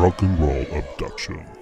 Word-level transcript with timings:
Rock 0.00 0.22
and 0.22 0.38
Roll 0.38 0.64
Abduction. 0.72 1.59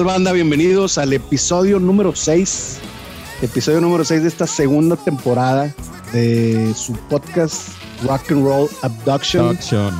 Tal 0.00 0.06
banda? 0.06 0.32
Bienvenidos 0.32 0.96
al 0.96 1.12
episodio 1.12 1.78
número 1.78 2.16
6. 2.16 2.78
Episodio 3.42 3.82
número 3.82 4.02
6 4.02 4.22
de 4.22 4.28
esta 4.28 4.46
segunda 4.46 4.96
temporada 4.96 5.74
de 6.14 6.72
su 6.74 6.94
podcast 7.10 7.68
Rock 8.04 8.32
and 8.32 8.42
Roll 8.42 8.70
Abduction. 8.80 9.48
Production. 9.48 9.94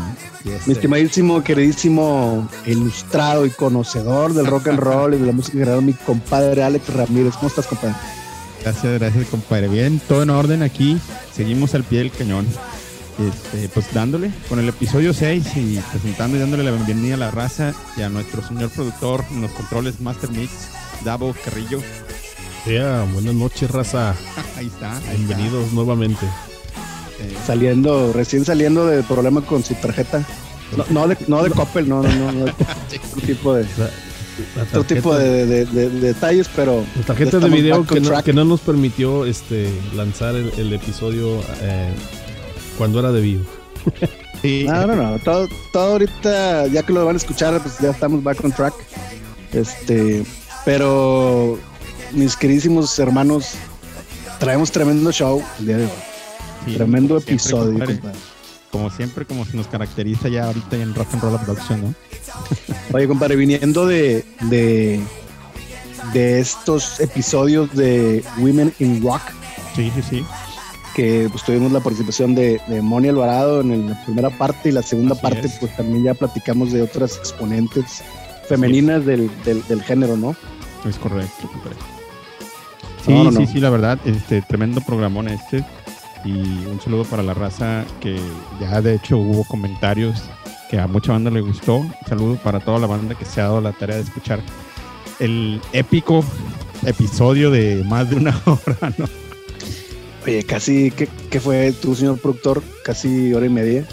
Yes, 0.45 0.67
Mi 0.67 0.73
estimadísimo, 0.73 1.45
queridísimo, 1.45 2.49
ilustrado 2.65 3.45
y 3.45 3.51
conocedor 3.51 4.33
del 4.33 4.47
rock 4.47 4.69
and 4.69 4.79
roll 4.79 5.13
y 5.13 5.19
de 5.19 5.27
la 5.27 5.33
música 5.33 5.59
en 5.59 5.65
general, 5.65 5.83
mi 5.83 5.93
compadre 5.93 6.63
Alex 6.63 6.95
Ramírez. 6.95 7.35
¿Cómo 7.35 7.49
estás, 7.49 7.67
compadre? 7.67 7.95
Gracias, 8.63 8.99
gracias, 8.99 9.27
compadre. 9.27 9.69
Bien, 9.69 10.01
todo 10.09 10.23
en 10.23 10.31
orden 10.31 10.63
aquí. 10.63 10.99
Seguimos 11.31 11.75
al 11.75 11.85
pie 11.85 11.99
del 11.99 12.11
cañón. 12.11 12.47
Este, 13.21 13.69
pues 13.69 13.93
dándole 13.93 14.31
con 14.49 14.59
el 14.61 14.69
episodio 14.69 15.13
6 15.13 15.45
y 15.57 15.79
presentando 15.93 16.37
y 16.37 16.41
dándole 16.41 16.65
la 16.65 16.71
bienvenida 16.71 17.15
a 17.15 17.19
la 17.19 17.31
raza 17.31 17.75
y 17.97 18.03
a 18.03 18.09
nuestro 18.09 18.43
señor 18.47 18.71
productor 18.71 19.25
en 19.31 19.43
los 19.43 19.51
controles 19.51 20.01
Master 20.01 20.31
Mix, 20.31 20.51
Davo 21.05 21.35
Carrillo. 21.45 21.81
Ya, 22.67 23.05
buenas 23.13 23.35
noches, 23.35 23.71
raza. 23.71 24.15
Ahí 24.57 24.67
está. 24.69 24.93
ahí 24.97 25.03
está. 25.03 25.13
Bienvenidos 25.13 25.73
nuevamente. 25.73 26.25
Eh, 27.21 27.35
Saliendo, 27.47 28.13
recién 28.15 28.45
saliendo 28.47 28.87
de 28.87 29.03
problema 29.03 29.43
con 29.43 29.63
su 29.63 29.75
tarjeta. 29.75 30.25
No, 30.77 30.85
no 30.89 31.09
de, 31.09 31.19
no 31.27 31.43
de 31.43 31.51
Coppel, 31.51 31.89
no, 31.89 32.03
no, 32.03 32.09
no, 32.15 32.33
no, 32.33 32.45
otro 32.45 33.27
tipo 33.27 33.55
de, 33.55 33.65
La 33.77 34.63
otro 34.63 34.83
tarjeta- 34.83 34.95
tipo 34.95 35.15
de, 35.19 35.45
de- 35.47 35.67
de- 35.67 35.91
de 35.91 36.01
detalles, 36.01 36.49
pero 36.57 36.85
la 36.97 37.03
tarjeta 37.03 37.39
de 37.39 37.51
video 37.51 37.85
que 37.85 38.01
no, 38.01 38.23
que 38.23 38.33
no 38.33 38.45
nos 38.47 38.61
permitió 38.61 39.27
este, 39.27 39.69
lanzar 39.95 40.37
el, 40.37 40.51
el 40.57 40.73
episodio 40.73 41.41
eh, 41.61 41.93
cuando 42.81 42.99
era 42.99 43.13
debido. 43.13 43.43
sí, 44.41 44.65
No, 44.67 44.87
no, 44.87 44.97
no. 44.97 45.19
Todo, 45.19 45.47
todo 45.71 45.93
ahorita, 45.93 46.67
ya 46.69 46.83
que 46.83 46.95
lo 46.95 47.05
van 47.05 47.15
a 47.15 47.19
escuchar, 47.19 47.61
pues 47.61 47.79
ya 47.79 47.91
estamos 47.91 48.23
back 48.23 48.43
on 48.43 48.53
track. 48.53 48.73
Este, 49.53 50.25
pero 50.65 51.59
mis 52.13 52.35
queridísimos 52.37 52.99
hermanos, 52.99 53.51
traemos 54.39 54.73
tremendo 54.73 55.13
show 55.13 55.45
el 55.59 55.67
día 55.67 55.77
de 55.77 55.85
hoy. 55.85 55.91
sí, 56.65 56.73
tremendo 56.73 57.17
como 57.17 57.21
episodio, 57.21 57.85
compadre. 57.85 58.19
Como 58.71 58.89
siempre, 58.89 59.27
como 59.27 59.45
se 59.45 59.59
nos 59.59 59.67
caracteriza 59.67 60.31
ya 60.31 60.45
ahorita 60.45 60.77
en 60.77 60.95
Rock 60.95 61.09
and 61.13 61.23
Roll 61.23 61.39
Production, 61.39 61.83
¿no? 61.83 61.95
Oye, 62.97 63.07
compadre, 63.07 63.37
viniendo 63.37 63.87
de, 63.87 64.25
de, 64.49 65.01
de 66.15 66.41
estos 66.41 66.99
episodios 66.99 67.75
de 67.75 68.25
Women 68.39 68.73
in 68.79 69.03
Rock, 69.03 69.21
Sí, 69.77 69.93
sí, 69.95 70.03
sí. 70.03 70.25
Que 71.01 71.29
pues 71.31 71.43
tuvimos 71.45 71.73
la 71.73 71.81
participación 71.81 72.35
de, 72.35 72.61
de 72.67 72.83
Moni 72.83 73.09
Alvarado 73.09 73.63
en 73.63 73.89
la 73.89 74.05
primera 74.05 74.29
parte 74.29 74.69
y 74.69 74.73
la 74.73 74.83
segunda 74.83 75.15
Así 75.15 75.23
parte, 75.23 75.47
es. 75.47 75.57
pues 75.59 75.75
también 75.75 76.03
ya 76.05 76.13
platicamos 76.15 76.73
de 76.73 76.83
otras 76.83 77.17
exponentes 77.17 78.03
femeninas 78.47 79.07
del, 79.07 79.31
del, 79.45 79.67
del 79.67 79.83
género, 79.83 80.17
¿no? 80.19 80.37
Es 80.87 80.97
correcto, 80.99 81.49
compadre. 81.51 81.77
Sí, 83.05 83.13
No, 83.13 83.25
no, 83.25 83.33
sí, 83.33 83.39
no. 83.39 83.47
sí, 83.47 83.61
la 83.61 83.71
verdad, 83.71 83.99
este 84.05 84.43
tremendo 84.43 84.83
programón 84.83 85.29
este. 85.29 85.65
Y 86.25 86.33
un 86.67 86.79
saludo 86.85 87.05
para 87.05 87.23
la 87.23 87.33
raza 87.33 87.85
que 88.01 88.19
ya 88.61 88.83
de 88.83 88.97
hecho 88.97 89.17
hubo 89.17 89.45
comentarios 89.45 90.23
que 90.69 90.79
a 90.79 90.87
mucha 90.87 91.13
banda 91.13 91.31
le 91.31 91.41
gustó. 91.41 91.77
Un 91.79 91.95
saludo 92.07 92.37
para 92.37 92.61
toda 92.61 92.79
la 92.79 92.87
banda 92.87 93.15
que 93.15 93.25
se 93.25 93.41
ha 93.41 93.45
dado 93.45 93.63
la 93.63 93.73
tarea 93.73 93.97
de 93.97 94.03
escuchar 94.03 94.41
el 95.19 95.63
épico 95.73 96.23
episodio 96.85 97.51
de 97.51 97.85
más 97.89 98.11
de 98.11 98.17
una 98.17 98.39
hora, 98.45 98.93
¿no? 98.99 99.07
Oye, 100.27 100.45
casi, 100.45 100.91
¿qué, 100.91 101.09
qué 101.31 101.41
fue 101.41 101.73
tu 101.73 101.95
señor 101.95 102.19
productor? 102.19 102.63
Casi 102.85 103.33
hora 103.33 103.47
y 103.47 103.51
media. 103.51 103.87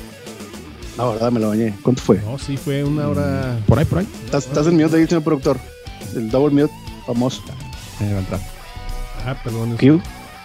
No, 0.97 1.11
verdad, 1.11 1.31
me 1.31 1.39
lo 1.39 1.49
bañé. 1.49 1.73
¿Cuánto 1.83 2.01
fue? 2.01 2.17
No, 2.21 2.37
sí, 2.37 2.57
fue 2.57 2.83
una 2.83 3.07
hora. 3.07 3.59
Por 3.67 3.79
ahí, 3.79 3.85
por 3.85 3.99
ahí. 3.99 4.07
¿Estás, 4.25 4.45
estás 4.47 4.67
en 4.67 4.75
mute 4.77 4.97
ahí, 4.97 5.07
señor 5.07 5.23
productor? 5.23 5.57
El 6.15 6.29
double 6.29 6.61
mute 6.63 6.73
famoso. 7.05 7.41
Ahí 7.99 8.11
va 8.11 8.17
a 8.17 8.19
entrar. 8.19 8.39
Ah, 9.25 9.37
perdón. 9.43 9.77
¿Q? 9.77 10.01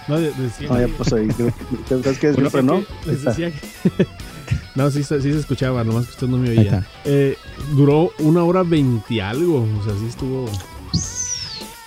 No, 0.09 0.21
de- 0.21 0.33
decía. 0.33 0.69
No, 0.69 0.81
ya 0.81 0.89
pasó 0.97 1.17
ahí. 1.17 1.29
¿Sabes 1.89 2.19
qué? 2.19 2.33
Bueno, 2.33 2.51
Siempre 2.51 2.63
no. 2.63 2.85
les 3.07 3.25
decía 3.25 3.51
que- 3.51 4.07
no, 4.77 4.91
sí, 4.91 5.03
se- 5.03 5.21
sí 5.23 5.33
se 5.33 5.39
escuchaba, 5.39 5.83
nomás 5.85 6.05
que 6.07 6.11
usted 6.13 6.27
no 6.29 6.37
me 6.39 6.51
oía. 6.51 6.87
Eh, 7.05 7.37
duró 7.75 8.11
una 8.21 8.45
hora 8.45 8.63
veinte 8.63 9.21
algo. 9.23 9.67
O 9.81 9.85
sea, 9.85 9.95
sí 9.99 10.07
estuvo. 10.09 10.49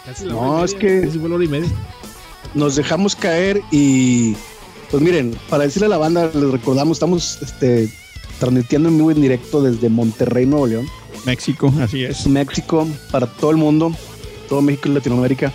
Casi 0.05 0.25
la 0.25 0.33
No, 0.33 0.39
hora 0.39 0.61
y 0.61 0.65
es 0.65 0.73
que- 0.75 1.09
Sí, 1.11 1.19
fue 1.19 1.29
la 1.29 1.35
hora 1.35 1.45
y 1.45 1.49
media. 1.49 1.69
Nos 2.55 2.75
dejamos 2.75 3.15
caer 3.15 3.61
y 3.71 4.35
pues 4.89 5.03
miren, 5.03 5.37
para 5.49 5.65
decirle 5.65 5.87
a 5.87 5.89
la 5.89 5.97
banda, 5.97 6.31
les 6.33 6.51
recordamos, 6.51 6.95
estamos 6.95 7.39
este, 7.41 7.89
transmitiendo 8.39 8.89
en 8.89 8.97
vivo 8.97 9.11
en 9.11 9.21
directo 9.21 9.61
desde 9.61 9.89
Monterrey, 9.89 10.45
Nuevo 10.45 10.67
León. 10.67 10.87
México, 11.25 11.71
así 11.81 12.03
es. 12.03 12.25
México, 12.27 12.87
para 13.11 13.27
todo 13.27 13.51
el 13.51 13.57
mundo, 13.57 13.91
todo 14.47 14.61
México 14.61 14.89
y 14.89 14.93
Latinoamérica 14.93 15.51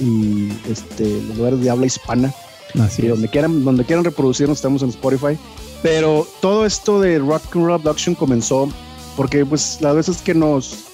y 0.00 0.48
este, 0.70 1.04
los 1.04 1.36
lugares 1.36 1.60
de 1.60 1.70
habla 1.70 1.86
hispana. 1.86 2.34
Así 2.80 3.02
y 3.02 3.04
es. 3.06 3.10
donde 3.12 3.28
quieran, 3.28 3.64
donde 3.64 3.84
quieran 3.84 4.04
reproducirnos, 4.04 4.58
estamos 4.58 4.82
en 4.82 4.90
Spotify. 4.90 5.38
Pero 5.82 6.26
todo 6.40 6.66
esto 6.66 7.00
de 7.00 7.18
Rock 7.18 7.44
and 7.54 7.64
Roll 7.64 7.72
Abduction 7.72 8.14
comenzó 8.14 8.68
porque 9.16 9.44
pues 9.44 9.78
las 9.80 9.94
veces 9.94 10.18
que 10.18 10.34
nos 10.34 10.84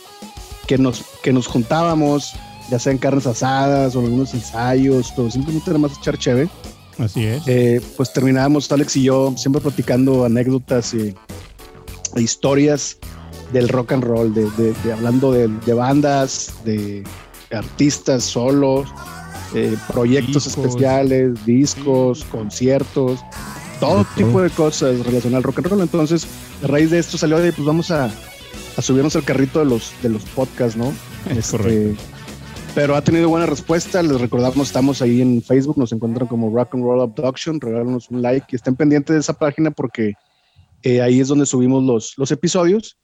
que 0.66 0.78
nos 0.78 1.04
que 1.22 1.32
nos 1.32 1.46
juntábamos, 1.46 2.34
ya 2.70 2.78
sea 2.78 2.92
en 2.92 2.98
carnes 2.98 3.26
asadas 3.26 3.94
o 3.96 4.00
algunos 4.00 4.32
ensayos, 4.34 5.12
o 5.16 5.30
simplemente 5.30 5.70
nada 5.70 5.78
más 5.78 5.98
echar 5.98 6.18
cheve, 6.18 6.48
Así 6.98 7.24
es. 7.24 7.42
eh, 7.46 7.80
pues 7.96 8.12
terminábamos 8.12 8.70
Alex 8.72 8.96
y 8.96 9.02
yo 9.04 9.34
siempre 9.36 9.60
platicando 9.60 10.24
anécdotas 10.24 10.94
y 10.94 11.14
e 12.16 12.20
historias 12.22 12.96
del 13.52 13.68
rock 13.68 13.92
and 13.92 14.04
roll, 14.04 14.32
de, 14.32 14.44
de- 14.52 14.72
de 14.84 14.92
hablando 14.92 15.32
de, 15.32 15.48
de 15.48 15.72
bandas, 15.74 16.52
de 16.64 17.02
artistas 17.52 18.24
solos, 18.24 18.88
eh, 19.54 19.76
proyectos 19.92 20.44
Discos. 20.44 20.64
especiales, 20.66 21.44
discos, 21.44 22.24
conciertos, 22.24 23.20
todo 23.80 24.04
tipo 24.16 24.30
todo. 24.30 24.42
de 24.42 24.50
cosas 24.50 24.98
relacionadas 25.00 25.34
al 25.34 25.42
rock 25.42 25.58
and 25.58 25.66
roll. 25.68 25.80
Entonces, 25.82 26.26
a 26.62 26.66
raíz 26.68 26.90
de 26.90 26.98
esto 27.00 27.18
salió 27.18 27.38
de, 27.38 27.52
pues 27.52 27.66
vamos 27.66 27.90
a, 27.90 28.10
a 28.76 28.82
subirnos 28.82 29.14
al 29.16 29.24
carrito 29.24 29.58
de 29.58 29.64
los, 29.66 29.92
de 30.02 30.08
los 30.08 30.22
podcasts, 30.22 30.76
¿no? 30.76 30.92
Es 31.30 31.38
Este, 31.38 31.56
correcto. 31.56 32.02
Pero 32.74 32.96
ha 32.96 33.02
tenido 33.02 33.28
buena 33.28 33.46
respuesta. 33.46 34.02
Les 34.02 34.20
recordamos, 34.20 34.66
estamos 34.66 35.00
ahí 35.00 35.20
en 35.20 35.40
Facebook, 35.42 35.78
nos 35.78 35.92
encuentran 35.92 36.26
como 36.26 36.50
Rock 36.54 36.74
and 36.74 36.82
Roll 36.82 37.00
Abduction. 37.02 37.60
Regálanos 37.60 38.10
un 38.10 38.20
like 38.20 38.46
y 38.50 38.56
estén 38.56 38.74
pendientes 38.74 39.14
de 39.14 39.20
esa 39.20 39.32
página 39.38 39.70
porque 39.70 40.14
eh, 40.82 41.00
ahí 41.00 41.20
es 41.20 41.28
donde 41.28 41.46
subimos 41.46 41.84
los, 41.84 42.14
los 42.16 42.32
episodios. 42.32 42.98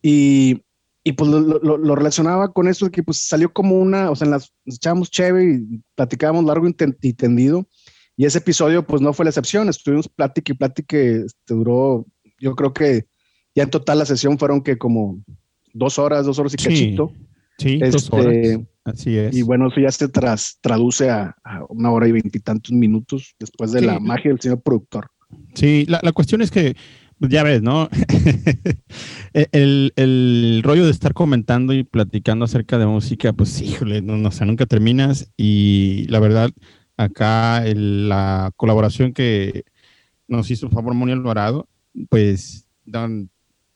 Y, 0.00 0.62
y 1.02 1.12
pues 1.12 1.30
lo, 1.30 1.40
lo- 1.40 1.76
lo 1.76 1.94
relacionaba 1.94 2.52
con 2.52 2.66
eso 2.66 2.90
que 2.90 3.02
pues 3.02 3.18
salió 3.28 3.52
como 3.52 3.76
una, 3.78 4.10
o 4.10 4.16
sea, 4.16 4.24
en 4.24 4.30
las, 4.32 4.52
nos 4.64 4.76
echábamos 4.76 5.10
chévere 5.10 5.52
y 5.52 5.82
platicábamos 5.94 6.44
largo 6.46 6.66
y 6.66 7.12
tendido. 7.12 7.68
Y 8.16 8.24
ese 8.24 8.38
episodio 8.38 8.86
pues 8.86 9.02
no 9.02 9.12
fue 9.12 9.26
la 9.26 9.30
excepción. 9.30 9.68
Estuvimos 9.68 10.08
plática 10.08 10.52
y 10.52 10.56
plática. 10.56 10.96
Este, 10.96 11.52
duró, 11.54 12.06
yo 12.40 12.54
creo 12.54 12.72
que 12.72 13.04
ya 13.54 13.64
en 13.64 13.70
total 13.70 13.98
la 13.98 14.06
sesión 14.06 14.38
fueron 14.38 14.62
que 14.62 14.78
como 14.78 15.22
dos 15.74 15.98
horas, 15.98 16.24
dos 16.24 16.38
horas 16.38 16.54
y 16.54 16.62
Sí. 16.62 16.68
cachito. 16.68 17.12
Sí, 17.58 17.78
dos 17.78 17.94
Este, 18.04 18.16
horas. 18.16 18.60
Así 18.84 19.16
es. 19.16 19.34
Y 19.34 19.42
bueno, 19.42 19.68
eso 19.68 19.80
ya 19.80 19.90
se 19.90 20.08
tras, 20.08 20.58
traduce 20.60 21.08
a, 21.10 21.34
a 21.42 21.64
una 21.70 21.90
hora 21.90 22.06
y 22.06 22.12
veintitantos 22.12 22.72
minutos 22.72 23.34
después 23.38 23.72
de 23.72 23.80
Sí. 23.80 23.86
la 23.86 23.98
magia 23.98 24.30
del 24.30 24.40
señor 24.40 24.60
productor. 24.62 25.08
Sí, 25.54 25.86
la, 25.88 26.00
la 26.02 26.12
cuestión 26.12 26.42
es 26.42 26.50
que, 26.50 26.76
pues, 27.18 27.30
ya 27.32 27.42
ves, 27.42 27.62
¿no? 27.62 27.88
el, 29.32 29.92
el 29.96 30.60
rollo 30.64 30.84
de 30.84 30.90
estar 30.90 31.14
comentando 31.14 31.72
y 31.72 31.84
platicando 31.84 32.44
acerca 32.44 32.78
de 32.78 32.86
música, 32.86 33.32
pues 33.32 33.60
híjole, 33.60 34.02
no, 34.02 34.16
no, 34.16 34.28
o 34.28 34.32
sea, 34.32 34.46
nunca 34.46 34.66
terminas. 34.66 35.30
Y 35.36 36.06
la 36.08 36.20
verdad, 36.20 36.50
acá 36.96 37.66
el- 37.66 38.08
la 38.08 38.50
colaboración 38.56 39.12
que 39.12 39.64
nos 40.28 40.50
hizo 40.50 40.70
favor 40.70 40.94
Moni 40.94 41.12
Alvarado, 41.12 41.68
pues 42.08 42.66
dan- 42.84 43.30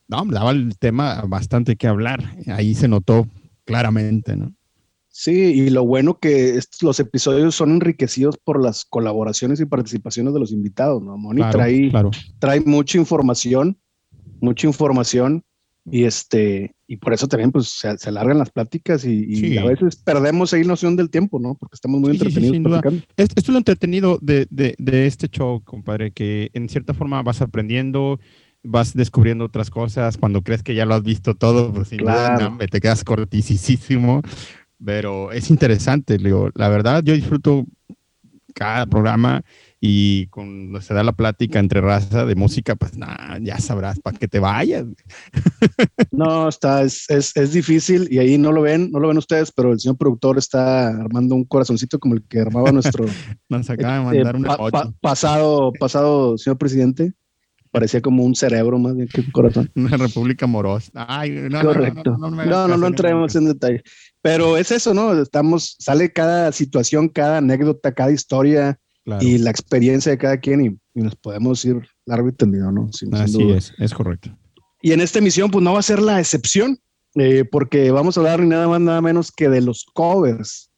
no, 0.08 0.24
daba 0.26 0.50
el 0.52 0.78
tema 0.78 1.22
bastante 1.26 1.76
que 1.76 1.86
hablar. 1.86 2.36
Ahí 2.46 2.74
se 2.74 2.88
notó 2.88 3.26
claramente, 3.72 4.36
¿no? 4.36 4.54
Sí, 5.10 5.32
y 5.32 5.70
lo 5.70 5.84
bueno 5.84 6.18
que 6.18 6.56
estos, 6.56 6.82
los 6.82 7.00
episodios 7.00 7.54
son 7.54 7.70
enriquecidos 7.72 8.36
por 8.38 8.62
las 8.62 8.84
colaboraciones 8.84 9.58
y 9.60 9.64
participaciones 9.66 10.32
de 10.34 10.40
los 10.40 10.52
invitados, 10.52 11.02
¿no? 11.02 11.16
Moni 11.16 11.38
Claro, 11.40 11.58
trae, 11.58 11.90
claro. 11.90 12.10
trae 12.38 12.60
mucha 12.60 12.98
información, 12.98 13.78
mucha 14.40 14.66
información, 14.68 15.42
y 15.90 16.04
este, 16.04 16.74
y 16.86 16.98
por 16.98 17.14
eso 17.14 17.26
también 17.26 17.50
pues 17.50 17.68
se, 17.68 17.96
se 17.96 18.10
alargan 18.10 18.36
las 18.38 18.50
pláticas 18.50 19.04
y, 19.06 19.24
y 19.24 19.36
Sí. 19.36 19.58
a 19.58 19.64
veces 19.64 19.96
perdemos 19.96 20.52
ahí 20.52 20.62
noción 20.62 20.94
del 20.96 21.08
tiempo, 21.08 21.40
¿no? 21.40 21.56
Porque 21.58 21.74
estamos 21.76 21.98
muy 22.00 22.12
Sí, 22.12 22.18
sí, 22.18 22.18
sí, 22.18 22.26
entretenidos 22.28 22.54
sin 22.54 22.62
duda. 22.62 22.80
platicando. 22.82 23.06
Es- 23.16 23.24
Esto 23.34 23.40
es 23.40 23.48
lo 23.48 23.58
entretenido 23.58 24.18
de, 24.20 24.46
de- 24.50 24.74
de 24.78 25.06
este 25.06 25.28
show, 25.28 25.62
compadre, 25.64 26.10
que 26.12 26.50
en 26.52 26.68
cierta 26.68 26.92
forma 26.92 27.22
vas 27.22 27.40
aprendiendo, 27.40 28.20
vas 28.70 28.94
descubriendo 28.94 29.44
otras 29.46 29.70
cosas. 29.70 30.16
Cuando 30.16 30.42
crees 30.42 30.62
que 30.62 30.74
ya 30.74 30.84
lo 30.84 30.94
has 30.94 31.02
visto 31.02 31.34
todo, 31.34 31.72
pues 31.72 31.88
sin 31.88 31.98
Claro. 31.98 32.56
te 32.70 32.80
quedas 32.80 33.02
cortisísimo. 33.04 34.22
Pero 34.84 35.32
es 35.32 35.50
interesante, 35.50 36.18
digo, 36.18 36.50
la 36.54 36.68
verdad, 36.68 37.02
yo 37.02 37.14
disfruto 37.14 37.64
cada 38.54 38.86
programa 38.86 39.42
y 39.80 40.26
cuando 40.28 40.80
se 40.80 40.94
da 40.94 41.02
la 41.04 41.12
plática 41.12 41.58
entre 41.58 41.80
raza 41.80 42.24
de 42.24 42.34
música, 42.34 42.74
pues 42.76 42.96
nada, 42.96 43.38
ya 43.40 43.58
sabrás 43.58 43.98
para 44.00 44.18
que 44.18 44.26
te 44.28 44.38
vayas. 44.40 44.86
No, 46.10 46.48
está, 46.48 46.82
es, 46.82 47.08
es, 47.10 47.36
es 47.36 47.52
difícil 47.52 48.08
y 48.10 48.18
ahí 48.18 48.38
no 48.38 48.52
lo 48.52 48.62
ven, 48.62 48.90
no 48.90 48.98
lo 49.00 49.08
ven 49.08 49.18
ustedes, 49.18 49.52
pero 49.52 49.72
el 49.72 49.80
señor 49.80 49.96
productor 49.96 50.38
está 50.38 50.88
armando 50.88 51.34
un 51.34 51.44
corazoncito 51.44 51.98
como 51.98 52.14
el 52.14 52.22
que 52.22 52.40
armaba 52.40 52.72
nuestro 52.72 53.04
Nos 53.48 53.68
acaba 53.70 54.10
de 54.12 54.18
eh, 54.18 54.24
mandar 54.24 54.36
un 54.36 54.42
pa- 54.44 54.54
emoji. 54.54 54.70
pa- 54.72 54.92
pasado, 55.00 55.72
pasado 55.78 56.38
señor 56.38 56.58
presidente. 56.58 57.12
Parecía 57.70 58.00
como 58.00 58.24
un 58.24 58.34
cerebro 58.34 58.78
más 58.78 58.94
bien 58.96 59.08
que 59.08 59.20
un 59.20 59.30
corazón. 59.30 59.70
Una 59.76 59.96
república 59.96 60.46
amorosa. 60.46 60.90
Ay, 60.94 61.30
no, 61.30 61.48
no, 61.48 61.62
no, 61.62 61.68
Correcto. 61.72 62.10
no, 62.18 62.30
no, 62.30 62.36
no 62.36 62.44
No, 62.46 62.68
no, 62.68 62.76
no 62.76 62.86
entremos 62.86 63.34
en 63.36 63.46
detalle. 63.46 63.82
Pero 64.22 64.56
es 64.56 64.70
eso, 64.72 64.94
¿no? 64.94 65.12
Estamos, 65.20 65.76
sale 65.78 66.12
cada 66.12 66.50
situación, 66.52 67.08
cada 67.08 67.38
anécdota, 67.38 67.92
cada 67.92 68.10
historia 68.12 68.78
Claro. 69.04 69.24
y 69.26 69.38
la 69.38 69.50
experiencia 69.50 70.12
de 70.12 70.18
cada 70.18 70.38
quien 70.38 70.60
y, 70.60 70.66
y 70.94 71.02
nos 71.02 71.14
podemos 71.16 71.64
ir 71.64 71.76
largo 72.04 72.28
y 72.28 72.32
tendido, 72.32 72.70
¿no? 72.70 72.92
Sin- 72.92 73.08
sin 73.10 73.14
Así 73.14 73.42
duda. 73.42 73.56
es, 73.56 73.72
es 73.78 73.94
correcto. 73.94 74.36
Y 74.82 74.92
en 74.92 75.00
esta 75.00 75.18
emisión, 75.18 75.50
pues 75.50 75.64
no 75.64 75.72
va 75.72 75.78
a 75.78 75.82
ser 75.82 76.00
la 76.02 76.20
excepción, 76.20 76.78
eh, 77.14 77.44
porque 77.50 77.90
vamos 77.90 78.16
a 78.16 78.20
hablar 78.20 78.40
ni 78.40 78.48
nada 78.48 78.68
más, 78.68 78.80
nada 78.82 79.00
menos 79.00 79.32
que 79.32 79.48
de 79.48 79.62
los 79.62 79.86
covers. 79.94 80.70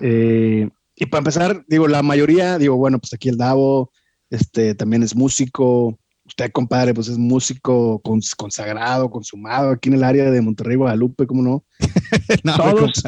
Eh, 0.00 0.68
y 0.94 1.06
para 1.06 1.20
empezar, 1.20 1.64
digo, 1.66 1.88
la 1.88 2.02
mayoría, 2.02 2.58
digo, 2.58 2.76
bueno, 2.76 2.98
pues 2.98 3.14
aquí 3.14 3.28
el 3.30 3.36
Davo, 3.38 3.90
este, 4.30 4.74
también 4.74 5.02
es 5.02 5.16
músico. 5.16 5.98
Usted, 6.32 6.50
compadre, 6.50 6.94
pues 6.94 7.08
es 7.08 7.18
músico 7.18 8.00
cons- 8.02 8.34
consagrado, 8.34 9.10
consumado 9.10 9.70
aquí 9.72 9.90
en 9.90 9.96
el 9.96 10.04
área 10.04 10.30
de 10.30 10.40
Monterrey, 10.40 10.76
Guadalupe, 10.76 11.26
¿cómo 11.26 11.42
no? 11.42 11.64
No, 12.42 12.56
Todos-. 12.56 13.02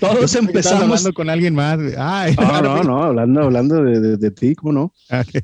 Todos 0.00 0.34
empezamos. 0.36 0.82
hablando 0.82 1.12
con 1.12 1.28
alguien 1.28 1.54
más. 1.54 1.78
Ay, 1.98 2.34
No, 2.34 2.62
no, 2.62 2.82
no, 2.82 3.02
hablando, 3.02 3.42
hablando 3.42 3.82
de, 3.84 4.00
de- 4.00 4.16
de 4.16 4.30
ti, 4.30 4.54
¿cómo 4.54 4.72
no? 4.72 4.92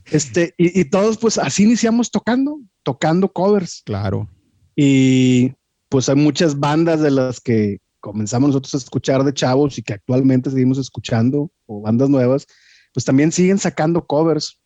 Este, 0.06 0.54
y, 0.56 0.80
y 0.80 0.86
todos, 0.86 1.18
pues 1.18 1.36
así 1.36 1.64
iniciamos 1.64 2.10
tocando, 2.10 2.60
tocando 2.82 3.30
covers. 3.30 3.82
Claro. 3.84 4.26
Y 4.74 5.52
pues 5.90 6.08
hay 6.08 6.16
muchas 6.16 6.58
bandas 6.58 7.00
de 7.02 7.10
las 7.10 7.40
que 7.40 7.78
comenzamos 8.00 8.48
nosotros 8.48 8.72
a 8.72 8.78
escuchar 8.78 9.22
de 9.24 9.34
chavos 9.34 9.76
y 9.76 9.82
que 9.82 9.92
actualmente 9.92 10.50
seguimos 10.50 10.78
escuchando, 10.78 11.50
o 11.66 11.82
bandas 11.82 12.08
nuevas, 12.08 12.46
pues 12.94 13.04
también 13.04 13.32
siguen 13.32 13.58
sacando 13.58 14.06
covers. 14.06 14.58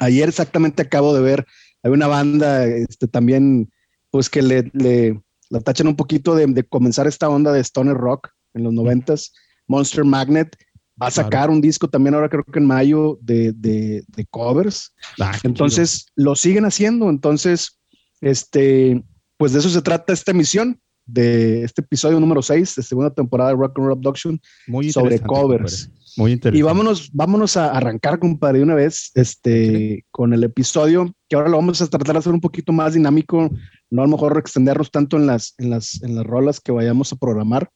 Ayer 0.00 0.26
exactamente 0.28 0.80
acabo 0.80 1.14
de 1.14 1.20
ver, 1.20 1.46
hay 1.82 1.90
una 1.90 2.06
banda 2.06 2.64
este, 2.66 3.08
también, 3.08 3.70
pues 4.10 4.28
que 4.30 4.42
le, 4.42 4.70
le 4.74 5.20
la 5.50 5.60
tachan 5.60 5.86
un 5.88 5.96
poquito 5.96 6.34
de, 6.34 6.46
de 6.46 6.64
comenzar 6.64 7.06
esta 7.06 7.28
onda 7.28 7.52
de 7.52 7.60
stoner 7.60 7.96
rock 7.96 8.28
en 8.54 8.64
los 8.64 8.72
noventas, 8.72 9.32
Monster 9.66 10.04
Magnet. 10.04 10.56
Va 11.00 11.08
a 11.08 11.10
Claro. 11.10 11.26
sacar 11.28 11.50
un 11.50 11.60
disco 11.60 11.88
también 11.88 12.14
ahora 12.14 12.28
creo 12.28 12.44
que 12.44 12.58
en 12.58 12.66
mayo 12.66 13.18
de, 13.22 13.52
de, 13.52 14.04
de 14.06 14.26
covers. 14.26 14.94
Ah, 15.18 15.36
Entonces 15.42 16.06
lo 16.14 16.34
siguen 16.36 16.64
haciendo. 16.66 17.08
Entonces, 17.10 17.78
este, 18.20 19.02
pues 19.36 19.52
de 19.52 19.58
eso 19.58 19.68
se 19.70 19.82
trata 19.82 20.12
esta 20.12 20.30
emisión 20.30 20.78
de 21.04 21.64
este 21.64 21.80
episodio 21.80 22.20
número 22.20 22.42
6 22.42 22.74
de 22.76 22.82
segunda 22.82 23.10
temporada 23.12 23.50
de 23.50 23.56
Rock 23.56 23.78
and 23.78 23.86
Roll 23.86 23.96
Abduction. 23.96 24.40
Muy 24.68 24.92
sobre 24.92 25.18
covers. 25.18 25.90
Muy 26.16 26.32
interesante. 26.32 26.58
Y 26.58 26.62
vámonos, 26.62 27.10
vámonos 27.12 27.56
a 27.56 27.70
arrancar, 27.70 28.18
compadre, 28.18 28.58
de 28.58 28.64
una 28.64 28.74
vez, 28.74 29.10
este, 29.14 30.04
con 30.10 30.32
el 30.32 30.44
episodio, 30.44 31.14
que 31.28 31.36
ahora 31.36 31.48
lo 31.48 31.56
vamos 31.56 31.80
a 31.80 31.86
tratar 31.86 32.14
de 32.14 32.18
hacer 32.18 32.32
un 32.32 32.40
poquito 32.40 32.72
más 32.72 32.94
dinámico, 32.94 33.50
no 33.90 34.02
a 34.02 34.06
lo 34.06 34.10
mejor 34.10 34.36
extendernos 34.38 34.90
tanto 34.90 35.16
en 35.16 35.26
las, 35.26 35.54
en 35.58 35.70
las, 35.70 36.02
en 36.02 36.14
las 36.14 36.26
rolas 36.26 36.60
que 36.60 36.72
vayamos 36.72 37.12
a 37.12 37.16
programar. 37.16 37.70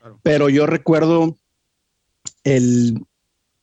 Claro. 0.00 0.20
Pero 0.22 0.48
yo 0.48 0.66
recuerdo 0.66 1.36
el 2.44 3.00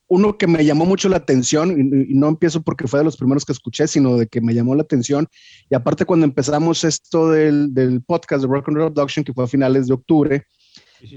uno 0.07 0.37
que 0.37 0.47
me 0.47 0.63
llamó 0.63 0.85
mucho 0.85 1.09
la 1.09 1.17
atención, 1.17 1.71
y, 1.71 2.11
y 2.11 2.15
no 2.15 2.27
empiezo 2.27 2.61
porque 2.61 2.87
fue 2.87 2.99
de 2.99 3.05
los 3.05 3.17
primeros 3.17 3.45
que 3.45 3.53
escuché, 3.53 3.87
sino 3.87 4.17
de 4.17 4.27
que 4.27 4.41
me 4.41 4.53
llamó 4.53 4.75
la 4.75 4.83
atención. 4.83 5.27
Y 5.69 5.75
aparte, 5.75 6.05
cuando 6.05 6.25
empezamos 6.25 6.83
esto 6.83 7.31
del, 7.31 7.73
del 7.73 8.01
podcast 8.03 8.43
de 8.43 8.47
Rock 8.47 8.69
and 8.69 8.77
Roll 8.77 8.87
Abduction, 8.87 9.23
que 9.23 9.33
fue 9.33 9.45
a 9.45 9.47
finales 9.47 9.87
de 9.87 9.93
octubre, 9.95 10.45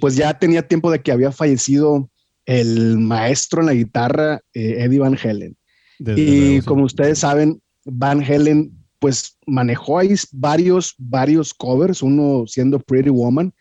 pues 0.00 0.16
ya 0.16 0.36
tenía 0.38 0.66
tiempo 0.66 0.90
de 0.90 1.00
que 1.02 1.12
había 1.12 1.30
fallecido 1.30 2.10
el 2.46 2.98
maestro 2.98 3.60
en 3.60 3.66
la 3.66 3.74
guitarra, 3.74 4.40
eh, 4.54 4.76
Eddie 4.84 4.98
Van 5.00 5.18
Halen. 5.22 5.56
Desde 5.98 6.20
y 6.20 6.26
luego, 6.46 6.60
sí. 6.62 6.66
como 6.66 6.84
ustedes 6.84 7.18
saben, 7.18 7.60
Van 7.84 8.22
Halen 8.22 8.72
pues 8.98 9.36
manejó 9.46 9.98
ahí 9.98 10.14
varios, 10.32 10.94
varios 10.98 11.52
covers, 11.52 12.02
uno 12.02 12.44
siendo 12.46 12.80
Pretty 12.80 13.10
Woman, 13.10 13.52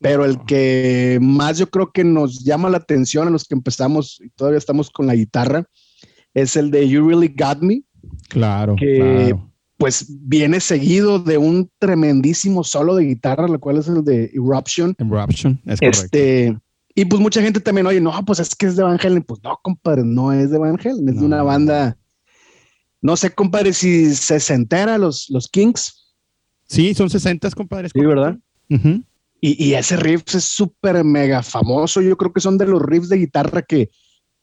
pero 0.00 0.24
el 0.24 0.38
que 0.46 1.18
más 1.20 1.58
yo 1.58 1.68
creo 1.68 1.90
que 1.92 2.04
nos 2.04 2.44
llama 2.44 2.70
la 2.70 2.76
atención 2.78 3.26
a 3.26 3.30
los 3.30 3.44
que 3.44 3.54
empezamos 3.54 4.20
y 4.24 4.30
todavía 4.30 4.58
estamos 4.58 4.90
con 4.90 5.06
la 5.06 5.14
guitarra 5.16 5.66
es 6.32 6.56
el 6.56 6.70
de 6.70 6.88
You 6.88 7.08
Really 7.08 7.34
Got 7.36 7.60
Me, 7.62 7.82
Claro, 8.28 8.76
que- 8.76 8.96
claro. 8.96 9.50
pues 9.78 10.06
viene 10.08 10.60
seguido 10.60 11.18
de 11.18 11.38
un 11.38 11.70
tremendísimo 11.78 12.62
solo 12.64 12.94
de 12.94 13.04
guitarra, 13.04 13.48
lo 13.48 13.58
cual 13.58 13.78
es 13.78 13.88
el 13.88 14.04
de 14.04 14.30
Eruption. 14.34 14.94
Eruption, 14.98 15.60
es 15.66 15.80
correcto. 15.80 15.88
Este, 16.04 16.58
y 16.94 17.04
pues 17.04 17.20
mucha 17.20 17.42
gente 17.42 17.60
también, 17.60 17.86
oye, 17.86 18.00
no, 18.00 18.12
pues 18.24 18.38
es 18.40 18.54
que 18.54 18.66
es 18.66 18.76
de 18.76 18.82
Van 18.82 18.98
Halen. 19.02 19.22
Pues 19.22 19.40
no, 19.42 19.58
compadre, 19.62 20.02
no 20.04 20.32
es 20.32 20.50
de 20.50 20.58
Van 20.58 20.78
Halen, 20.78 21.08
es 21.08 21.18
de 21.20 21.24
una 21.26 21.42
banda. 21.42 21.96
No 23.02 23.16
sé, 23.16 23.30
compadre, 23.34 23.72
si 23.72 24.14
se 24.14 24.40
se 24.40 24.54
entera 24.54 24.96
los, 24.98 25.28
los 25.30 25.48
Kings, 25.48 26.00
Sí, 26.66 26.94
son 26.94 27.10
60, 27.10 27.50
compadres. 27.50 27.92
sí, 27.94 28.00
¿verdad? 28.00 28.38
Y, 29.40 29.62
y 29.62 29.74
ese 29.74 29.96
riff 29.96 30.22
es 30.34 30.44
súper 30.44 31.04
mega 31.04 31.42
famoso. 31.42 32.00
Yo 32.00 32.16
creo 32.16 32.32
que 32.32 32.40
son 32.40 32.56
de 32.56 32.66
los 32.66 32.80
riffs 32.80 33.10
de 33.10 33.18
guitarra 33.18 33.60
que, 33.60 33.90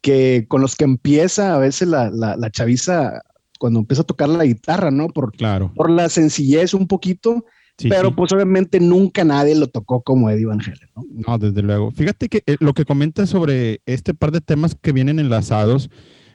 que 0.02 0.46
con 0.48 0.62
los 0.62 0.76
que 0.76 0.84
empieza 0.84 1.56
a 1.56 1.58
veces 1.58 1.88
la, 1.88 2.12
la, 2.12 2.38
la 2.38 2.52
chaviza 2.52 3.22
cuando 3.58 3.80
empieza 3.80 4.04
a 4.04 4.06
tocar 4.06 4.30
la 4.30 4.46
guitarra, 4.46 4.92
¿no? 4.92 5.08
Por, 5.10 5.32
Claro. 5.32 5.72
por 5.76 5.90
la 5.90 6.10
sencillez 6.10 6.76
un 6.76 6.88
poquito, 6.88 7.44
Sí, 7.82 7.90
pero 7.90 8.10
sí. 8.10 8.14
pues 8.16 8.32
obviamente 8.32 8.80
nunca 8.80 9.24
nadie 9.24 9.56
lo 9.56 9.68
tocó 9.68 10.02
como 10.02 10.30
Eddie 10.30 10.46
Van 10.46 10.62
Halen, 10.62 10.90
¿no? 10.96 11.06
No, 11.28 11.38
desde 11.38 11.62
luego. 11.62 11.92
Fíjate 11.92 12.30
que 12.30 12.44
eh, 12.46 12.58
lo 12.60 12.74
que 12.74 12.86
comentas 12.86 13.30
sobre 13.30 13.82
este 13.86 14.14
par 14.14 14.32
de 14.32 14.42
temas 14.42 14.76
que 14.80 14.92
vienen 14.92 15.20
enlazados 15.20 15.90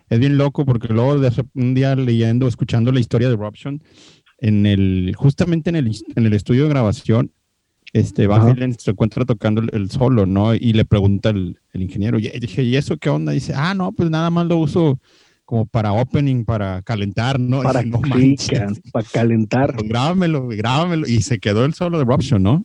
es 0.08 0.18
bien 0.18 0.38
loco 0.38 0.64
porque 0.64 0.88
luego 0.88 1.18
de 1.18 1.30
un 1.54 1.74
día 1.74 1.94
leyendo, 1.96 2.46
escuchando 2.46 2.92
la 2.92 3.00
historia 3.00 3.28
de 3.28 3.34
Eruption, 3.34 3.82
en 4.38 4.66
el, 4.66 5.14
justamente 5.16 5.70
en 5.70 5.76
el, 5.76 5.96
en 6.14 6.26
el 6.26 6.32
estudio 6.32 6.64
de 6.64 6.68
grabación, 6.70 7.32
este 7.92 8.26
Van. 8.26 8.42
Halen 8.42 8.78
se 8.78 8.90
encuentra 8.90 9.24
tocando 9.24 9.62
el, 9.62 9.70
el 9.72 9.90
solo, 9.90 10.26
¿no? 10.26 10.54
Y 10.54 10.72
le 10.72 10.84
pregunta 10.84 11.30
el, 11.30 11.58
el 11.72 11.82
ingeniero, 11.82 12.18
y 12.18 12.28
dije, 12.40 12.62
¿y 12.62 12.76
eso 12.76 12.96
qué 12.98 13.08
onda? 13.08 13.32
dice, 13.32 13.52
ah, 13.54 13.74
no, 13.74 13.92
pues 13.92 14.10
nada 14.10 14.30
más 14.30 14.46
lo 14.46 14.58
uso 14.58 15.00
como 15.46 15.64
para 15.64 15.92
opening, 15.92 16.44
para 16.44 16.82
calentar, 16.82 17.40
¿no? 17.40 17.62
Para, 17.62 17.82
no 17.82 18.02
para 18.92 19.06
calentar. 19.10 19.74
pues 19.74 19.88
grábamelo, 19.88 20.48
grábamelo. 20.48 21.06
Y 21.06 21.22
se 21.22 21.38
quedó 21.38 21.64
el 21.64 21.72
solo 21.72 21.96
de 21.96 22.04
Eruption, 22.04 22.42
¿no? 22.42 22.64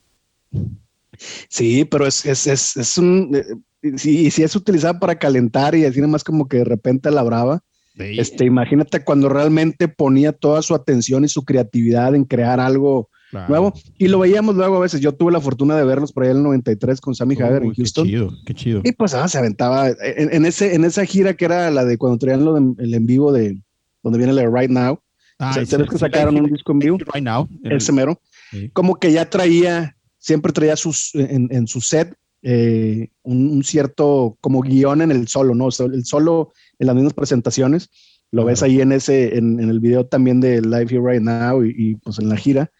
Sí, 1.48 1.86
pero 1.86 2.06
es, 2.06 2.26
es, 2.26 2.46
es, 2.46 2.76
es 2.76 2.98
un. 2.98 3.34
eh, 3.34 3.92
sí, 3.96 4.30
si 4.30 4.42
es 4.42 4.54
utilizada 4.54 4.98
para 4.98 5.18
calentar 5.18 5.74
y 5.74 5.84
así 5.84 6.00
nada 6.00 6.12
más 6.12 6.24
como 6.24 6.48
que 6.48 6.58
de 6.58 6.64
repente 6.64 7.10
la 7.10 7.22
brava. 7.22 7.62
Este, 7.96 8.46
imagínate 8.46 9.04
cuando 9.04 9.28
realmente 9.28 9.86
ponía 9.86 10.32
toda 10.32 10.62
su 10.62 10.74
atención 10.74 11.24
y 11.24 11.28
su 11.28 11.44
creatividad 11.44 12.14
en 12.14 12.24
crear 12.24 12.58
algo 12.58 13.10
Claro. 13.32 13.48
nuevo. 13.48 13.72
Y 13.98 14.08
lo 14.08 14.18
veíamos 14.20 14.54
luego 14.54 14.76
a 14.76 14.80
veces. 14.80 15.00
Yo 15.00 15.12
tuve 15.12 15.32
la 15.32 15.40
fortuna 15.40 15.74
de 15.76 15.84
verlos 15.84 16.12
por 16.12 16.22
ahí 16.22 16.30
en 16.30 16.36
el 16.36 16.42
93 16.44 17.00
con 17.00 17.14
Sammy 17.14 17.34
Hagar 17.34 17.62
en 17.62 17.68
Uy, 17.70 17.74
qué 17.74 17.82
Houston. 17.82 18.06
chido, 18.06 18.30
qué 18.46 18.54
chido. 18.54 18.80
Y 18.84 18.92
pues 18.92 19.14
ah, 19.14 19.26
se 19.26 19.38
aventaba 19.38 19.88
en, 19.88 20.32
en 20.34 20.44
ese, 20.46 20.74
en 20.74 20.84
esa 20.84 21.04
gira 21.06 21.32
que 21.34 21.46
era 21.46 21.70
la 21.70 21.84
de 21.86 21.96
cuando 21.98 22.18
traían 22.18 22.44
lo 22.44 22.52
de- 22.54 22.74
el 22.84 22.92
en 22.94 23.06
vivo 23.06 23.32
de 23.32 23.58
donde 24.02 24.18
viene 24.18 24.32
la 24.34 24.42
de 24.42 24.50
Right 24.50 24.70
Now. 24.70 25.00
Ah, 25.38 25.50
o 25.50 25.54
sea, 25.54 25.64
¿sabes 25.66 25.88
que 25.88 25.96
sacaron 25.98 26.36
un 26.36 26.46
disco 26.52 26.72
en 26.72 26.78
vivo? 26.78 26.98
Right 27.14 27.24
now. 27.24 27.48
El- 27.64 27.72
Ese 27.72 27.90
mero. 27.90 28.20
sí. 28.50 28.68
Como 28.74 28.96
que 28.96 29.10
ya 29.10 29.28
traía, 29.30 29.96
siempre 30.18 30.52
traía 30.52 30.76
sus, 30.76 31.14
en, 31.14 31.48
en 31.50 31.66
su 31.66 31.80
set 31.80 32.14
eh, 32.42 33.08
un, 33.22 33.48
un 33.48 33.64
cierto 33.64 34.36
como 34.42 34.60
guion 34.60 35.00
en 35.00 35.10
el 35.10 35.26
solo, 35.28 35.54
¿no? 35.54 35.66
O 35.66 35.70
sea, 35.70 35.86
el 35.86 36.04
solo 36.04 36.52
en 36.78 36.86
las 36.86 36.94
mismas 36.96 37.14
presentaciones. 37.14 37.88
Lo 38.30 38.44
ves 38.44 38.62
ahí 38.62 38.80
en 38.80 38.92
ese, 38.92 39.36
en, 39.38 39.60
en 39.60 39.68
el 39.70 39.78
video 39.80 40.06
también 40.06 40.40
de 40.40 40.60
Live 40.60 40.86
Here 40.90 41.00
Right 41.02 41.22
Now 41.22 41.64
y, 41.64 41.74
y, 41.76 41.94
pues 41.96 42.18
en 42.18 42.28
la 42.28 42.36
gira. 42.36 42.70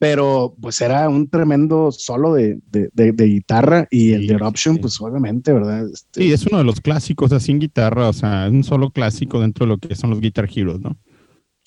Pero 0.00 0.56
pues 0.58 0.80
era 0.80 1.08
un 1.10 1.28
tremendo 1.28 1.92
solo 1.92 2.32
de, 2.32 2.58
de, 2.70 2.88
de- 2.94 3.12
de 3.12 3.24
guitarra 3.26 3.86
y 3.90 4.12
el 4.14 4.22
Sí, 4.22 4.26
de 4.28 4.34
Eruption, 4.34 4.74
sí. 4.76 4.80
pues 4.80 4.98
obviamente, 5.00 5.52
¿verdad? 5.52 5.86
Este, 5.92 6.22
Sí, 6.22 6.32
es 6.32 6.46
uno 6.46 6.56
de 6.56 6.64
los 6.64 6.80
clásicos 6.80 7.30
así 7.32 7.52
en 7.52 7.58
guitarra, 7.60 8.08
o 8.08 8.12
sea, 8.14 8.46
es 8.46 8.52
un 8.52 8.64
solo 8.64 8.90
clásico 8.90 9.40
dentro 9.40 9.66
de 9.66 9.68
lo 9.68 9.78
que 9.78 9.94
son 9.94 10.08
los 10.08 10.20
Guitar 10.22 10.48
Heroes, 10.52 10.80
¿no? 10.80 10.96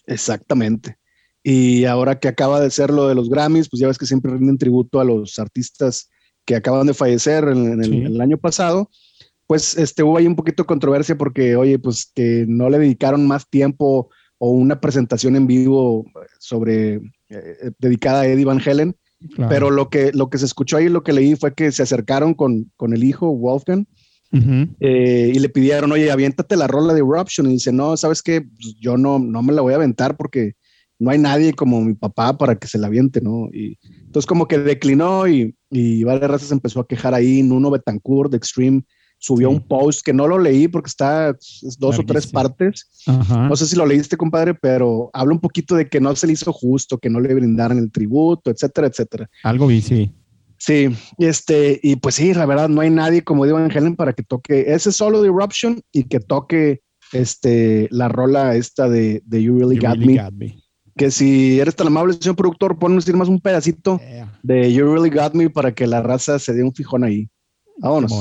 Exactamente. 0.07 0.97
Y 1.43 1.85
ahora 1.85 2.19
que 2.19 2.27
acaba 2.27 2.59
de 2.59 2.71
ser 2.71 2.89
lo 2.89 3.07
de 3.07 3.15
los 3.15 3.29
Grammys, 3.29 3.69
pues 3.69 3.79
ya 3.81 3.87
ves 3.87 3.97
que 3.97 4.05
siempre 4.05 4.31
rinden 4.33 4.57
tributo 4.57 4.99
a 4.99 5.03
los 5.05 5.37
artistas 5.39 6.09
que 6.45 6.55
acaban 6.55 6.87
de 6.87 6.93
fallecer 6.93 7.43
en, 7.45 7.73
en 7.73 7.79
el, 7.83 7.89
Sí. 7.89 7.97
en 7.97 8.05
el 8.07 8.21
año 8.21 8.37
pasado. 8.37 8.89
Pues 9.45 9.77
este, 9.77 10.03
hubo 10.03 10.17
ahí 10.17 10.25
un 10.25 10.35
poquito 10.35 10.63
de 10.63 10.67
controversia 10.67 11.17
porque, 11.17 11.55
oye, 11.55 11.77
pues 11.79 12.11
que 12.15 12.45
no 12.47 12.69
le 12.69 12.79
dedicaron 12.79 13.27
más 13.27 13.47
tiempo 13.49 14.09
o 14.37 14.49
una 14.51 14.79
presentación 14.81 15.35
en 15.35 15.47
vivo 15.47 16.05
sobre 16.39 16.99
eh, 17.29 17.71
dedicada 17.79 18.21
a 18.21 18.27
Eddie 18.27 18.45
Van. 18.45 18.59
Claro. 18.59 19.49
Pero 19.49 19.71
lo 19.71 19.89
que, 19.89 20.11
lo 20.13 20.29
que 20.29 20.37
se 20.37 20.45
escuchó 20.45 20.77
ahí, 20.77 20.89
lo 20.89 21.03
que 21.03 21.13
leí 21.13 21.35
fue 21.35 21.53
que 21.53 21.71
se 21.71 21.83
acercaron 21.83 22.33
con, 22.33 22.71
con 22.75 22.93
el 22.93 23.03
hijo 23.03 23.31
Wolfgang 23.31 23.85
eh, 24.79 25.31
y 25.33 25.39
le 25.39 25.49
pidieron, 25.49 25.91
oye, 25.91 26.11
aviéntate 26.11 26.55
la 26.55 26.67
rola 26.67 26.93
de 26.93 26.99
Eruption. 26.99 27.47
Y 27.47 27.53
dice, 27.53 27.71
no, 27.71 27.95
¿sabes 27.95 28.21
qué? 28.21 28.41
Pues 28.41 28.75
yo 28.79 28.97
no, 28.97 29.19
no 29.19 29.41
me 29.43 29.53
la 29.53 29.61
voy 29.61 29.73
a 29.73 29.77
aventar 29.77 30.17
porque 30.17 30.53
no 30.99 31.11
hay 31.11 31.19
nadie 31.19 31.53
como 31.53 31.81
mi 31.81 31.93
papá 31.93 32.37
para 32.37 32.55
que 32.55 32.67
se 32.67 32.77
la 32.77 32.87
aviente, 32.87 33.21
¿no? 33.21 33.49
Y 33.53 33.77
entonces 34.05 34.25
como 34.25 34.47
que 34.47 34.57
declinó 34.57 35.27
y, 35.27 35.55
y 35.69 36.03
varias 36.03 36.31
razas 36.31 36.51
empezó 36.51 36.79
a 36.79 36.87
quejar 36.87 37.13
ahí. 37.13 37.43
Nuno 37.43 37.71
Betancourt 37.71 38.31
de 38.31 38.37
Extreme 38.37 38.83
subió 39.25 39.47
Sí. 39.49 39.55
un 39.55 39.61
post 39.65 40.01
que 40.05 40.11
no 40.11 40.27
lo 40.27 40.37
leí 40.37 40.67
porque 40.67 40.89
está 40.89 41.29
es 41.29 41.77
dos 41.79 41.97
o 41.97 42.03
tres 42.03 42.27
partes. 42.27 42.89
Ajá. 43.07 43.47
No 43.47 43.55
sé 43.55 43.65
si 43.67 43.77
lo 43.77 43.85
leíste, 43.85 44.17
compadre, 44.17 44.53
pero 44.53 45.09
habla 45.13 45.33
un 45.33 45.39
poquito 45.39 45.75
de 45.75 45.87
que 45.87 46.01
no 46.01 46.13
se 46.17 46.27
le 46.27 46.33
hizo 46.33 46.51
justo, 46.51 46.97
que 46.97 47.09
no 47.09 47.21
le 47.21 47.33
brindaran 47.33 47.77
el 47.77 47.89
tributo, 47.89 48.51
etcétera, 48.51 48.87
etcétera. 48.87 49.29
Algo 49.43 49.67
vi, 49.67 49.81
sí. 49.81 50.11
Sí, 50.57 50.89
este, 51.19 51.79
y 51.81 51.95
pues 51.95 52.15
sí, 52.15 52.33
la 52.33 52.45
verdad, 52.45 52.67
no 52.67 52.81
hay 52.81 52.89
nadie 52.89 53.23
como 53.23 53.45
Van 53.47 53.71
Halen 53.71 53.95
para 53.95 54.11
que 54.13 54.23
toque 54.23 54.65
ese 54.73 54.91
solo 54.91 55.21
de 55.21 55.27
Eruption 55.29 55.81
y 55.93 56.03
que 56.03 56.19
toque 56.19 56.81
este, 57.13 57.87
la 57.91 58.07
rola 58.09 58.55
esta 58.55 58.89
de, 58.89 59.21
de 59.25 59.41
You 59.43 59.57
Really, 59.59 59.75
You 59.77 59.81
Got, 59.87 59.97
really 59.99 60.15
Me. 60.15 60.23
got 60.23 60.33
me. 60.33 60.59
Que 60.97 61.11
si 61.11 61.59
eres 61.59 61.75
tan 61.75 61.87
amable, 61.87 62.13
señor 62.13 62.35
productor, 62.35 62.77
ponnos 62.77 63.07
más 63.13 63.27
un 63.29 63.39
pedacito 63.41 63.99
Yeah. 63.99 64.39
de 64.43 64.71
You 64.73 64.93
Really 64.93 65.09
Got 65.09 65.33
Me 65.33 65.49
para 65.49 65.73
que 65.73 65.87
la 65.87 66.01
raza 66.01 66.39
se 66.39 66.53
dé 66.53 66.61
un 66.63 66.73
fijón 66.73 67.03
ahí. 67.05 67.29
Vámonos. 67.79 68.11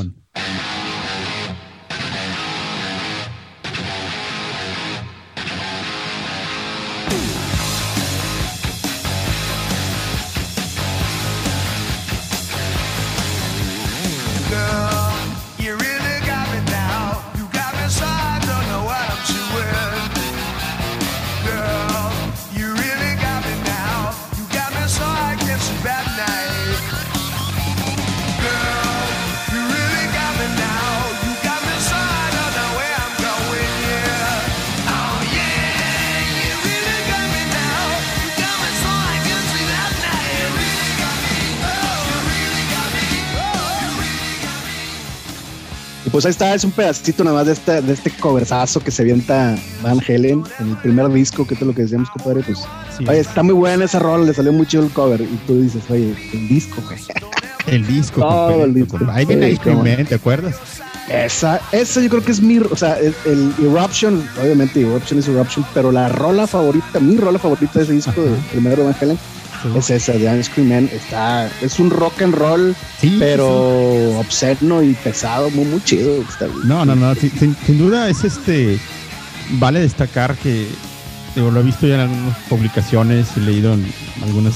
Pues 46.23 46.27
ahí 46.27 46.31
está, 46.31 46.55
es 46.55 46.65
un 46.65 46.71
pedacito 46.71 47.25
nada 47.25 47.37
más 47.39 47.47
de 47.47 47.53
este, 47.55 47.83
de 47.83 47.93
este 47.93 48.11
coversazo 48.11 48.81
que 48.81 48.91
se 48.91 49.03
avienta 49.03 49.57
Van 49.83 49.99
Halen 50.07 50.45
en 50.61 50.69
el 50.71 50.77
primer 50.79 51.09
disco, 51.13 51.47
que 51.47 51.55
es 51.55 51.61
lo 51.61 51.75
que 51.75 51.83
decíamos, 51.83 52.09
compadre. 52.11 52.43
Pues, 52.43 52.59
Sí. 52.97 53.05
oye, 53.09 53.21
está 53.21 53.43
muy 53.43 53.55
buena 53.55 53.87
esa 53.87 53.99
rola, 53.99 54.25
le 54.25 54.35
salió 54.35 54.53
muy 54.53 54.67
chido 54.67 54.85
el 54.85 54.91
cover. 54.91 55.21
Y 55.21 55.39
tú 55.47 55.61
dices, 55.63 55.83
oye, 55.89 56.15
el 56.33 56.49
disco, 56.49 56.83
güey. 56.87 56.99
El 57.67 57.87
disco. 57.87 58.21
Todo 58.21 58.65
el 58.65 58.75
disco. 58.75 58.99
Ahí 59.11 59.25
viene 59.25 59.59
no. 59.65 59.83
Man, 59.83 60.05
¿te 60.07 60.15
acuerdas? 60.17 60.57
Esa, 61.09 61.61
esa 61.73 62.01
yo 62.01 62.09
creo 62.09 62.23
que 62.25 62.33
es 62.33 62.41
mi, 62.41 62.59
o 62.59 62.77
sea, 62.77 62.99
el, 62.99 63.15
el 63.25 63.53
Eruption, 63.61 64.23
obviamente 64.41 64.81
Eruption 64.81 65.19
es 65.19 65.29
Eruption, 65.29 65.65
pero 65.75 65.91
la 65.91 66.09
rola 66.09 66.47
favorita, 66.47 67.01
mi 67.01 67.17
rola 67.17 67.39
favorita 67.39 67.79
de 67.81 67.85
ese 67.85 67.93
disco 67.95 68.21
de 68.23 68.31
primero 68.53 68.77
de 68.79 68.85
Van 68.85 68.97
Halen 69.01 69.19
es 69.77 69.91
esa 69.91 70.13
de 70.13 70.39
Ice 70.41 70.51
Cream 70.55 70.69
Man. 70.69 70.91
Está, 70.93 71.51
es 71.61 71.79
un 71.79 71.91
rock 71.91 72.23
and 72.23 72.35
roll, 72.35 72.75
Sí. 73.01 73.17
pero 73.19 74.11
sí. 74.11 74.17
obsceno 74.19 74.83
y 74.83 74.93
pesado, 74.95 75.51
muy, 75.51 75.65
muy 75.65 75.83
chido. 75.85 76.21
Está, 76.23 76.47
No, 76.65 76.85
no, 76.85 76.95
no. 76.95 77.15
Sin, 77.15 77.57
sin- 77.67 77.79
duda 77.79 78.09
es 78.09 78.25
este. 78.25 78.79
Vale 79.53 79.81
destacar 79.81 80.35
que 80.37 80.67
digo, 81.35 81.51
lo 81.51 81.61
he 81.61 81.63
visto 81.65 81.87
ya 81.87 81.95
en 81.95 82.01
algunas 82.11 82.39
publicaciones 82.49 83.27
y 83.37 83.41
leído 83.41 83.75
en 83.75 83.85
algunas 84.23 84.55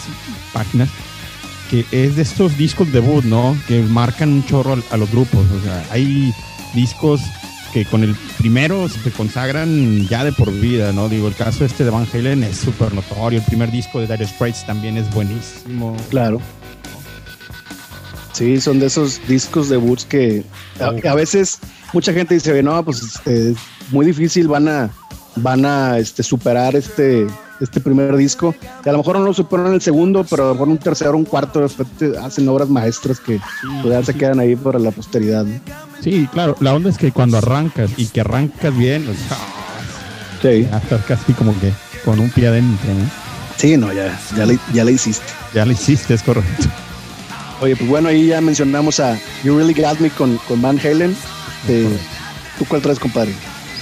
páginas 0.52 0.88
que 1.70 1.84
es 1.90 2.14
de 2.16 2.22
estos 2.22 2.56
discos 2.56 2.92
debut, 2.92 3.25
¿no? 3.25 3.56
Que 3.66 3.82
marcan 3.82 4.30
un 4.32 4.46
chorro 4.46 4.75
a, 4.90 4.94
a 4.94 4.96
los 4.96 5.10
grupos. 5.10 5.44
O 5.50 5.62
sea, 5.64 5.84
hay 5.90 6.32
discos 6.75 7.20
que 7.76 7.85
con 7.85 8.02
el 8.02 8.14
primero 8.38 8.88
se 8.88 9.11
consagran 9.11 10.09
ya 10.09 10.25
de 10.25 10.33
por 10.33 10.50
vida, 10.50 10.92
¿no? 10.92 11.11
Digo, 11.11 11.28
el 11.28 11.35
caso 11.35 11.62
este 11.62 11.85
de 11.85 11.90
Van 11.90 12.09
Halen 12.11 12.42
es 12.42 12.56
súper 12.56 12.95
notorio. 12.95 13.38
El 13.38 13.45
primer 13.45 13.71
disco 13.71 14.00
de 14.00 14.06
Dire 14.06 14.26
Straits 14.26 14.64
también 14.64 14.97
es 14.97 15.12
buenísimo. 15.12 15.95
Claro. 16.09 16.40
Sí, 18.33 18.62
son 18.62 18.80
de 18.80 18.87
esos 18.87 19.21
discos 19.28 19.68
debuts 19.68 20.06
que 20.06 20.42
a, 20.80 20.87
a 20.87 21.14
veces 21.14 21.59
mucha 21.92 22.14
gente 22.14 22.33
dice, 22.33 22.62
no, 22.62 22.83
pues 22.83 23.21
es 23.26 23.59
muy 23.90 24.06
difícil, 24.06 24.49
van 24.49 24.68
a, 24.68 24.90
van 25.35 25.66
a 25.66 25.99
este, 25.99 26.23
superar 26.23 26.76
este, 26.76 27.26
este 27.60 27.80
primer 27.80 28.16
disco. 28.16 28.54
Y 28.84 28.88
a 28.88 28.92
lo 28.92 28.98
mejor 28.98 29.18
no 29.18 29.25
lo 29.25 29.34
superan 29.34 29.66
en 29.68 29.75
el 29.75 29.82
segundo, 29.82 30.25
pero 30.28 30.44
a 30.44 30.46
lo 30.48 30.54
mejor 30.54 30.68
un 30.68 30.78
tercero, 30.78 31.16
un 31.16 31.25
cuarto, 31.25 31.60
después 31.60 31.88
te 31.98 32.16
hacen 32.18 32.48
obras 32.48 32.68
maestras 32.68 33.20
que 33.20 33.40
pues, 33.82 34.06
se 34.06 34.14
quedan 34.14 34.40
ahí 34.40 34.56
para 34.56 34.78
la 34.78 34.90
posteridad. 34.90 35.44
¿no? 35.44 35.60
Sí, 36.00 36.28
claro. 36.32 36.56
La 36.60 36.75
onda 36.75 36.90
es 36.90 36.98
que 36.98 37.12
cuando 37.12 37.38
arrancas 37.38 37.90
y 37.96 38.06
que 38.06 38.20
arrancas 38.20 38.76
bien, 38.76 39.06
Sí, 40.42 40.68
estás 40.70 41.02
casi 41.06 41.32
como 41.32 41.58
que 41.60 41.72
con 42.04 42.20
un 42.20 42.30
pie 42.30 42.48
adentro, 42.48 42.92
¿no? 42.92 43.10
sí, 43.56 43.76
no, 43.76 43.92
ya, 43.92 44.18
ya, 44.36 44.44
le, 44.44 44.58
ya 44.72 44.84
le 44.84 44.92
hiciste. 44.92 45.25
Ya 45.54 45.64
lo 45.64 45.72
hiciste, 45.72 46.14
es 46.14 46.22
correcto. 46.22 46.66
Oye, 47.62 47.75
pues 47.75 47.88
bueno, 47.88 48.10
ahí 48.10 48.26
ya 48.26 48.40
mencionamos 48.42 49.00
a 49.00 49.18
You 49.42 49.56
Really 49.56 49.72
Got 49.72 49.98
Me 50.00 50.10
con, 50.10 50.36
con 50.46 50.60
Van 50.60 50.78
Halen. 50.78 51.16
Este, 51.62 51.88
¿Tú 52.58 52.66
cuál 52.66 52.82
traes, 52.82 52.98
compadre? 52.98 53.32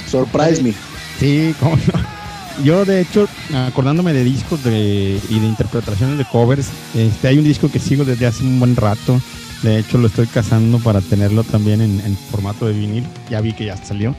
Surprise 0.08 0.62
Me. 0.62 0.72
Sí, 1.18 1.54
cómo 1.58 1.76
no. 1.76 2.13
Yo, 2.62 2.84
de 2.84 3.00
hecho, 3.00 3.26
acordándome 3.52 4.12
de 4.12 4.22
discos 4.22 4.62
de, 4.62 5.20
y 5.28 5.38
de 5.40 5.46
interpretaciones 5.46 6.18
de 6.18 6.24
covers, 6.24 6.68
este, 6.94 7.28
hay 7.28 7.38
un 7.38 7.44
disco 7.44 7.70
que 7.70 7.78
sigo 7.78 8.04
desde 8.04 8.26
hace 8.26 8.44
un 8.44 8.60
buen 8.60 8.76
rato. 8.76 9.20
De 9.62 9.78
hecho, 9.78 9.98
lo 9.98 10.06
estoy 10.06 10.26
cazando 10.26 10.78
para 10.78 11.00
tenerlo 11.00 11.42
también 11.42 11.80
en, 11.80 12.00
en 12.00 12.16
formato 12.16 12.66
de 12.66 12.74
vinil. 12.74 13.04
Ya 13.28 13.40
vi 13.40 13.52
que 13.54 13.64
ya 13.66 13.76
salió. 13.76 14.14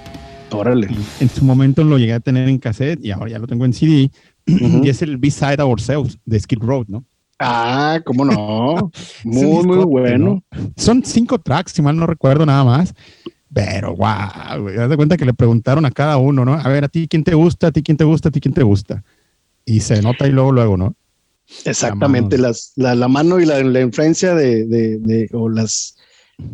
Órale. 0.52 0.88
Y 0.90 1.24
en 1.24 1.30
su 1.30 1.46
momento 1.46 1.84
lo 1.84 1.98
llegué 1.98 2.14
a 2.14 2.20
tener 2.20 2.50
en 2.50 2.58
cassette 2.58 3.04
y 3.04 3.12
ahora 3.12 3.32
ya 3.32 3.40
lo 3.40 3.48
tengo 3.48 3.66
en 3.66 3.74
CD. 3.74 4.12
Ujú. 4.48 4.82
Y 4.84 4.90
es 4.90 5.02
el 5.02 5.18
B-Side 5.18 5.62
Ourselves 5.62 6.18
de 6.26 6.40
Skid 6.40 6.60
Row, 6.60 6.84
¿no? 6.88 7.06
Ah, 7.40 8.00
cómo 8.06 8.26
no. 8.26 8.92
Muy, 9.24 9.46
muy 9.46 9.78
discote, 9.78 9.86
bueno. 9.86 10.44
¿no? 10.52 10.72
Son 10.78 11.04
cinco 11.04 11.40
tracks, 11.40 11.74
si 11.74 11.82
mal 11.82 11.98
no 11.98 12.08
recuerdo 12.08 12.46
nada 12.46 12.64
más. 12.64 12.94
Pero 13.54 13.96
wow, 13.96 14.62
güey, 14.62 14.78
haz 14.78 14.90
de 14.90 14.98
cuenta 14.98 15.18
que 15.18 15.26
le 15.26 15.34
preguntaron 15.34 15.86
a 15.86 15.92
cada 15.92 16.18
uno, 16.18 16.44
¿no? 16.46 16.54
A 16.54 16.68
ver, 16.68 16.84
a 16.84 16.88
ti 16.90 17.08
quién 17.08 17.24
te 17.24 17.34
gusta, 17.36 17.68
a 17.68 17.72
ti 17.72 17.84
quién 17.84 17.98
te 17.98 18.04
gusta, 18.04 18.30
a 18.30 18.32
ti 18.32 18.42
quién 18.42 18.54
te 18.54 18.64
gusta. 18.64 19.04
Y 19.66 19.80
se 19.80 20.02
nota 20.02 20.26
ahí 20.26 20.32
luego, 20.32 20.52
luego, 20.52 20.78
¿no? 20.78 20.96
Exactamente. 21.64 22.38
La 22.38 22.50
Las, 22.50 22.74
la, 22.76 22.96
la 22.96 23.08
mano 23.08 23.40
y 23.40 23.46
la, 23.46 23.62
la 23.64 23.82
influencia 23.82 24.34
de, 24.36 24.66
de, 24.66 24.98
de- 24.98 25.30
o 25.34 25.48
las, 25.50 25.96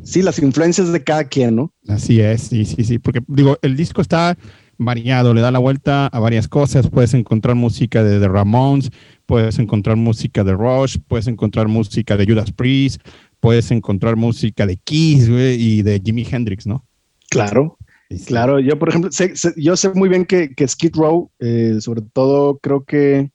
sí, 0.03 0.21
las 0.21 0.37
influencias 0.39 0.91
de 0.91 1.03
cada 1.03 1.23
quien, 1.25 1.55
¿no? 1.55 1.73
Así 1.87 2.19
es, 2.19 2.41
sí, 2.43 2.65
sí, 2.65 2.83
sí. 2.83 2.99
Porque 2.99 3.21
digo, 3.27 3.57
el 3.61 3.75
disco 3.75 4.01
está 4.01 4.37
variado, 4.83 5.33
le 5.33 5.41
da 5.41 5.51
la 5.51 5.59
vuelta 5.59 6.07
a 6.07 6.19
varias 6.19 6.47
cosas. 6.47 6.89
Puedes 6.89 7.13
encontrar 7.13 7.55
música 7.55 8.03
de 8.03 8.19
The 8.19 8.27
Ramones, 8.27 8.89
puedes 9.25 9.59
encontrar 9.59 9.95
música 9.95 10.43
de 10.43 10.53
Rush, 10.53 10.97
puedes 11.07 11.27
encontrar 11.27 11.67
música 11.67 12.17
de 12.17 12.25
Judas 12.25 12.51
Priest, 12.51 13.01
puedes 13.39 13.71
encontrar 13.71 14.15
música 14.15 14.65
de 14.65 14.77
Kiss 14.77 15.27
y 15.29 15.81
de 15.83 16.01
Jimi 16.03 16.25
Hendrix, 16.29 16.65
¿no? 16.67 16.85
Claro, 17.29 17.77
Este, 18.09 18.25
claro. 18.27 18.59
Yo, 18.59 18.77
por 18.77 18.89
ejemplo, 18.89 19.11
sé- 19.11 19.35
sé- 19.35 19.53
yo 19.55 19.77
sé 19.77 19.89
muy 19.93 20.09
bien 20.09 20.25
que, 20.25 20.53
que 20.53 20.67
Skid 20.67 20.95
Row, 20.95 21.31
eh, 21.39 21.77
sobre 21.79 22.01
todo 22.01 22.57
creo 22.59 22.83
que 22.83 23.31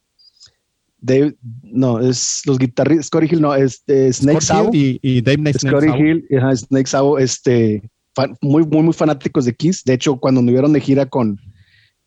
Dave, 1.00 1.34
no, 1.62 2.00
es 2.00 2.42
los 2.46 2.58
guitarristas, 2.58 3.06
Scotty 3.06 3.26
Hill, 3.30 3.40
no, 3.40 3.54
es 3.54 3.82
eh, 3.86 4.12
Snake 4.12 4.40
Sabo. 4.40 4.70
Y, 4.72 4.98
y 5.02 5.20
Dave 5.20 5.52
Snake. 5.52 5.98
Hill, 5.98 6.26
ajá, 6.36 6.56
Snake 6.56 6.86
Sabo, 6.88 7.18
este, 7.18 7.88
fan- 8.16 8.34
muy, 8.40 8.66
muy, 8.66 8.82
muy 8.82 8.94
fanáticos 8.94 9.44
de 9.44 9.54
Kiss. 9.54 9.84
De 9.84 9.92
hecho, 9.94 10.16
cuando 10.16 10.40
anduvieron 10.40 10.72
de 10.72 10.80
gira 10.80 11.06
con, 11.06 11.38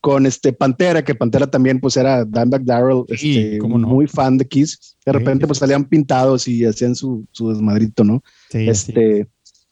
con 0.02 0.26
este 0.26 0.52
Pantera, 0.52 1.04
que 1.04 1.14
Pantera 1.16 1.48
también 1.48 1.80
pues 1.80 1.96
era 1.98 2.26
Dimebag 2.26 2.66
Darrell, 2.66 3.04
este, 3.08 3.60
no. 3.60 3.78
muy 3.78 4.08
fan 4.08 4.38
de 4.38 4.48
Kiss. 4.48 4.98
De 5.06 5.14
repente 5.14 5.44
sí, 5.44 5.48
pues 5.48 5.60
salían 5.60 5.86
pintados 5.86 6.48
y 6.48 6.66
hacían 6.66 6.96
su, 6.96 7.26
su 7.32 7.50
desmadrito, 7.50 8.04
¿no? 8.04 8.24
Sí, 8.50 8.60
sí. 8.66 8.70
este, 8.70 9.28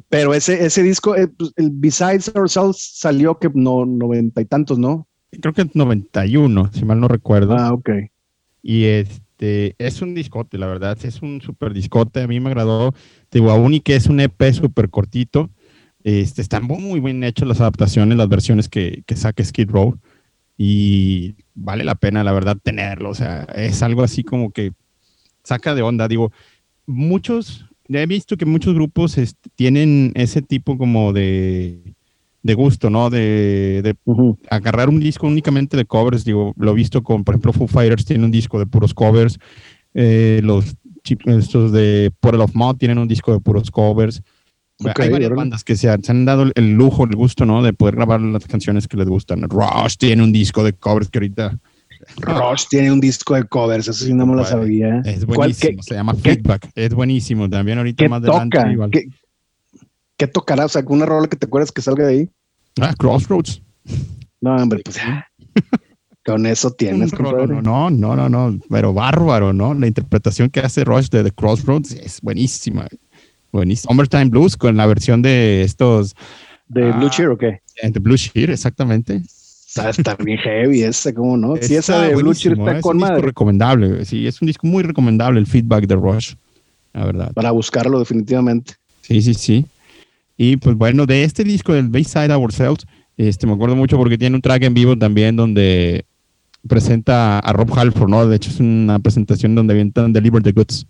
pero 0.09 0.33
ese, 0.33 0.63
ese 0.65 0.83
disco, 0.83 1.15
eh, 1.15 1.27
pues, 1.27 1.51
el 1.55 1.71
Besides 1.73 2.31
Ourselves 2.35 2.77
salió 2.99 3.39
que 3.39 3.49
no, 3.53 3.85
noventa 3.85 4.39
y 4.41 4.45
tantos, 4.45 4.77
¿no? 4.79 5.07
Creo 5.41 5.53
que 5.53 5.63
es 5.63 5.75
91, 5.75 6.71
si 6.73 6.85
mal 6.85 6.99
no 6.99 7.07
recuerdo. 7.07 7.57
Ah, 7.57 7.73
ok. 7.73 7.89
Y 8.63 8.85
este 8.85 9.75
es 9.77 10.01
un 10.01 10.13
discote, 10.15 10.57
la 10.57 10.67
verdad, 10.67 10.97
es 11.03 11.21
un 11.21 11.41
super 11.41 11.73
discote. 11.73 12.21
A 12.21 12.27
mí 12.27 12.39
me 12.39 12.49
agradó. 12.49 12.93
Digo, 13.31 13.51
aún 13.51 13.73
y 13.73 13.81
que 13.81 13.95
es 13.95 14.07
un 14.07 14.19
EP 14.19 14.53
súper 14.53 14.89
cortito, 14.89 15.49
este, 16.07 16.41
están 16.41 16.63
muy, 16.63 17.01
bien 17.01 17.21
hechas 17.25 17.49
las 17.49 17.59
adaptaciones, 17.59 18.17
las 18.17 18.29
versiones 18.29 18.69
que, 18.69 19.03
que 19.05 19.17
saca 19.17 19.43
Skid 19.43 19.69
Row. 19.69 19.99
Y 20.57 21.35
vale 21.53 21.83
la 21.83 21.95
pena, 21.95 22.23
la 22.23 22.31
verdad, 22.31 22.57
tenerlo. 22.63 23.09
O 23.09 23.13
sea, 23.13 23.43
es 23.55 23.83
algo 23.83 24.03
así 24.03 24.23
como 24.23 24.51
que 24.51 24.71
saca 25.43 25.75
de 25.75 25.81
onda. 25.81 26.07
Digo, 26.07 26.31
muchos, 26.85 27.65
he 27.89 28.05
visto 28.05 28.37
que 28.37 28.45
muchos 28.45 28.73
grupos 28.73 29.17
este, 29.17 29.49
tienen 29.55 30.13
ese 30.15 30.41
tipo 30.41 30.77
como 30.77 31.11
de, 31.11 31.93
de 32.41 32.53
gusto, 32.53 32.89
¿no? 32.89 33.09
De, 33.09 33.81
de 33.83 33.95
agarrar 34.49 34.87
un 34.87 35.01
disco 35.01 35.27
únicamente 35.27 35.75
de 35.75 35.83
covers, 35.83 36.23
digo, 36.23 36.53
lo 36.55 36.71
he 36.71 36.75
visto 36.75 37.03
con, 37.03 37.25
por 37.25 37.35
ejemplo, 37.35 37.51
Foo 37.51 37.67
Fighters 37.67 38.05
tiene 38.05 38.23
un 38.23 38.31
disco 38.31 38.59
de 38.59 38.65
puros 38.65 38.93
covers, 38.93 39.39
eh, 39.93 40.39
los 40.41 40.77
estos 41.25 41.73
de 41.73 42.11
Portal 42.21 42.41
of 42.41 42.55
Mud 42.55 42.75
tienen 42.75 42.97
un 42.97 43.07
disco 43.07 43.33
de 43.33 43.39
puros 43.39 43.71
covers. 43.71 44.21
Hay 44.99 45.09
varias 45.09 45.31
bandas 45.31 45.63
que 45.63 45.75
se 45.75 45.89
han, 45.89 46.03
se 46.03 46.11
han 46.11 46.25
dado 46.25 46.51
el- 46.53 46.73
lujo, 46.73 47.05
el 47.05 47.15
gusto, 47.15 47.45
¿no? 47.45 47.63
De 47.63 47.73
poder 47.73 47.95
grabar 47.95 48.21
las 48.21 48.45
canciones 48.45 48.87
que 48.87 48.95
les 48.97 49.07
gustan. 49.07 49.41
Rush 49.41 49.95
tiene 49.97 50.21
un 50.23 50.31
disco 50.31 50.63
de 50.63 50.73
covers 50.73 51.09
que 51.09 51.17
ahorita 51.17 51.57
Rush 52.17 52.65
tiene 52.69 52.91
un 52.91 52.99
disco 52.99 53.33
de 53.33 53.43
covers, 53.45 53.87
eso 53.87 54.05
sí 54.05 54.13
no 54.13 54.25
me 54.27 54.35
lo 54.35 54.45
sabía. 54.45 54.99
es 55.03 55.25
¿Cuál- 55.25 55.37
buenísimo, 55.37 55.81
se 55.81 55.95
llama 55.95 56.13
qué- 56.13 56.35
Feedback, 56.35 56.69
es 56.75 56.93
buenísimo. 56.93 57.49
También 57.49 57.79
ahorita 57.79 58.03
¿Qué 58.03 58.09
más 58.09 58.21
adelante 58.21 58.57
toca? 58.57 58.71
igual. 58.71 58.91
¿Qué, 58.91 59.05
qué 60.15 60.27
tocará? 60.27 60.65
O 60.65 60.69
sea, 60.69 60.83
una 60.87 61.05
rola 61.05 61.27
que 61.27 61.37
te 61.37 61.47
acuerdas 61.47 61.71
que 61.71 61.81
salga 61.81 62.05
de 62.05 62.13
ahí. 62.13 62.29
Ah, 62.79 62.93
Crossroads. 62.97 63.61
No, 64.41 64.55
hombre, 64.55 64.81
pues 64.85 64.97
ya. 64.97 65.25
Con 66.25 66.45
eso 66.45 66.71
tienes, 66.71 67.13
No, 67.17 67.31
no, 67.31 67.89
no, 67.89 67.89
no, 67.89 68.15
no, 68.15 68.29
no, 68.29 68.59
pero 68.69 68.93
bárbaro, 68.93 69.53
¿no? 69.53 69.73
La 69.73 69.87
interpretación 69.87 70.49
que 70.49 70.59
hace 70.59 70.83
Rush 70.83 71.07
de 71.07 71.23
The 71.23 71.31
Crossroads 71.31 71.93
es 71.93 72.19
buenísima. 72.21 72.85
Buenísima. 73.57 73.89
Summertime 73.91 74.25
Blues 74.25 74.55
con 74.57 74.77
la 74.77 74.85
versión 74.85 75.21
de 75.21 75.63
estos, 75.63 76.15
¿De 76.67 76.89
Ah. 76.91 76.97
Blue 76.97 77.09
Cheer 77.09 77.29
o 77.29 77.37
qué? 77.37 77.61
eh, 77.81 77.89
de 77.91 77.99
Blue 77.99 78.15
Sheer, 78.17 78.49
exactamente. 78.51 79.21
Está, 79.67 79.89
está 79.89 80.15
bien 80.15 80.37
heavy 80.39 80.81
esa, 80.83 81.13
¿cómo 81.13 81.37
no? 81.37 81.55
Sí, 81.57 81.75
esa 81.75 81.93
Está 81.95 82.01
de 82.01 82.15
Blue 82.15 82.33
Cheer 82.33 82.55
buenísimo, 82.55 82.67
está 82.67 82.77
es 82.79 82.83
con 82.83 82.97
un 82.97 83.03
disco 83.03 83.21
recomendable, 83.21 84.05
sí, 84.05 84.25
es 84.27 84.41
un 84.41 84.47
disco 84.47 84.65
muy 84.67 84.83
recomendable 84.83 85.39
el 85.39 85.45
feedback 85.47 85.85
de 85.87 85.95
Rush, 85.95 86.33
la 86.93 87.05
verdad. 87.05 87.33
Para 87.33 87.51
buscarlo 87.51 87.99
definitivamente. 87.99 88.73
Sí, 89.01 89.21
sí, 89.21 89.33
sí. 89.33 89.65
Y 90.35 90.57
pues 90.57 90.75
bueno, 90.75 91.05
de 91.05 91.23
este 91.23 91.43
disco 91.43 91.73
del 91.73 91.89
Bayside 91.89 92.33
Ourselves, 92.33 92.85
este, 93.17 93.47
me 93.47 93.53
acuerdo 93.53 93.75
mucho 93.75 93.97
porque 93.97 94.17
tiene 94.17 94.35
un 94.35 94.41
track 94.41 94.63
en 94.63 94.73
vivo 94.73 94.97
también 94.97 95.35
donde 95.35 96.05
presenta 96.67 97.39
a 97.39 97.53
Rob 97.53 97.71
Halford, 97.77 98.09
¿no? 98.09 98.27
De 98.27 98.35
hecho 98.35 98.49
es 98.49 98.59
una 98.59 98.99
presentación 98.99 99.55
donde 99.55 99.73
avientan 99.73 100.11
Deliver 100.13 100.43
the 100.43 100.51
Goods. 100.51 100.85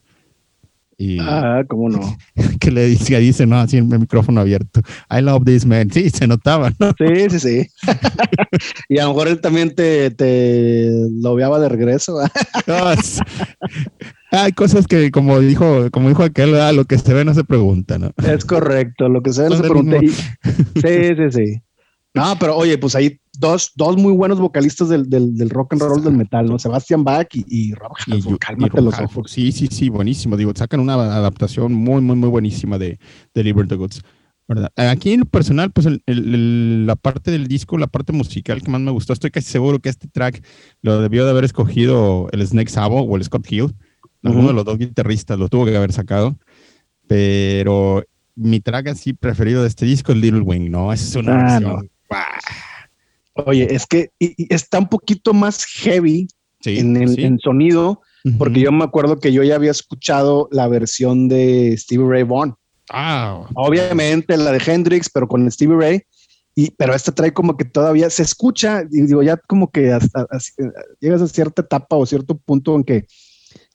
Y 0.99 1.19
Ah, 1.21 1.63
cómo 1.67 1.89
no. 1.89 2.17
que 2.59 2.71
le 2.71 2.85
dice, 2.87 3.19
dice, 3.19 3.45
¿no? 3.45 3.57
Así 3.59 3.77
en 3.77 3.91
el 3.93 3.99
micrófono 3.99 4.41
abierto. 4.41 4.81
I 5.11 5.21
love 5.21 5.43
this 5.45 5.65
man. 5.65 5.91
Sí, 5.91 6.09
se 6.09 6.25
notaba, 6.27 6.71
¿no? 6.79 6.91
Sí, 6.97 7.29
sí, 7.29 7.39
sí. 7.39 7.67
y 8.89 8.97
a 8.97 9.03
lo 9.03 9.09
mejor 9.09 9.27
él 9.27 9.39
también 9.39 9.75
te, 9.75 10.09
te 10.11 10.89
lo 11.21 11.35
veaba 11.35 11.59
de 11.59 11.69
regreso. 11.69 12.19
es- 12.97 13.19
Hay 14.31 14.51
cosas 14.53 14.87
que, 14.87 15.11
como 15.11 15.39
dijo, 15.39 15.89
como 15.91 16.09
dijo 16.09 16.23
aquel, 16.23 16.51
¿verdad? 16.51 16.73
lo 16.73 16.85
que 16.85 16.97
se 16.97 17.13
ve 17.13 17.23
no 17.23 17.33
se 17.33 17.43
pregunta, 17.43 17.97
¿no? 17.99 18.11
Es 18.27 18.43
correcto, 18.43 19.07
lo 19.07 19.21
que 19.21 19.31
se 19.33 19.43
ve 19.43 19.49
no 19.49 19.55
se 19.57 19.61
pregunta. 19.63 19.97
Y- 20.03 20.09
Sí, 20.09 21.15
sí, 21.15 21.31
sí. 21.31 21.61
No, 22.17 22.35
pero 22.39 22.55
oye, 22.57 22.77
pues 22.77 22.95
hay 22.95 23.19
dos, 23.39 23.71
dos 23.75 23.97
muy 23.97 24.11
buenos 24.13 24.39
vocalistas 24.39 24.89
del, 24.89 25.09
del, 25.09 25.35
del 25.37 25.49
rock 25.49 25.73
and 25.73 25.81
roll 25.81 26.03
del 26.03 26.13
metal, 26.13 26.45
¿no? 26.47 26.57
Sebastian 26.59 27.03
Bach 27.03 27.27
y, 27.33 27.45
y 27.47 27.73
Rob 27.73 27.91
Halford. 28.07 28.37
Cálmate 28.39 28.73
y 28.73 28.77
Rob 28.77 28.85
los 28.85 28.93
Halford. 28.95 29.19
ojos. 29.19 29.31
Sí, 29.31 29.51
sí, 29.51 29.67
sí, 29.71 29.89
buenísimo. 29.89 30.35
Digo, 30.37 30.51
sacan 30.55 30.79
una 30.79 30.93
adaptación 30.93 31.73
muy, 31.73 32.01
muy, 32.01 32.15
muy 32.15 32.29
buenísima 32.29 32.77
de, 32.77 32.87
de 32.89 32.99
Deliver 33.33 33.67
the 33.67 33.75
Goods. 33.75 34.01
¿verdad? 34.49 34.71
Aquí 34.77 35.11
en 35.11 35.19
lo 35.19 35.25
personal, 35.25 35.71
pues 35.71 35.87
el- 35.87 36.01
el- 36.05 36.33
el- 36.33 36.85
la 36.87 36.95
parte 36.95 37.31
del 37.31 37.47
disco, 37.47 37.77
la 37.77 37.87
parte 37.87 38.13
musical 38.13 38.61
que 38.61 38.71
más 38.71 38.79
me 38.79 38.91
gustó, 38.91 39.11
estoy 39.11 39.29
casi 39.29 39.51
seguro 39.51 39.79
que 39.79 39.89
este 39.89 40.07
track 40.07 40.41
lo 40.81 41.01
debió 41.01 41.25
de 41.25 41.31
haber 41.31 41.43
escogido 41.43 42.29
el 42.31 42.47
Snake 42.47 42.69
Sabo 42.69 43.01
o 43.01 43.17
el 43.17 43.23
Scott 43.25 43.45
Hill. 43.51 43.75
Alguno 44.23 44.47
de 44.47 44.53
los 44.53 44.63
dos 44.63 44.77
guitarristas 44.77 45.37
lo 45.37 45.49
tuvo 45.49 45.65
que 45.65 45.75
haber 45.75 45.91
sacado. 45.91 46.37
Pero 47.07 48.03
mi 48.35 48.59
track 48.59 48.87
así 48.87 49.13
preferido 49.13 49.61
de 49.63 49.67
este 49.67 49.85
disco 49.85 50.11
es 50.11 50.17
Little 50.17 50.41
Wing, 50.41 50.69
¿no? 50.69 50.91
Es 50.93 51.15
una 51.15 51.33
Ah, 51.39 51.51
versión. 51.59 51.73
no. 51.73 51.81
Oye, 53.45 53.67
es 53.73 53.85
que 53.85 54.09
y- 54.19 54.33
y 54.37 54.53
está 54.53 54.79
un 54.79 54.87
poquito 54.89 55.33
más 55.33 55.63
heavy 55.65 56.27
Sí, 56.61 56.79
en, 56.79 56.97
el, 56.97 57.09
sí. 57.15 57.23
en 57.23 57.37
sonido, 57.39 58.01
porque 58.39 58.59
yo 58.59 58.71
me 58.71 58.83
acuerdo 58.83 59.19
que 59.19 59.31
yo 59.31 59.43
ya 59.43 59.55
había 59.55 59.69
escuchado 59.71 60.49
la 60.51 60.67
versión 60.67 61.27
de 61.29 61.75
Stevie 61.77 62.07
Ray 62.09 62.23
Vaughan. 62.23 62.55
Ah, 62.89 63.47
Obviamente 63.53 64.35
la 64.37 64.51
de 64.51 64.61
Hendrix, 64.65 65.09
pero 65.09 65.27
con 65.27 65.49
Stevie 65.51 65.77
Ray. 65.77 66.01
Y, 66.55 66.71
pero 66.71 66.95
esta 66.95 67.11
trae 67.11 67.31
como 67.31 67.55
que 67.55 67.65
todavía 67.65 68.09
se 68.09 68.23
escucha, 68.23 68.81
y 68.91 69.01
digo, 69.03 69.21
ya 69.21 69.37
como 69.37 69.69
que 69.69 69.91
hasta, 69.93 70.25
llegas 70.99 71.21
a 71.21 71.27
cierta 71.27 71.61
etapa 71.61 71.95
o 71.95 72.05
cierto 72.07 72.35
punto 72.35 72.75
en 72.75 72.83
que, 72.83 73.05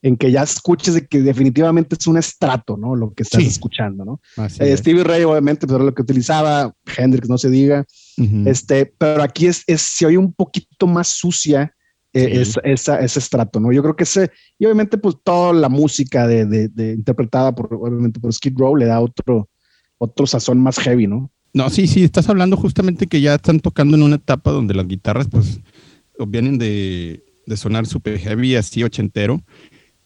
en 0.02 0.16
que 0.16 0.30
ya 0.32 0.42
escuches 0.42 0.94
de 0.94 1.06
que 1.06 1.20
definitivamente 1.22 1.96
es 1.98 2.06
un 2.08 2.18
estrato, 2.18 2.76
¿no? 2.76 2.96
Lo 2.96 3.12
que 3.14 3.22
estás 3.22 3.40
Sí. 3.40 3.48
escuchando, 3.48 4.04
¿no? 4.04 4.20
Eh, 4.36 4.72
es. 4.72 4.80
Stevie 4.80 5.04
Ray, 5.04 5.22
obviamente, 5.22 5.66
pues 5.66 5.76
era 5.76 5.84
lo 5.84 5.94
que 5.94 6.02
utilizaba, 6.02 6.74
Hendrix, 6.96 7.28
no 7.28 7.38
se 7.38 7.48
diga. 7.50 7.84
Ujú. 8.18 8.42
Este, 8.46 8.86
pero 8.98 9.22
aquí 9.22 9.46
es, 9.46 9.62
es, 9.66 9.80
se 9.80 10.06
oye 10.06 10.18
un 10.18 10.32
poquito 10.32 10.86
más 10.86 11.08
sucia 11.08 11.72
eh, 12.14 12.44
Sí. 12.44 12.50
esa- 12.50 12.60
esa- 12.64 13.00
ese 13.00 13.18
estrato, 13.20 13.58
¿no? 13.58 13.72
Yo 13.72 13.80
creo 13.82 13.96
que 13.96 14.02
ese, 14.04 14.30
y 14.58 14.66
obviamente, 14.66 14.98
pues 14.98 15.14
toda 15.24 15.54
la 15.54 15.70
música 15.70 16.26
de, 16.26 16.44
de- 16.44 16.68
de- 16.68 16.92
interpretada 16.92 17.54
por, 17.54 17.72
obviamente, 17.72 18.20
por 18.20 18.30
Skid 18.34 18.52
Row 18.58 18.76
le 18.76 18.84
da 18.84 19.00
otro, 19.00 19.48
otro 19.96 20.26
sazón 20.26 20.60
más 20.60 20.78
heavy, 20.78 21.06
¿no? 21.06 21.30
No, 21.54 21.70
sí, 21.70 21.86
sí, 21.86 22.02
estás 22.04 22.28
hablando 22.28 22.56
justamente 22.58 23.06
que 23.06 23.20
ya 23.22 23.36
están 23.36 23.60
tocando 23.60 23.96
en 23.96 24.02
una 24.02 24.16
etapa 24.16 24.50
donde 24.50 24.74
las 24.74 24.86
guitarras 24.88 25.28
pues 25.30 25.60
vienen 26.28 26.58
de, 26.58 27.24
de 27.46 27.56
sonar 27.56 27.86
super 27.86 28.18
heavy, 28.18 28.56
así 28.56 28.82
ochentero, 28.84 29.40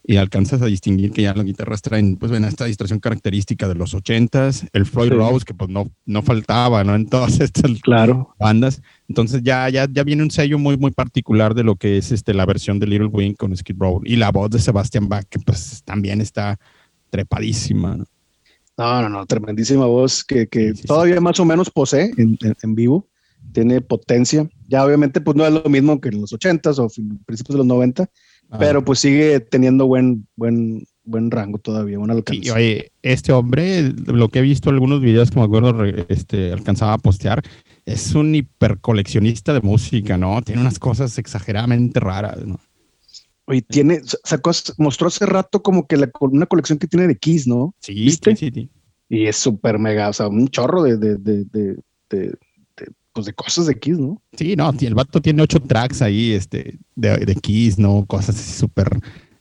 y 0.08 0.18
alcanzas 0.18 0.62
a 0.62 0.66
distinguir 0.66 1.10
que 1.10 1.22
ya 1.22 1.34
las 1.34 1.44
guitarras 1.44 1.82
traen 1.82 2.16
pues 2.16 2.30
bueno, 2.30 2.46
esta 2.46 2.64
distorsión 2.66 3.00
característica 3.00 3.66
de 3.66 3.74
los 3.74 3.92
ochentas, 3.92 4.64
el 4.72 4.86
Floyd 4.86 5.08
Sí. 5.10 5.14
Rose 5.16 5.44
que 5.44 5.52
pues 5.52 5.68
no, 5.68 5.90
no 6.04 6.22
faltaba, 6.22 6.84
¿no? 6.84 6.94
En 6.94 7.06
todas 7.08 7.40
estas 7.40 7.80
Claro. 7.82 8.34
bandas. 8.38 8.82
Entonces 9.08 9.42
ya, 9.42 9.68
ya, 9.68 9.88
ya 9.90 10.04
viene 10.04 10.22
un 10.22 10.30
sello 10.30 10.58
muy, 10.60 10.76
muy 10.76 10.92
particular 10.92 11.54
de 11.54 11.64
lo 11.64 11.74
que 11.74 11.98
es 11.98 12.12
este, 12.12 12.34
la 12.34 12.46
versión 12.46 12.78
de 12.78 12.86
Little 12.86 13.08
Wing 13.08 13.34
con 13.34 13.56
Skid 13.56 13.76
Row 13.78 14.00
y 14.04 14.14
la 14.16 14.30
voz 14.30 14.50
de 14.50 14.60
Sebastian 14.60 15.08
Bach, 15.08 15.24
que 15.28 15.40
pues 15.40 15.82
también 15.84 16.20
está 16.20 16.56
trepadísima, 17.10 17.96
¿no? 17.96 18.04
No, 18.78 19.02
no, 19.02 19.08
no, 19.08 19.26
tremendísima 19.26 19.86
voz 19.86 20.22
que, 20.22 20.48
que 20.48 20.72
Sí, 20.74 20.82
sí, 20.82 20.86
todavía 20.86 21.18
más 21.20 21.40
o 21.40 21.44
menos 21.46 21.70
posee 21.70 22.12
en, 22.18 22.36
en- 22.42 22.54
en 22.62 22.74
vivo, 22.74 23.08
tiene 23.52 23.80
potencia. 23.80 24.46
Ya 24.68 24.84
obviamente 24.84 25.20
pues 25.22 25.34
no 25.34 25.46
es 25.46 25.52
lo 25.52 25.64
mismo 25.70 25.98
que 26.00 26.10
en 26.10 26.20
los 26.20 26.32
ochentas 26.34 26.78
o 26.78 26.88
fin- 26.90 27.18
principios 27.24 27.54
de 27.54 27.58
los 27.58 27.66
90, 27.66 28.06
Ah. 28.50 28.58
pero 28.58 28.84
pues 28.84 29.00
sigue 29.00 29.40
teniendo 29.40 29.86
buen, 29.86 30.26
buen, 30.36 30.86
buen 31.04 31.30
rango 31.30 31.58
todavía, 31.58 31.98
buen 31.98 32.10
alcance. 32.10 32.42
Sí, 32.44 32.50
oye, 32.50 32.92
este 33.02 33.32
hombre, 33.32 33.92
lo 34.06 34.28
que 34.28 34.38
he 34.38 34.42
visto 34.42 34.68
en 34.70 34.74
algunos 34.76 35.00
videos 35.00 35.30
que 35.30 35.38
me 35.40 35.44
acuerdo 35.44 35.84
este, 36.08 36.52
alcanzaba 36.52 36.92
a 36.94 36.98
postear, 36.98 37.42
es 37.84 38.14
un 38.14 38.34
hipercoleccionista 38.34 39.52
de 39.52 39.60
música, 39.60 40.16
¿no? 40.16 40.40
Tiene 40.42 40.60
unas 40.60 40.78
cosas 40.78 41.18
exageradamente 41.18 41.98
raras, 42.00 42.44
¿no? 42.46 42.60
Oye, 43.46 43.62
tiene, 43.62 44.00
sacó, 44.24 44.50
mostró 44.78 45.08
hace 45.08 45.24
rato 45.26 45.62
como 45.62 45.86
que 45.86 45.96
la, 45.96 46.10
una 46.20 46.46
colección 46.46 46.78
que 46.78 46.88
tiene 46.88 47.06
de 47.06 47.16
Kiss, 47.16 47.46
¿no? 47.46 47.74
Sí, 47.80 47.94
¿Viste? 47.94 48.34
sí, 48.36 48.46
sí, 48.46 48.52
sí. 48.54 48.70
Y 49.08 49.26
es 49.26 49.36
súper 49.36 49.78
mega, 49.78 50.08
o 50.08 50.12
sea, 50.12 50.26
un 50.28 50.48
chorro 50.48 50.82
de, 50.82 50.96
de- 50.96 51.16
de 51.18 52.34
pues 53.16 53.24
de 53.26 53.32
cosas 53.32 53.66
de 53.66 53.78
Kiss, 53.78 53.98
¿no? 53.98 54.22
Sí, 54.36 54.54
no, 54.56 54.70
el 54.78 54.94
vato 54.94 55.22
tiene 55.22 55.42
ocho 55.42 55.58
tracks 55.58 56.02
ahí, 56.02 56.32
este, 56.32 56.78
de, 56.94 57.16
de 57.16 57.34
Kiss, 57.34 57.78
¿no? 57.78 58.04
Cosas 58.06 58.36
así 58.38 58.52
súper 58.58 58.88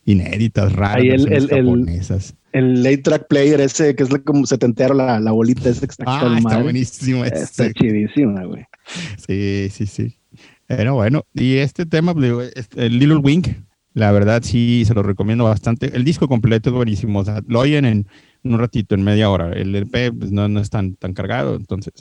inéditas, 0.05 0.71
raras, 0.73 0.95
Ahí 0.97 1.09
el- 1.09 1.27
el- 1.31 1.33
el- 1.33 1.49
japonesas. 1.49 2.35
El 2.53 2.83
late 2.83 2.99
track 2.99 3.27
player 3.27 3.59
ese 3.59 3.95
que 3.95 4.03
es 4.03 4.09
como 4.23 4.45
setentero, 4.45 4.93
la, 4.93 5.19
la 5.19 5.31
bolita 5.31 5.67
ese 5.69 5.81
que 5.85 5.91
está 5.91 6.05
Ah, 6.07 6.35
está 6.37 6.39
madre. 6.49 6.63
buenísimo 6.63 7.25
Está 7.25 7.65
ese. 7.65 7.73
chidísima, 7.73 8.45
güey. 8.45 8.63
Sí, 9.27 9.67
sí, 9.71 9.85
sí. 9.85 10.17
Pero 10.67 10.95
bueno, 10.95 11.23
y 11.33 11.55
este 11.57 11.85
tema, 11.85 12.13
pues, 12.13 12.53
este, 12.55 12.85
el 12.85 12.97
Little 12.97 13.17
Wing, 13.17 13.43
la 13.93 14.11
verdad 14.13 14.41
sí 14.41 14.83
se 14.87 14.93
lo 14.93 15.03
recomiendo 15.03 15.43
bastante. 15.43 15.95
El 15.95 16.05
disco 16.05 16.29
completo 16.29 16.69
es 16.69 16.75
buenísimo, 16.75 17.19
o 17.19 17.25
sea, 17.25 17.41
lo 17.45 17.59
oyen 17.59 17.83
en 17.85 18.07
un 18.43 18.57
ratito, 18.57 18.95
en 18.95 19.03
media 19.03 19.29
hora. 19.29 19.51
El 19.51 19.75
EP 19.75 20.11
pues, 20.17 20.31
no, 20.31 20.47
no 20.47 20.61
es 20.61 20.69
tan, 20.69 20.95
tan 20.95 21.13
cargado, 21.13 21.55
entonces 21.55 21.93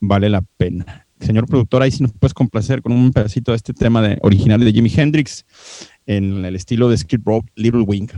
vale 0.00 0.28
la 0.28 0.42
pena. 0.56 1.06
Señor 1.20 1.46
productor, 1.46 1.82
ahí 1.82 1.90
sí 1.90 2.02
nos 2.02 2.12
puedes 2.12 2.34
complacer 2.34 2.80
con 2.80 2.92
un 2.92 3.12
pedacito 3.12 3.52
de 3.52 3.56
este 3.56 3.74
tema 3.74 4.00
de, 4.02 4.18
original 4.22 4.60
de 4.60 4.72
Jimi 4.72 4.92
Hendrix 4.94 5.44
en 6.06 6.44
el 6.44 6.54
estilo 6.54 6.88
de 6.88 6.96
Skid 6.96 7.20
Row, 7.24 7.44
Little 7.56 7.82
Wing. 7.82 8.08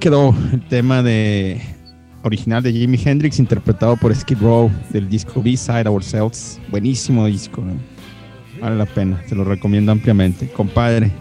Quedó 0.00 0.34
el 0.52 0.66
tema 0.66 1.02
de 1.02 1.60
original 2.22 2.62
de 2.62 2.72
Jimi 2.72 2.98
Hendrix 3.02 3.38
interpretado 3.38 3.96
por 3.96 4.14
Skid 4.14 4.38
Row 4.40 4.70
del 4.88 5.08
disco 5.08 5.42
B-Side 5.42 5.86
Ourselves. 5.88 6.58
Buenísimo 6.70 7.26
disco. 7.26 7.60
¿no? 7.60 7.74
Vale 8.60 8.76
la 8.76 8.86
pena, 8.86 9.22
se 9.28 9.34
lo 9.34 9.44
recomiendo 9.44 9.92
ampliamente. 9.92 10.48
Compadre, 10.48 11.12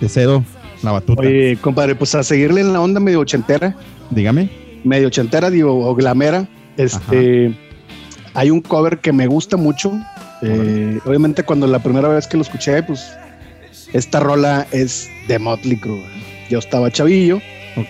te 0.00 0.08
cedo 0.08 0.44
la 0.82 0.90
batuta. 0.92 1.22
Oye, 1.22 1.56
compadre, 1.60 1.94
pues 1.94 2.14
a 2.16 2.22
seguirle 2.24 2.60
en 2.60 2.72
la 2.72 2.80
onda 2.80 2.98
medio 3.00 3.20
ochentera, 3.20 3.76
Dígame. 4.10 4.50
medio 4.82 5.06
ochentera, 5.06 5.48
digo, 5.48 5.88
o 5.88 5.94
glamera. 5.94 6.48
Este, 6.76 7.54
hay 8.34 8.50
un 8.50 8.60
cover 8.60 8.98
que 8.98 9.12
me 9.12 9.28
gusta 9.28 9.56
mucho. 9.56 9.92
Eh, 10.42 10.98
obviamente, 11.04 11.44
cuando 11.44 11.66
la 11.68 11.78
primera 11.78 12.08
vez 12.08 12.26
que 12.26 12.36
lo 12.36 12.42
escuché, 12.42 12.82
pues 12.82 13.12
esta 13.92 14.18
rola 14.18 14.66
es 14.72 15.08
de 15.28 15.38
Motley 15.38 15.76
Crue. 15.78 16.02
Yo 16.48 16.58
estaba 16.58 16.90
chavillo, 16.90 17.40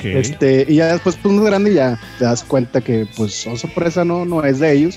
Este, 0.02 0.64
y 0.68 0.76
ya 0.76 0.92
después, 0.92 1.16
pues, 1.22 1.34
más 1.34 1.44
grande, 1.44 1.74
ya 1.74 1.98
te 2.18 2.24
das 2.24 2.42
cuenta 2.44 2.80
que, 2.80 3.06
pues, 3.16 3.46
oh 3.46 3.56
sorpresa, 3.56 4.04
no, 4.04 4.24
no 4.24 4.44
es 4.44 4.58
de 4.60 4.72
ellos. 4.72 4.96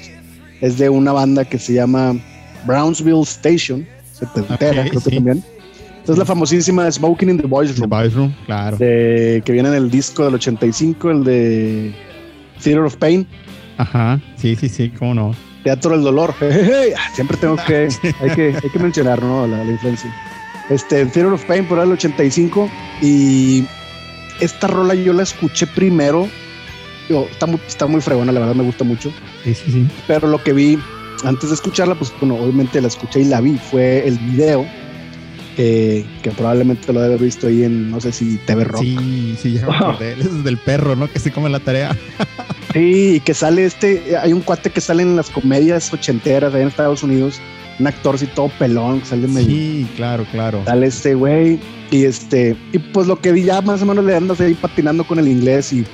Es 0.62 0.77
de 0.77 0.89
una 0.89 1.12
banda 1.12 1.43
que 1.45 1.60
se 1.60 1.73
llama 1.73 2.15
Brownsville 2.65 3.21
Station, 3.23 3.86
setentera, 4.13 4.84
Ok, 4.84 4.89
creo 4.89 5.01
que 5.01 5.12
también. 5.12 5.43
Entonces, 5.99 6.17
la 6.17 6.25
famosísima 6.25 6.91
Smoking 6.91 7.29
in 7.29 7.38
the 7.38 7.47
Boys 7.47 7.73
The 7.73 7.79
Room 7.82 7.89
Boys 7.89 8.13
Room, 8.13 8.36
claro. 8.45 8.77
de- 8.77 9.41
que 9.45 9.51
viene 9.53 9.69
en 9.69 9.75
el 9.75 9.89
disco 9.89 10.25
del 10.25 10.36
85, 10.36 11.12
el 11.12 11.23
de 11.23 11.93
Theater 12.62 12.84
of 12.84 12.95
Pain, 12.97 13.25
Ajá, 13.77 14.21
sí, 14.38 14.56
sí, 14.56 14.69
sí, 14.69 14.89
cómo 14.97 15.13
no. 15.15 15.36
Teatro 15.63 15.91
del 15.91 16.03
Dolor. 16.03 16.34
Siempre 17.15 17.38
tengo 17.38 17.56
que, 17.65 17.88
hay 18.21 18.29
que, 18.36 18.56
hay 18.62 18.69
que 18.69 18.79
mencionar, 18.79 19.21
¿no? 19.23 19.47
La, 19.47 19.63
la 19.63 19.71
influencia. 19.71 20.13
Este, 20.69 21.06
Theater 21.06 21.34
of 21.34 21.43
Pain 21.45 21.65
por 21.65 21.79
el 21.79 21.91
85 21.91 22.69
y 23.01 23.65
esta 24.43 24.67
rola 24.67 24.93
yo 24.95 25.13
la 25.13 25.23
escuché 25.23 25.67
primero. 25.67 26.27
Está, 27.32 27.45
muy, 27.45 27.60
está 27.67 27.86
muy 27.86 28.01
fregona, 28.01 28.32
la 28.32 28.39
verdad 28.39 28.56
me 28.56 28.63
gusta 28.63 28.84
mucho. 28.84 29.12
Sí, 29.43 29.53
sí, 29.53 29.71
sí. 29.71 29.88
Pero 30.08 30.27
lo 30.27 30.41
que 30.41 30.53
vi 30.53 30.79
antes 31.25 31.49
de 31.49 31.56
escucharla, 31.56 31.95
pues 31.95 32.13
bueno, 32.19 32.36
obviamente 32.36 32.82
la 32.82 32.88
escuché 32.88 33.19
y 33.21 33.25
la 33.25 33.41
vi, 33.41 33.58
fue 33.58 34.08
el 34.08 34.17
video. 34.19 34.65
eh, 35.58 36.03
que 36.23 36.32
probablemente 36.32 36.91
lo 36.91 36.99
debe 37.01 37.13
haber 37.15 37.25
visto 37.25 37.45
ahí 37.47 37.63
en, 37.63 37.91
no 37.91 38.01
sé 38.01 38.12
si 38.12 38.38
TV 38.39 38.63
Rock. 38.63 38.82
Sí, 38.82 39.38
sí, 39.39 39.53
ya 39.53 39.67
me 39.67 39.75
acordé. 39.75 40.13
Ese 40.13 40.23
es 40.29 40.43
del 40.43 40.58
perro, 40.58 40.95
¿no? 40.95 41.08
Que 41.12 41.19
se 41.19 41.32
come 41.32 41.49
la 41.49 41.60
tarea. 41.60 41.95
Sí, 42.73 43.15
y 43.17 43.19
que 43.19 43.34
sale 43.36 43.65
este, 43.65 44.17
hay 44.17 44.34
un 44.34 44.41
cuate 44.41 44.71
que 44.71 44.82
sale 44.82 45.03
en 45.03 45.15
las 45.15 45.29
comedias 45.29 45.93
ochenteras 45.93 46.56
ahí 46.56 46.63
en 46.63 46.69
Estados 46.69 47.03
Unidos, 47.03 47.39
un 47.79 47.88
actor 47.88 48.15
así 48.15 48.27
todo 48.27 48.49
pelón, 48.59 48.99
que 48.99 49.05
sale 49.07 49.27
medio, 49.27 49.47
Sí, 49.47 49.88
claro, 49.95 50.25
claro. 50.31 50.62
sale 50.65 50.88
este 50.88 51.15
güey, 51.15 51.59
y 51.91 52.05
este, 52.05 52.55
y 52.71 52.77
pues 52.79 53.07
lo 53.07 53.19
que 53.19 53.31
vi 53.31 53.43
ya 53.43 53.62
más 53.62 53.81
o 53.81 53.86
menos 53.86 54.03
le 54.05 54.15
andas 54.15 54.39
ahí 54.41 54.53
patinando 54.53 55.03
con 55.03 55.19
el 55.19 55.27
inglés 55.27 55.73
y, 55.73 55.86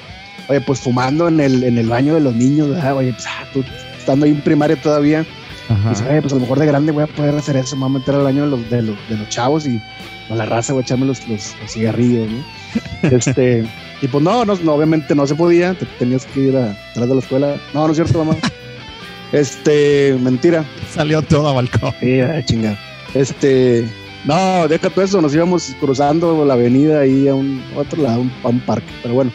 oye, 0.47 0.61
pues 0.61 0.79
fumando 0.79 1.27
en 1.27 1.39
el, 1.39 1.63
en 1.63 1.77
el 1.77 1.87
baño 1.87 2.13
de 2.15 2.21
los 2.21 2.35
niños, 2.35 2.69
¿verdad? 2.69 2.95
oye, 2.97 3.13
pues 3.13 3.25
ah, 3.27 3.45
tú 3.53 3.63
estando 3.97 4.25
ahí 4.25 4.31
en 4.31 4.41
primaria 4.41 4.75
todavía, 4.81 5.25
pues, 5.85 6.01
Ajá. 6.01 6.09
oye, 6.11 6.21
pues 6.21 6.33
a 6.33 6.35
lo 6.35 6.41
mejor 6.41 6.59
de 6.59 6.65
grande 6.65 6.91
voy 6.91 7.03
a 7.03 7.07
poder 7.07 7.35
hacer 7.35 7.55
eso, 7.57 7.75
me 7.75 7.83
voy 7.83 7.95
a 7.95 7.99
meter 7.99 8.15
al 8.15 8.23
baño 8.23 8.43
de 8.43 8.49
los, 8.49 8.69
de 8.69 8.81
los, 8.81 8.95
de 9.09 9.17
los 9.17 9.29
chavos 9.29 9.65
y 9.67 9.81
con 10.27 10.37
la 10.37 10.45
raza 10.45 10.73
voy 10.73 10.81
a 10.81 10.83
echarme 10.83 11.05
los, 11.05 11.27
los, 11.27 11.55
los 11.61 11.71
cigarrillos, 11.71 12.27
¿no? 12.29 12.43
Este, 13.09 13.65
y 14.01 14.07
pues 14.07 14.23
no, 14.23 14.43
no, 14.45 14.55
no, 14.63 14.73
obviamente 14.73 15.15
no 15.15 15.25
se 15.25 15.33
podía, 15.35 15.73
te 15.73 15.85
tenías 15.97 16.25
que 16.25 16.39
ir 16.41 16.57
a- 16.57 16.71
atrás 16.91 17.07
de 17.07 17.13
la 17.15 17.19
escuela. 17.21 17.55
No, 17.73 17.85
no 17.85 17.91
es 17.91 17.97
cierto, 17.97 18.23
mamá. 18.23 18.37
Este, 19.31 20.17
mentira. 20.19 20.65
Salió 20.91 21.21
todo 21.21 21.49
a 21.49 21.53
balcón. 21.53 21.93
Sí. 21.99 22.19
Este, 23.13 23.87
no, 24.25 24.67
deja 24.67 24.89
todo 24.89 25.03
eso, 25.03 25.21
nos 25.21 25.33
íbamos 25.33 25.75
cruzando 25.79 26.45
la 26.45 26.53
avenida 26.53 27.01
ahí 27.01 27.27
a 27.27 27.35
un 27.35 27.63
otro 27.75 28.01
lado, 28.03 28.25
a 28.43 28.47
un, 28.47 28.59
parque, 28.61 28.91
pero 29.01 29.15
bueno, 29.15 29.31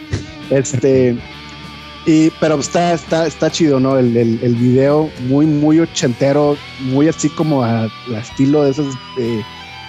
este, 0.51 1.17
y, 2.07 2.31
pero 2.39 2.59
está, 2.61 2.93
está, 2.93 3.27
está 3.27 3.51
chido, 3.51 3.81
¿no? 3.81 3.99
El, 3.99 4.17
el, 4.17 4.39
el 4.43 4.55
video 4.55 5.11
muy, 5.29 5.47
muy 5.47 5.81
ochentero, 5.81 6.57
muy 6.81 7.09
así 7.09 7.29
como 7.31 7.65
a, 7.65 7.85
a 7.85 8.19
estilo 8.21 8.65
de 8.65 8.71
esas 8.73 8.87
eh, 9.19 9.43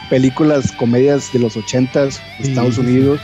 películas, 0.10 0.72
comedias 0.74 1.32
de 1.34 1.40
los 1.40 1.58
ochentas 1.58 2.22
de 2.40 2.50
Estados 2.50 2.76
sí. 2.76 2.82
Unidos, 2.82 3.20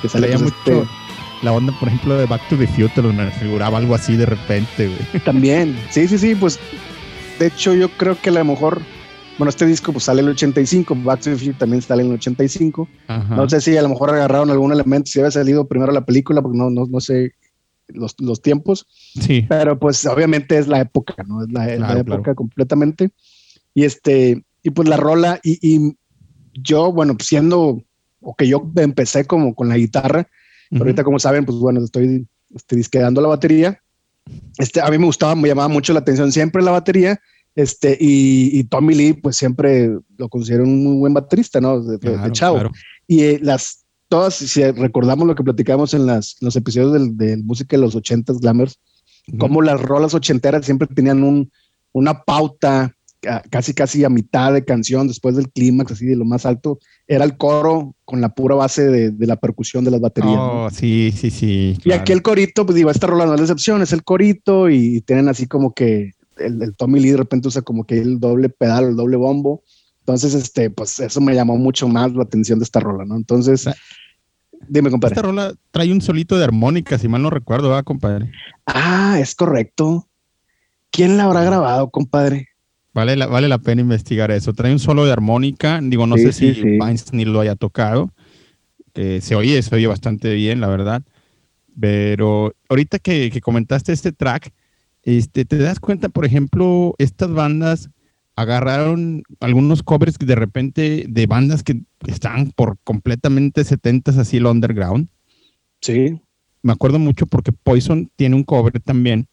que 0.00 0.08
sale 0.08 0.28
Traía 0.28 0.42
pues, 0.42 0.54
mucho 0.66 0.82
este- 0.82 1.05
la 1.42 1.52
onda, 1.52 1.72
por 1.78 1.88
ejemplo, 1.88 2.16
de 2.16 2.26
Back 2.26 2.48
to 2.48 2.56
the 2.56 2.66
Future, 2.66 3.12
me 3.12 3.30
figuraba 3.32 3.78
algo 3.78 3.94
así 3.94 4.16
de 4.16 4.26
repente, 4.26 4.88
güey. 4.88 5.22
También, 5.24 5.76
sí, 5.90 6.08
sí, 6.08 6.18
sí, 6.18 6.34
pues 6.34 6.58
de 7.38 7.48
hecho 7.48 7.74
yo 7.74 7.88
creo 7.90 8.18
que 8.20 8.30
a 8.30 8.32
lo 8.32 8.44
mejor, 8.44 8.80
bueno, 9.38 9.50
este 9.50 9.66
disco 9.66 9.92
pues 9.92 10.04
sale 10.04 10.20
en 10.22 10.26
el 10.28 10.32
85, 10.32 10.96
Back 11.04 11.20
to 11.20 11.30
the 11.30 11.36
Future 11.36 11.58
también 11.58 11.82
sale 11.82 12.02
en 12.02 12.08
el 12.08 12.14
85, 12.14 12.88
Ajá. 13.08 13.36
no 13.36 13.48
sé 13.48 13.60
si 13.60 13.76
a 13.76 13.82
lo 13.82 13.88
mejor 13.90 14.10
agarraron 14.10 14.50
algún 14.50 14.72
elemento, 14.72 15.10
si 15.10 15.18
había 15.20 15.30
salido 15.30 15.68
primero 15.68 15.92
la 15.92 16.04
película, 16.06 16.40
porque 16.42 16.58
no, 16.58 16.70
no, 16.70 16.86
no 16.86 17.00
sé 17.00 17.32
los, 17.88 18.14
los 18.20 18.40
tiempos, 18.42 18.86
Sí. 19.20 19.44
pero 19.48 19.78
pues 19.78 20.04
obviamente 20.06 20.58
es 20.58 20.66
la 20.68 20.80
época, 20.80 21.14
¿no? 21.26 21.42
Es 21.42 21.52
la, 21.52 21.66
la 21.76 21.98
época 21.98 22.22
claro. 22.22 22.34
completamente. 22.36 23.10
Y 23.74 23.84
este, 23.84 24.42
y 24.62 24.70
pues 24.70 24.88
la 24.88 24.96
rola, 24.96 25.38
y, 25.44 25.58
y 25.62 25.96
yo, 26.54 26.90
bueno, 26.92 27.14
pues 27.16 27.28
siendo, 27.28 27.82
o 28.20 28.34
que 28.34 28.48
yo 28.48 28.68
empecé 28.76 29.26
como 29.26 29.54
con 29.54 29.68
la 29.68 29.76
guitarra, 29.76 30.28
pero 30.70 30.84
ahorita, 30.84 31.04
como 31.04 31.18
saben, 31.18 31.44
pues 31.44 31.58
bueno, 31.58 31.80
estoy 31.84 32.26
disqueando 32.70 33.20
la 33.20 33.28
batería. 33.28 33.80
Este, 34.58 34.80
a 34.80 34.88
mí 34.90 34.98
me 34.98 35.06
gustaba, 35.06 35.34
me 35.34 35.48
llamaba 35.48 35.68
mucho 35.68 35.92
la 35.92 36.00
atención 36.00 36.32
siempre 36.32 36.62
la 36.62 36.72
batería. 36.72 37.20
Este, 37.54 37.96
y, 38.00 38.58
y 38.58 38.64
Tommy 38.64 38.94
Lee, 38.94 39.12
pues 39.14 39.36
siempre 39.36 39.90
lo 40.18 40.28
considero 40.28 40.64
un 40.64 40.82
muy 40.84 40.96
buen 40.96 41.14
baterista, 41.14 41.60
¿no? 41.60 41.80
De, 41.80 41.96
de- 41.98 42.10
de 42.10 42.14
Claro, 42.16 42.32
chavo. 42.32 42.54
claro. 42.56 42.72
Y 43.06 43.22
eh, 43.22 43.38
las, 43.40 43.84
todas, 44.08 44.34
si 44.34 44.62
recordamos 44.72 45.26
lo 45.26 45.34
que 45.34 45.42
platicamos 45.44 45.94
en 45.94 46.06
las, 46.06 46.36
en 46.40 46.46
los 46.46 46.56
episodios 46.56 46.92
del, 46.92 47.16
de 47.16 47.36
música 47.38 47.76
de 47.76 47.82
los 47.82 47.94
ochentas, 47.94 48.38
Glammers, 48.40 48.78
Ujú. 49.28 49.38
como 49.38 49.62
las 49.62 49.80
rolas 49.80 50.12
ochenteras 50.14 50.64
siempre 50.66 50.86
tenían 50.88 51.22
un, 51.22 51.50
una 51.92 52.22
pauta 52.24 52.94
casi 53.50 53.74
casi 53.74 54.04
a 54.04 54.08
mitad 54.08 54.52
de 54.52 54.64
canción, 54.64 55.08
después 55.08 55.36
del 55.36 55.50
clímax, 55.50 55.92
así 55.92 56.06
de 56.06 56.16
lo 56.16 56.24
más 56.24 56.46
alto, 56.46 56.78
era 57.06 57.24
el 57.24 57.36
coro 57.36 57.94
con 58.04 58.20
la 58.20 58.30
pura 58.34 58.54
base 58.54 58.86
de, 58.86 59.10
de 59.10 59.26
la 59.26 59.36
percusión 59.36 59.84
de 59.84 59.90
las 59.90 60.00
baterías. 60.00 60.34
¿no? 60.34 60.64
Oh, 60.64 60.70
sí, 60.70 61.12
sí, 61.16 61.30
sí. 61.30 61.76
Y 61.84 61.92
aquí 61.92 62.12
el 62.12 62.22
corito, 62.22 62.64
pues 62.66 62.76
digo, 62.76 62.90
esta 62.90 63.06
rola 63.06 63.26
no 63.26 63.34
es 63.34 63.40
la 63.40 63.44
excepción, 63.44 63.82
es 63.82 63.92
el 63.92 64.04
corito 64.04 64.70
y 64.70 65.00
tienen 65.02 65.28
así 65.28 65.46
como 65.46 65.74
que 65.74 66.12
el, 66.38 66.62
el 66.62 66.74
Tommy 66.76 67.00
Lee 67.00 67.10
de 67.10 67.16
repente 67.18 67.48
usa 67.48 67.62
como 67.62 67.84
que 67.84 67.98
el 67.98 68.20
doble 68.20 68.48
pedal, 68.48 68.84
el 68.90 68.96
doble 68.96 69.16
bombo. 69.16 69.62
Entonces, 70.00 70.34
este, 70.34 70.70
pues 70.70 71.00
eso 71.00 71.20
me 71.20 71.34
llamó 71.34 71.56
mucho 71.56 71.88
más 71.88 72.12
la 72.12 72.22
atención 72.22 72.58
de 72.60 72.64
esta 72.64 72.78
rola, 72.80 73.04
¿no? 73.04 73.16
Entonces, 73.16 73.66
Ah. 73.66 73.74
dime, 74.68 74.90
compadre. 74.90 75.14
Esta 75.14 75.26
rola 75.26 75.52
trae 75.72 75.90
un 75.92 76.00
solito 76.00 76.38
de 76.38 76.44
armónica, 76.44 76.96
si 76.98 77.08
mal 77.08 77.22
no 77.22 77.30
recuerdo, 77.30 77.70
¿verdad, 77.70 77.84
compadre? 77.84 78.30
Ah, 78.66 79.18
es 79.20 79.34
correcto. 79.34 80.08
¿Quién 80.92 81.16
la 81.16 81.24
habrá 81.24 81.42
grabado, 81.44 81.90
compadre? 81.90 82.48
Vale 82.96 83.14
la, 83.14 83.26
vale 83.26 83.46
la 83.46 83.58
pena 83.58 83.82
investigar 83.82 84.30
eso. 84.30 84.54
Trae 84.54 84.72
un 84.72 84.78
solo 84.78 85.04
de 85.04 85.12
armónica. 85.12 85.80
Digo, 85.82 86.06
no 86.06 86.16
Sí, 86.16 86.22
sé 86.22 86.32
sí, 86.32 86.54
si 86.54 86.62
sí. 86.62 86.78
Weinstein 86.80 87.30
lo 87.30 87.40
haya 87.40 87.54
tocado. 87.54 88.10
Eh, 88.94 89.20
se 89.20 89.34
oye, 89.34 89.60
se 89.60 89.74
oye 89.74 89.86
bastante 89.86 90.32
bien, 90.32 90.62
la 90.62 90.68
verdad. 90.68 91.02
Pero 91.78 92.54
ahorita 92.70 92.98
que, 92.98 93.30
que 93.30 93.42
comentaste 93.42 93.92
este 93.92 94.12
track, 94.12 94.50
este, 95.02 95.44
te 95.44 95.58
das 95.58 95.78
cuenta, 95.78 96.08
por 96.08 96.24
ejemplo, 96.24 96.94
estas 96.96 97.30
bandas 97.30 97.90
agarraron 98.34 99.24
algunos 99.40 99.82
covers 99.82 100.16
de 100.18 100.34
repente 100.34 101.04
de 101.06 101.26
bandas 101.26 101.62
que 101.62 101.82
están 102.06 102.50
por 102.52 102.78
completamente 102.82 103.60
70s 103.60 104.16
así 104.16 104.38
el 104.38 104.46
underground. 104.46 105.08
Sí. 105.82 106.18
Me 106.62 106.72
acuerdo 106.72 106.98
mucho 106.98 107.26
porque 107.26 107.52
Poison 107.52 108.10
tiene 108.16 108.36
un 108.36 108.44
cover 108.44 108.80
también 108.80 109.28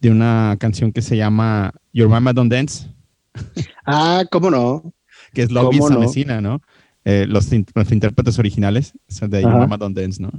de 0.00 0.12
una 0.12 0.56
canción 0.60 0.92
que 0.92 1.02
se 1.02 1.16
llama 1.16 1.72
Your 1.92 2.08
Mama 2.08 2.32
Don't 2.32 2.52
Dance, 2.52 2.88
Ah, 3.86 4.24
cómo 4.30 4.50
no. 4.50 4.92
que 5.32 5.42
es 5.42 5.50
Love 5.50 5.66
¿Cómo 5.76 6.04
Is 6.04 6.26
no? 6.26 6.40
¿no? 6.40 6.60
Eh, 7.04 7.26
los, 7.28 7.48
los 7.74 7.92
intérpretes 7.92 8.38
originales 8.38 8.92
son 9.08 9.30
de 9.30 9.44
Ajá. 9.44 9.56
Mama 9.58 9.76
Don't 9.78 9.96
Dance, 9.96 10.20
¿no? 10.22 10.30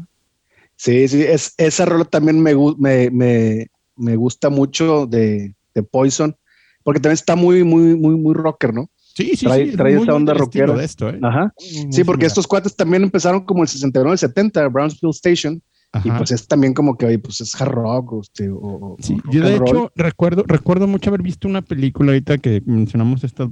Sí, 0.76 1.08
sí, 1.08 1.22
es, 1.24 1.54
esa 1.58 1.86
rola 1.86 2.06
también 2.06 2.42
me, 2.42 2.54
me, 2.78 3.10
me, 3.10 3.68
me 3.98 4.16
gusta 4.16 4.50
mucho 4.50 5.06
de, 5.08 5.54
de 5.74 5.84
Poison, 5.84 6.36
porque 6.84 7.00
también 7.00 7.16
está 7.16 7.36
muy, 7.36 7.64
muy, 7.64 7.96
muy, 7.96 8.16
muy 8.16 8.34
rocker, 8.34 8.74
¿no? 8.74 8.90
Sí, 8.98 9.36
sí, 9.36 9.46
Trae- 9.46 9.64
sí. 9.66 9.70
es 9.72 9.76
trae 9.78 9.96
muy, 9.96 10.04
esa 10.04 10.14
onda 10.16 10.34
rockera. 10.34 10.74
de 10.74 10.86
esto, 10.86 11.10
¿eh? 11.10 11.20
Ajá. 11.22 11.54
Muy, 11.60 11.84
muy 11.86 11.94
Sí, 11.94 12.04
porque 12.06 12.22
similar. 12.22 12.28
estos 12.28 12.48
cuates 12.48 12.76
también 12.76 13.04
empezaron 13.04 13.44
como 13.44 13.64
el 13.64 13.68
69, 13.68 14.14
el 14.14 14.18
70, 14.20 14.68
Brownsville 14.70 15.12
Station, 15.12 15.62
y 16.04 16.12
pues 16.12 16.32
es 16.32 16.48
también 16.48 16.74
como 16.74 16.98
que, 16.98 17.06
oye, 17.08 17.20
pues 17.20 17.42
es 17.42 17.60
hard 17.60 17.72
rock, 17.72 18.14
o, 18.14 18.22
este, 18.22 18.50
o- 18.52 18.96
Sí, 19.00 19.18
o 19.28 19.32
yo 19.32 19.44
de 19.44 19.58
roll. 19.58 19.68
hecho 19.68 19.92
recuerdo, 19.96 20.44
recuerdo 20.48 20.88
mucho 20.88 21.10
haber 21.10 21.22
visto 21.24 21.48
una 21.48 21.62
película 21.62 22.12
ahorita 22.12 22.38
que 22.38 22.62
mencionamos 22.66 23.24
estas 23.24 23.50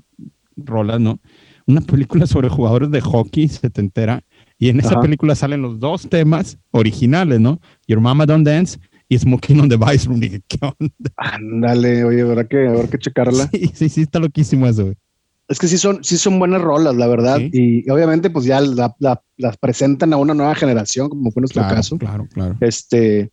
rolas, 0.56 1.00
¿no? 1.00 1.20
Una 1.66 1.82
película 1.82 2.28
sobre 2.28 2.50
jugadores 2.50 2.92
de 2.92 3.02
hockey 3.02 3.48
setentera 3.48 4.24
y 4.58 4.70
en 4.70 4.80
esa 4.80 4.92
Ajá. 4.92 5.02
película 5.02 5.36
salen 5.36 5.62
los 5.62 5.80
dos 5.80 6.08
temas 6.10 6.58
originales, 6.72 7.40
¿no? 7.40 7.60
Your 7.88 8.00
Mama 8.02 8.26
Don't 8.26 8.46
Dance 8.46 8.80
y 9.10 9.18
Smoking 9.18 9.60
on 9.62 9.70
the 9.70 9.78
Vice 9.78 10.08
Room. 10.08 10.20
Dije, 10.22 10.42
¿qué 10.48 10.58
onda? 10.62 11.12
Ándale, 11.18 12.04
oye, 12.04 12.22
habrá 12.22 12.48
que, 12.48 12.68
habrá 12.68 12.88
que 12.88 12.98
checarla. 13.00 13.50
Sí, 13.52 13.72
sí, 13.74 13.90
sí, 13.90 14.02
está 14.02 14.20
loquísimo 14.20 14.68
eso, 14.68 14.84
güey. 14.86 14.96
Es 15.50 15.60
que 15.60 15.68
sí 15.68 15.78
son, 15.78 16.04
sí 16.04 16.18
son 16.18 16.40
buenas 16.40 16.62
rolas, 16.62 16.96
la 16.96 17.08
verdad. 17.08 17.38
Sí. 17.38 17.50
Y 17.86 17.90
obviamente, 17.90 18.30
pues 18.30 18.46
ya 18.46 18.60
la- 18.60 18.94
la- 19.00 19.22
las 19.38 19.58
presentan 19.58 20.12
a 20.14 20.18
una 20.18 20.34
nueva 20.34 20.56
generación, 20.56 21.08
como 21.10 21.32
fue 21.32 21.42
nuestro 21.42 21.62
Claro, 21.62 21.76
caso. 21.76 21.98
claro, 21.98 22.28
claro. 22.34 22.58
Este, 22.60 23.32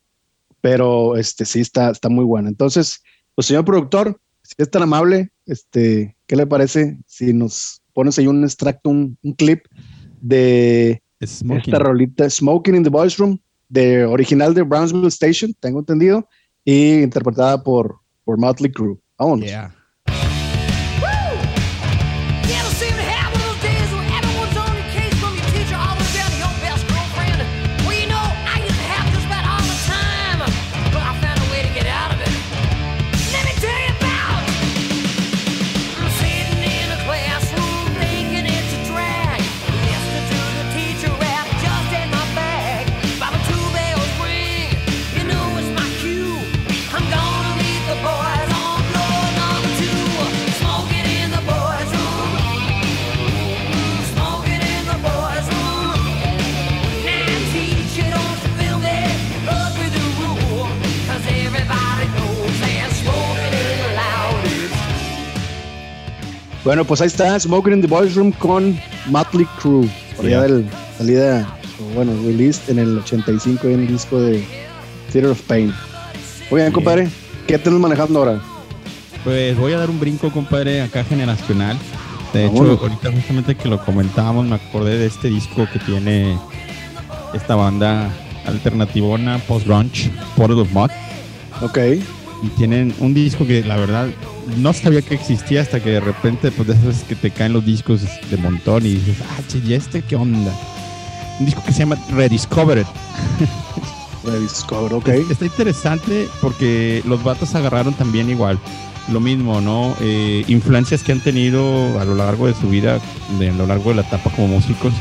pero 0.61 1.17
este 1.17 1.45
sí 1.45 1.61
está, 1.61 1.91
está 1.91 2.09
muy 2.09 2.25
buena. 2.25 2.49
Entonces, 2.49 3.03
pues 3.35 3.47
señor 3.49 3.65
productor, 3.65 4.21
si 4.43 4.55
es 4.59 4.71
tan 4.71 4.83
amable, 4.83 5.31
este, 5.47 6.17
¿qué 6.27 6.37
le 6.37 6.47
parece 6.47 6.99
si 7.07 7.33
nos 7.33 7.83
pones 7.93 8.19
ahí 8.19 8.27
un 8.29 8.45
extracto, 8.45 8.91
un, 8.91 9.19
un 9.23 9.33
clip 9.35 9.65
de 10.21 11.03
Smoking. 11.25 11.61
esta 11.75 11.79
rolita 11.79 12.29
Smoking 12.31 12.77
in 12.77 12.83
the 12.85 12.91
Boys 12.91 13.17
Room, 13.19 13.39
de 13.69 14.05
original 14.05 14.55
de 14.55 14.63
Brownsville 14.63 15.09
Station, 15.09 15.53
tengo 15.61 15.81
entendido, 15.81 16.29
y 16.65 17.03
interpretada 17.03 17.63
por, 17.63 17.97
por 18.25 18.39
Motley 18.39 18.71
Crue. 18.73 18.99
Vámonos. 19.19 19.47
Yeah. 19.47 19.75
Bueno, 66.65 66.85
pues 66.85 67.01
ahí 67.01 67.09
está, 67.09 67.39
Smoking 67.39 67.75
in 67.75 67.81
the 67.83 67.87
Boys 67.87 68.15
Room 68.15 68.33
con 68.33 68.79
Motley 69.07 69.47
Crue. 69.61 69.89
Por 70.17 70.25
allá 70.27 70.37
Yeah. 70.39 70.43
del 70.43 70.67
salida, 70.97 71.59
bueno, 71.95 72.13
released 72.25 72.71
en 72.71 72.79
el 72.79 72.99
85 72.99 73.69
en 73.69 73.81
el 73.81 73.87
disco 73.89 74.21
de 74.21 74.43
Theater 75.13 75.31
of 75.33 75.41
Pain. 75.43 75.75
Oigan, 76.51 76.67
Bien. 76.67 76.73
compadre, 76.73 77.09
¿qué 77.47 77.59
tenés 77.59 77.79
manejando 77.81 78.19
ahora? 78.21 78.41
Pues 79.25 79.57
voy 79.59 79.73
a 79.73 79.79
dar 79.79 79.91
un 79.91 79.99
brinco, 80.01 80.31
compadre, 80.31 80.83
acá 80.83 81.05
generacional. 81.05 81.77
De 82.33 82.47
hecho, 82.47 82.79
ahorita 82.81 83.13
justamente 83.13 83.55
que 83.55 83.69
lo 83.69 83.83
comentábamos, 83.85 84.47
me 84.47 84.57
acordé 84.57 84.99
de 84.99 85.07
este 85.07 85.29
disco 85.29 85.67
que 85.73 85.79
tiene 85.79 86.37
esta 87.33 87.55
banda 87.55 88.11
alternativona 88.47 89.39
post-grunge, 89.47 90.11
Portal 90.37 90.59
of 90.61 90.73
Mud. 90.73 90.91
Ok. 91.63 91.79
Y 92.43 92.49
tienen 92.57 92.95
un 92.99 93.15
disco 93.15 93.47
que 93.47 93.63
la 93.63 93.77
verdad 93.77 94.09
no 94.59 94.73
sabía 94.73 95.03
que 95.03 95.15
existía 95.15 95.61
hasta 95.63 95.81
que 95.81 95.91
de 95.91 96.01
repente, 96.01 96.51
pues 96.51 96.69
de 96.69 96.75
esas 96.75 96.87
veces 96.87 97.05
que 97.05 97.15
te 97.17 97.31
caen 97.31 97.53
los 97.53 97.65
discos 97.65 98.03
de 98.31 98.37
montón 98.37 98.85
y 98.87 98.95
dices, 98.95 99.17
ah, 99.23 99.41
che, 99.49 99.59
¿y 99.59 99.75
este 99.75 100.03
qué 100.03 100.17
onda? 100.17 100.53
Un 101.41 101.47
disco 101.47 101.63
que 101.65 101.73
se 101.73 101.81
llama 101.81 101.97
Rediscovered. 102.11 102.87
Rediscover, 104.25 104.95
ok. 104.95 105.09
Es- 105.09 105.31
Está 105.31 105.45
interesante 105.47 106.29
porque 106.41 107.03
los 107.07 107.23
vatos 107.23 107.55
agarraron 107.55 107.95
también 107.95 108.31
igual. 108.31 108.59
Lo 109.13 109.21
mismo, 109.21 109.61
¿no? 109.61 109.95
Eh, 110.01 110.45
influencias 110.49 111.03
que 111.03 111.13
han 111.13 111.21
tenido 111.21 112.01
a 112.01 112.05
lo 112.07 112.15
largo 112.15 112.47
de 112.47 112.55
su 112.55 112.69
vida, 112.71 113.01
de, 113.39 113.51
a 113.51 113.53
lo 113.53 113.67
largo 113.67 113.91
de 113.91 113.97
la 113.97 114.03
etapa 114.03 114.31
como 114.31 114.49
músicos. 114.49 114.95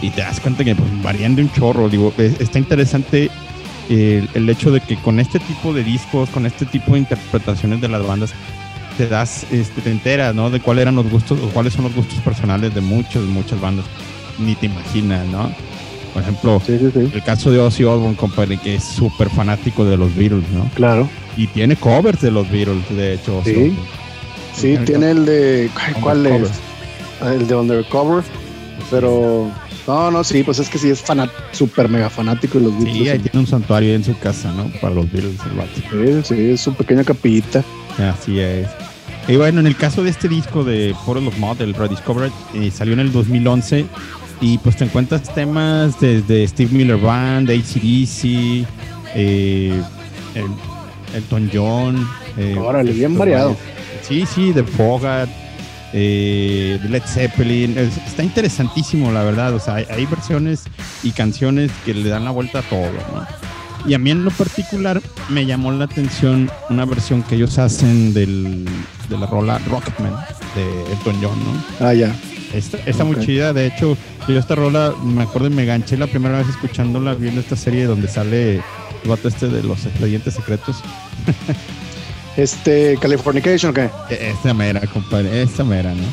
Y 0.00 0.10
te 0.10 0.20
das 0.20 0.38
cuenta 0.38 0.62
que 0.64 0.76
pues, 0.76 1.02
varían 1.02 1.34
de 1.34 1.42
un 1.42 1.52
chorro. 1.52 1.88
Digo, 1.88 2.12
es- 2.18 2.40
está 2.40 2.58
interesante 2.60 3.30
el, 3.88 4.28
el 4.34 4.48
hecho 4.48 4.70
de 4.70 4.80
que 4.80 4.94
con 4.96 5.18
este 5.18 5.40
tipo 5.40 5.72
de 5.74 5.82
discos, 5.82 6.28
con 6.30 6.46
este 6.46 6.66
tipo 6.66 6.92
de 6.92 6.98
interpretaciones 7.00 7.80
de 7.80 7.88
las 7.88 8.06
bandas, 8.06 8.30
te 8.98 9.06
das, 9.08 9.46
este, 9.50 9.80
te 9.80 9.90
enteras, 9.90 10.34
¿no? 10.34 10.50
De 10.50 10.60
cuáles 10.60 10.82
eran 10.82 10.96
los 10.96 11.08
gustos 11.08 11.38
o 11.42 11.48
cuáles 11.48 11.72
son 11.72 11.84
los 11.84 11.94
gustos 11.94 12.18
personales 12.20 12.74
de 12.74 12.82
muchas, 12.82 13.22
muchas 13.22 13.58
bandas. 13.60 13.86
Ni 14.38 14.54
te 14.54 14.66
imaginas, 14.66 15.26
¿no? 15.28 15.50
Por 16.12 16.22
ejemplo, 16.22 16.60
Sí, 16.66 16.78
sí, 16.78 16.90
sí. 16.92 17.10
el 17.14 17.22
caso 17.22 17.50
de 17.50 17.58
Ozzy 17.60 17.84
Osbourne, 17.84 18.16
compadre, 18.16 18.56
que 18.58 18.74
es 18.74 18.84
súper 18.84 19.30
fanático 19.30 19.84
de 19.84 19.96
los 19.96 20.14
Beatles, 20.14 20.48
¿no? 20.50 20.68
Claro. 20.74 21.08
Y 21.36 21.46
tiene 21.46 21.76
covers 21.76 22.20
de 22.20 22.30
los 22.30 22.50
Beatles, 22.50 22.82
de 22.90 23.14
hecho. 23.14 23.40
Sí. 23.44 23.74
Sí, 24.54 24.76
tiene 24.84 25.12
el 25.12 25.24
de. 25.24 25.70
¿Cuál 26.02 26.26
es? 26.26 26.50
El 27.24 27.46
de 27.46 27.54
Undercover. 27.54 28.24
Pero. 28.90 29.50
No, 29.86 30.10
no, 30.10 30.22
sí, 30.22 30.42
pues 30.42 30.58
es 30.58 30.68
que 30.68 30.76
sí 30.78 30.90
es 30.90 31.02
súper 31.52 31.88
mega 31.88 32.10
fanático 32.10 32.58
de 32.58 32.64
los 32.64 32.74
Sí, 32.74 32.84
Beatles. 32.84 33.10
ahí 33.12 33.18
tiene 33.20 33.38
un 33.40 33.46
santuario 33.46 33.94
en 33.94 34.04
su 34.04 34.18
casa, 34.18 34.52
¿no? 34.52 34.64
Para 34.80 34.94
los 34.94 35.10
Beatles, 35.10 35.36
el 35.50 35.56
vato. 35.56 36.22
Sí, 36.24 36.34
sí, 36.34 36.50
es 36.50 36.60
su 36.60 36.74
pequeña 36.74 37.04
capillita. 37.04 37.64
Así 37.98 38.38
es. 38.38 38.66
Y 39.28 39.36
bueno, 39.36 39.60
en 39.60 39.66
el 39.66 39.76
caso 39.76 40.02
de 40.02 40.10
este 40.10 40.26
disco 40.28 40.64
de 40.64 40.94
Portal 41.04 41.28
of 41.28 41.38
Mud, 41.38 41.60
el 41.60 41.74
Rediscovered, 41.74 42.32
eh, 42.54 42.70
salió 42.70 42.94
en 42.94 43.00
el 43.00 43.12
2011 43.12 43.84
y 44.40 44.56
pues 44.58 44.76
te 44.76 44.84
encuentras 44.84 45.34
temas 45.34 46.00
desde 46.00 46.46
Steve 46.48 46.70
Miller 46.72 46.96
Band, 46.96 47.50
ACDC, 47.50 48.64
eh, 49.14 49.80
el- 50.34 51.16
Elton 51.16 51.50
John. 51.52 52.08
eh, 52.38 52.56
Órale, 52.58 52.92
bien 52.92 53.18
variado. 53.18 53.56
Sí, 54.02 54.24
sí, 54.32 54.52
de 54.52 54.62
Fogat, 54.64 55.28
eh, 55.92 56.78
Led 56.88 57.02
Zeppelin. 57.04 57.76
Es- 57.76 57.96
está 57.98 58.22
interesantísimo, 58.22 59.10
la 59.12 59.22
verdad. 59.24 59.52
O 59.54 59.58
sea, 59.60 59.74
hay, 59.76 59.86
hay 59.90 60.06
versiones 60.06 60.64
y 61.02 61.10
canciones 61.10 61.70
que 61.84 61.92
le 61.94 62.08
dan 62.08 62.24
la 62.24 62.30
vuelta 62.30 62.60
a 62.60 62.62
todo, 62.62 62.86
¿no? 63.12 63.26
Y 63.86 63.94
a 63.94 63.98
mí 63.98 64.10
en 64.10 64.24
lo 64.24 64.30
particular 64.30 65.00
me 65.28 65.46
llamó 65.46 65.70
la 65.72 65.84
atención 65.84 66.50
una 66.70 66.84
versión 66.84 67.22
que 67.22 67.36
ellos 67.36 67.58
hacen 67.58 68.12
del, 68.12 68.66
de 69.08 69.18
la 69.18 69.26
rola 69.26 69.58
Rocketman 69.68 70.14
de 70.54 70.92
Elton 70.92 71.16
John, 71.22 71.38
¿no? 71.44 71.86
Ah, 71.86 71.94
ya. 71.94 72.14
Está, 72.54 72.78
está 72.86 73.04
Ok. 73.04 73.16
muy 73.16 73.26
chida, 73.26 73.52
de 73.52 73.66
hecho, 73.66 73.96
yo 74.26 74.38
esta 74.38 74.54
rola, 74.54 74.94
me 75.04 75.22
acuerdo 75.22 75.48
y 75.48 75.50
me 75.50 75.64
ganché 75.66 75.96
la 75.96 76.06
primera 76.06 76.38
vez 76.38 76.48
escuchándola, 76.48 77.14
viendo 77.14 77.40
esta 77.40 77.56
serie 77.56 77.84
donde 77.86 78.08
sale 78.08 78.54
el 78.56 78.62
vato 79.08 79.28
este 79.28 79.48
de 79.48 79.62
los 79.62 79.84
expedientes 79.86 80.34
secretos. 80.34 80.76
Este, 82.36 82.96
Californication, 83.00 83.74
¿qué? 83.74 83.90
E- 84.10 84.30
Esta 84.30 84.54
mera, 84.54 84.80
compadre, 84.92 85.42
esta 85.42 85.64
mera, 85.64 85.92
¿no? 85.92 86.04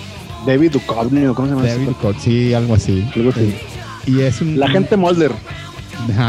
David 0.47 0.71
Duchovny, 0.71 1.25
¿o 1.27 1.35
¿cómo 1.35 1.47
se 1.47 1.53
llama? 1.53 1.67
David 1.67 1.89
cuate? 2.01 2.17
Duchovny, 2.17 2.23
sí, 2.23 2.53
algo 2.55 2.73
así. 2.73 3.07
Algo 3.15 3.29
así. 3.29 3.55
Y 4.07 4.21
es 4.21 4.41
un... 4.41 4.59
La 4.59 4.67
gente 4.69 4.97
Molder. 4.97 5.31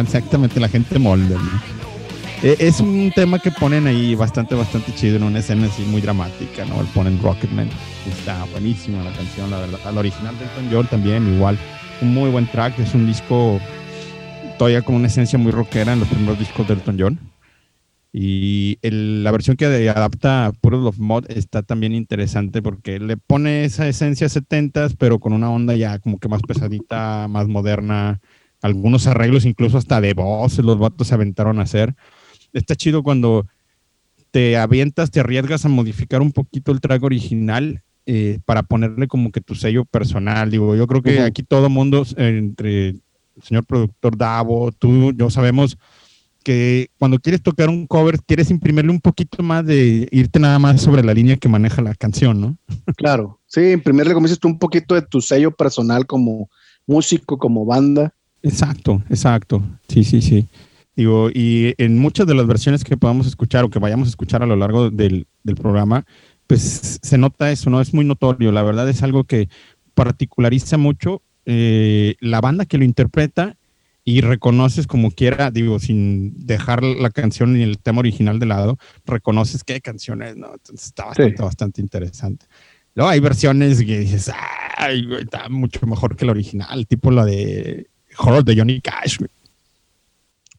Exactamente, 0.03 0.61
la 0.61 0.69
gente 0.69 0.99
molde. 0.99 1.35
¿no? 1.35 1.76
Eh, 2.43 2.57
es 2.61 2.81
un 2.81 3.11
tema 3.15 3.39
que 3.39 3.51
ponen 3.51 3.87
ahí 3.87 4.15
bastante, 4.15 4.55
bastante 4.55 4.93
chido 4.95 5.17
en 5.17 5.23
una 5.23 5.39
escena 5.39 5.67
así 5.67 5.83
muy 5.85 6.01
dramática, 6.01 6.65
¿no? 6.67 6.81
El 6.81 6.87
ponen 6.89 7.21
Rocketman. 7.23 7.69
Está 8.07 8.45
buenísima 8.53 9.03
la 9.03 9.13
canción, 9.13 9.51
la 9.51 9.59
verdad. 9.59 9.79
La 9.93 10.01
original 10.01 10.39
de 10.39 10.45
Elton 10.45 10.69
John 10.71 10.87
también, 10.87 11.35
igual. 11.35 11.59
Un 12.03 12.13
muy 12.13 12.31
buen 12.31 12.47
track. 12.47 12.79
Es 12.79 12.95
un 12.95 13.07
disco 13.07 13.59
todavía 14.59 14.83
con 14.83 14.95
una 14.95 15.07
esencia 15.09 15.39
muy 15.39 15.51
rockera 15.51 15.95
en 15.95 16.01
los 16.01 16.09
primeros 16.09 16.39
discos 16.39 16.69
de 16.69 16.75
Elton 16.75 16.97
John. 16.99 17.21
Y 18.13 18.79
el- 18.83 19.25
la 19.25 19.31
versión 19.31 19.57
que 19.57 19.67
adapta 19.91 20.53
Puddle 20.61 20.89
of 20.89 20.99
Mod 20.99 21.27
está 21.31 21.63
también 21.63 21.95
interesante 21.95 22.63
porque 22.63 22.99
le 22.99 23.17
pone 23.17 23.65
esa 23.65 23.89
esencia 23.89 24.29
70s, 24.29 24.95
pero 24.99 25.19
con 25.21 25.33
una 25.33 25.51
onda 25.51 25.75
ya 25.75 25.99
como 25.99 26.19
que 26.19 26.29
más 26.29 26.43
pesadita, 26.43 27.29
más 27.29 27.49
moderna. 27.49 28.21
Algunos 28.63 29.07
arreglos, 29.07 29.45
incluso 29.45 29.77
hasta 29.79 30.01
de 30.01 30.15
voz, 30.15 30.59
los 30.59 30.79
vatos 30.79 31.09
se 31.09 31.15
aventaron 31.15 31.59
a 31.59 31.63
hacer. 31.63 31.95
Está 32.57 32.75
chido 32.75 33.03
cuando 33.03 33.47
te 34.31 34.57
avientas, 34.57 35.11
te 35.11 35.21
arriesgas 35.21 35.65
a 35.65 35.69
modificar 35.69 36.23
un 36.23 36.33
poquito 36.33 36.73
el 36.73 36.81
track 36.81 37.03
original 37.03 37.83
eh, 38.07 38.39
para 38.45 38.63
ponerle 38.63 39.09
como 39.09 39.31
que 39.31 39.41
tu 39.41 39.55
sello 39.55 39.85
personal. 39.85 40.51
Digo, 40.51 40.75
yo 40.75 40.87
creo 40.87 41.03
que 41.03 41.21
aquí 41.21 41.43
todo 41.43 41.69
mundo, 41.69 42.05
eh, 42.17 42.37
entre 42.39 42.89
el 42.89 43.03
señor 43.43 43.65
productor 43.65 44.17
Davo, 44.17 44.73
tú, 44.73 45.13
yo 45.13 45.29
sabemos 45.29 45.77
que 46.43 46.91
cuando 46.99 47.19
quieres 47.19 47.43
tocar 47.43 47.69
un 47.69 47.87
cover, 47.87 48.21
quieres 48.21 48.51
imprimirle 48.51 48.93
un 48.93 49.01
poquito 49.01 49.43
más 49.43 49.67
de 49.67 50.09
irte 50.13 50.39
nada 50.39 50.59
más 50.59 50.81
sobre 50.81 51.03
la 51.03 51.13
línea 51.13 51.37
que 51.37 51.49
maneja 51.49 51.83
la 51.83 51.95
canción, 51.95 52.41
¿no? 52.41 52.57
Claro, 52.97 53.41
sí, 53.47 53.73
imprimirle, 53.73 54.15
como 54.15 54.27
dices 54.27 54.39
tú, 54.39 54.49
un 54.49 54.59
poquito 54.59 54.95
de 54.95 55.03
tu 55.03 55.21
sello 55.21 55.51
personal 55.51 56.07
como 56.07 56.49
músico, 56.87 57.37
como 57.37 57.67
banda. 57.67 58.15
Exacto, 58.43 59.03
exacto. 59.11 59.61
Sí, 59.89 60.05
sí, 60.05 60.23
sí. 60.23 60.47
Digo, 60.97 61.29
y 61.33 61.75
en 61.79 61.99
muchas 61.99 62.27
de 62.27 62.35
las 62.35 62.47
versiones 62.47 62.83
que 62.83 62.97
podamos 62.97 63.27
escuchar 63.27 63.65
o 63.65 63.71
que 63.71 63.79
vayamos 63.79 64.09
a 64.09 64.11
escuchar 64.11 64.43
a 64.43 64.47
lo 64.47 64.57
largo 64.57 64.91
del, 64.91 65.27
del 65.45 65.55
programa, 65.55 66.07
pues 66.47 66.99
se 67.03 67.19
nota 67.19 67.53
eso, 67.53 67.69
¿no? 67.71 67.81
Es 67.81 67.93
muy 67.93 68.05
notorio. 68.05 68.51
La 68.51 68.63
verdad 68.63 68.89
es 68.89 69.03
algo 69.03 69.25
que 69.25 69.49
particulariza 69.95 70.79
mucho 70.79 71.23
eh, 71.45 72.17
la 72.21 72.41
banda 72.41 72.65
que 72.67 72.79
lo 72.79 72.85
interpreta 72.85 73.57
y 74.05 74.21
reconoces 74.21 74.87
como 74.87 75.11
quiera, 75.11 75.51
digo, 75.51 75.79
sin 75.81 76.47
dejar 76.47 76.83
la 76.85 77.11
canción 77.11 77.55
ni 77.55 77.63
el 77.63 77.79
tema 77.79 77.99
original 77.99 78.39
de 78.39 78.47
lado, 78.47 78.79
reconoces 79.05 79.65
qué 79.65 79.81
canción 79.81 80.23
es, 80.23 80.37
¿no? 80.37 80.53
Entonces 80.55 80.87
está 80.87 81.07
bastante, 81.07 81.37
Sí. 81.37 81.43
bastante 81.43 81.81
interesante. 81.81 82.47
Luego 82.95 83.11
hay 83.11 83.21
versiones 83.21 83.83
que 83.85 83.99
dices, 83.99 84.31
ay, 84.79 85.05
güey, 85.07 85.23
está 85.25 85.49
mucho 85.49 85.87
mejor 85.87 86.17
que 86.17 86.25
la 86.25 86.33
original, 86.33 86.87
tipo 86.87 87.11
la 87.11 87.25
de 87.25 87.89
Horror 88.17 88.45
de 88.45 88.57
Johnny 88.57 88.81
Cash. 88.81 89.19
güey. 89.19 89.31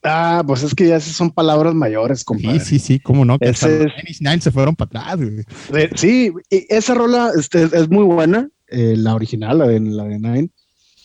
Ah, 0.10 0.44
pues 0.46 0.64
es 0.64 0.74
que 0.74 0.88
ya 0.88 1.00
son 1.00 1.32
palabras 1.32 1.74
mayores, 1.76 2.24
compadre. 2.24 2.60
Sí, 2.60 2.80
sí, 2.80 2.80
sí, 2.80 3.00
cómo 3.00 3.26
no, 3.26 3.38
que 3.38 3.50
hasta 3.50 3.68
los 3.68 4.44
se 4.44 4.52
fueron 4.52 4.76
para 4.76 5.02
atrás. 5.02 5.18
güey. 5.18 5.88
Sí, 5.96 6.32
y 6.50 6.66
esa 6.70 6.94
rola 6.94 7.32
este, 7.38 7.64
es 7.64 7.90
muy 7.90 8.04
buena, 8.06 8.50
eh, 8.68 8.96
la 8.98 9.16
original, 9.16 9.58
la 9.58 9.68
de, 9.68 9.80
la 9.80 10.04
de 10.06 10.20
Nine, 10.20 10.50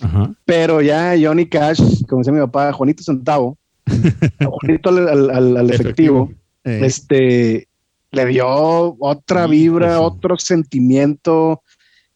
Ajá. 0.00 0.34
pero 0.44 0.80
ya 0.82 1.14
Johnny 1.20 1.46
Cash, 1.46 1.80
como 2.08 2.20
decía 2.20 2.32
mi 2.32 2.40
papá, 2.40 2.72
Juanito 2.72 3.02
Centavo, 3.02 3.58
Juanito 4.44 4.88
al, 4.90 5.08
al- 5.08 5.30
al- 5.30 5.56
al 5.56 5.70
efectivo, 5.70 6.30
Eh, 6.64 6.80
este, 6.84 7.68
le 8.12 8.26
dio 8.26 8.46
otra 9.00 9.46
vibra, 9.48 9.96
pues, 9.98 10.12
otro 10.12 10.36
sentimiento 10.38 11.62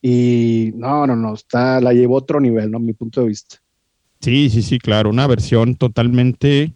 y 0.01 0.70
no, 0.77 1.07
no, 1.07 1.16
no, 1.16 1.35
está, 1.35 1.81
la 1.81 1.92
llevó 1.92 2.14
a 2.16 2.18
otro 2.18 2.40
nivel, 2.40 2.70
¿no? 2.70 2.79
Mi 2.79 2.92
punto 2.92 3.22
de 3.22 3.29
vista. 3.29 3.57
Sí, 4.20 4.50
sí, 4.50 4.62
sí, 4.62 4.79
claro, 4.79 5.11
una 5.11 5.26
versión 5.26 5.76
totalmente, 5.76 6.72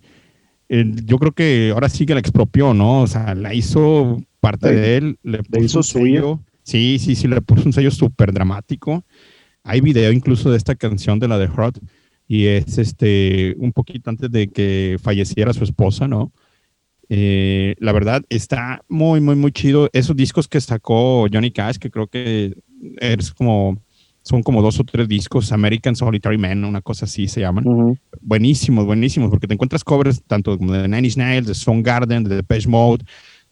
eh, 0.68 0.84
yo 1.04 1.18
creo 1.18 1.32
que 1.32 1.70
ahora 1.72 1.88
sí 1.88 2.06
que 2.06 2.14
la 2.14 2.20
expropió, 2.20 2.74
¿no? 2.74 3.02
O 3.02 3.06
sea, 3.06 3.34
la 3.34 3.54
hizo 3.54 4.22
parte 4.40 4.68
Sí. 4.68 4.74
de 4.74 4.96
él, 4.96 5.18
le 5.22 5.42
puso 5.42 5.60
hizo 5.64 5.78
un 5.78 5.84
sello, 5.84 6.40
sí, 6.62 6.98
sí, 6.98 7.14
sí, 7.16 7.28
le 7.28 7.40
puso 7.40 7.64
un 7.66 7.72
sello 7.72 7.90
súper 7.90 8.32
dramático. 8.32 9.04
Hay 9.64 9.80
video 9.80 10.12
incluso 10.12 10.50
de 10.50 10.56
esta 10.56 10.74
canción 10.74 11.18
de 11.18 11.28
la 11.28 11.38
de 11.38 11.48
Hot 11.48 11.78
y 12.28 12.46
es 12.46 12.78
este 12.78 13.54
un 13.58 13.72
poquito 13.72 14.10
antes 14.10 14.30
de 14.30 14.48
que 14.48 14.96
falleciera 15.02 15.52
su 15.52 15.64
esposa, 15.64 16.08
¿no? 16.08 16.32
Eh, 17.08 17.74
la 17.80 17.92
verdad 17.92 18.22
está 18.28 18.82
muy, 18.88 19.20
muy, 19.20 19.34
muy 19.34 19.50
chido. 19.52 19.90
Esos 19.92 20.14
discos 20.16 20.46
que 20.46 20.60
sacó 20.60 21.26
Johnny 21.32 21.50
Cash, 21.50 21.76
que 21.78 21.90
creo 21.90 22.06
que 22.06 22.54
es 23.00 23.32
como, 23.32 23.82
son 24.22 24.42
como 24.42 24.62
dos 24.62 24.78
o 24.80 24.84
tres 24.84 25.08
discos, 25.08 25.52
American 25.52 25.96
Solitary 25.96 26.38
Man, 26.38 26.64
una 26.64 26.82
cosa 26.82 27.06
así 27.06 27.26
se 27.26 27.40
llaman. 27.40 27.98
Buenísimos, 28.20 28.84
buenísimos, 28.84 29.30
porque 29.30 29.46
te 29.46 29.54
encuentras 29.54 29.82
covers 29.82 30.22
tanto 30.22 30.56
como 30.58 30.72
de 30.72 30.88
Nine 30.88 31.06
Inch 31.06 31.16
Nails, 31.16 31.46
de 31.46 31.54
Soundgarden, 31.54 32.24
de 32.24 32.36
Depeche 32.36 32.68
Mode, 32.68 33.04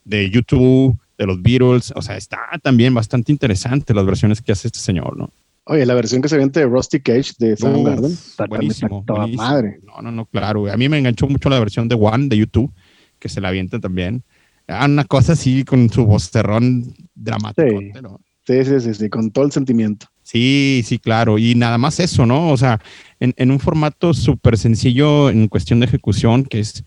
de 0.04 0.31
YouTube, 0.31 0.98
de 1.16 1.26
los 1.26 1.40
Beatles. 1.42 1.92
O 1.96 2.02
sea, 2.02 2.16
está 2.16 2.38
también 2.62 2.92
bastante 2.94 3.33
interesante 3.33 3.94
las 3.94 4.04
versiones 4.04 4.42
que 4.42 4.52
hace 4.52 4.68
este 4.68 4.78
señor, 4.78 5.16
¿no? 5.16 5.31
Oye, 5.64 5.85
la 5.85 5.94
versión 5.94 6.22
que 6.22 6.28
se 6.28 6.37
viene 6.37 6.50
de 6.50 6.64
Rusty 6.64 7.00
Cage 7.00 7.33
de 7.38 7.57
Soundgarden 7.57 8.12
está 8.12 8.46
buenísimo, 8.46 9.04
toda 9.07 9.20
buenísimo. 9.20 9.42
madre. 9.42 9.78
No, 9.85 10.00
no, 10.00 10.11
no, 10.11 10.24
claro. 10.26 10.70
A 10.72 10.76
mí 10.78 10.88
me 10.88 10.98
enganchó 10.98 11.26
mucho 11.26 11.50
la 11.50 11.59
versión 11.59 11.88
de 11.88 11.94
One 11.94 12.28
de 12.28 12.38
YouTube, 12.38 12.72
que 13.18 13.28
se 13.28 13.40
la 13.40 13.48
avienta 13.48 13.78
también. 13.78 14.22
Ah, 14.66 14.87
una 14.87 15.04
cosa 15.04 15.33
así 15.33 15.64
con 15.64 15.90
su 15.90 16.07
vocerrón 16.07 16.94
dramático. 17.14 17.68
Sí. 17.81 17.90
¿no? 18.02 18.20
Sí, 18.46 18.64
sí, 18.64 18.81
sí, 18.81 18.94
sí, 18.94 19.11
con 19.11 19.31
todo 19.31 19.44
el 19.44 19.52
sentimiento. 19.52 20.07
Sí, 20.29 20.83
sí, 20.85 20.99
claro. 20.99 21.38
Y 21.38 21.55
nada 21.55 21.79
más 21.79 22.01
eso, 22.01 22.27
¿no? 22.27 22.51
O 22.51 22.57
sea, 22.59 22.83
en, 23.19 23.33
en 23.38 23.51
un 23.51 23.59
formato 23.59 24.12
súper 24.12 24.59
sencillo 24.59 25.31
en 25.31 25.49
cuestión 25.49 25.81
de 25.81 25.87
ejecución, 25.87 26.45
que 26.45 26.61
es 26.61 26.85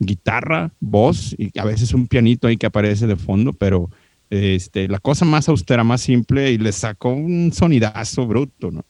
guitarra, 0.00 0.72
voz 0.80 1.36
y 1.38 1.56
a 1.56 1.64
veces 1.64 1.94
un 1.94 2.08
pianito 2.08 2.48
ahí 2.48 2.56
que 2.56 2.66
aparece 2.66 3.06
de 3.06 3.14
fondo, 3.14 3.52
pero 3.52 3.90
este, 4.28 4.88
la 4.88 4.98
cosa 4.98 5.24
más 5.24 5.48
austera, 5.48 5.84
más 5.84 6.00
simple 6.00 6.50
y 6.50 6.58
le 6.58 6.72
sacó 6.72 7.10
un 7.10 7.52
sonidazo 7.52 8.26
bruto, 8.26 8.72
¿no? 8.72 8.84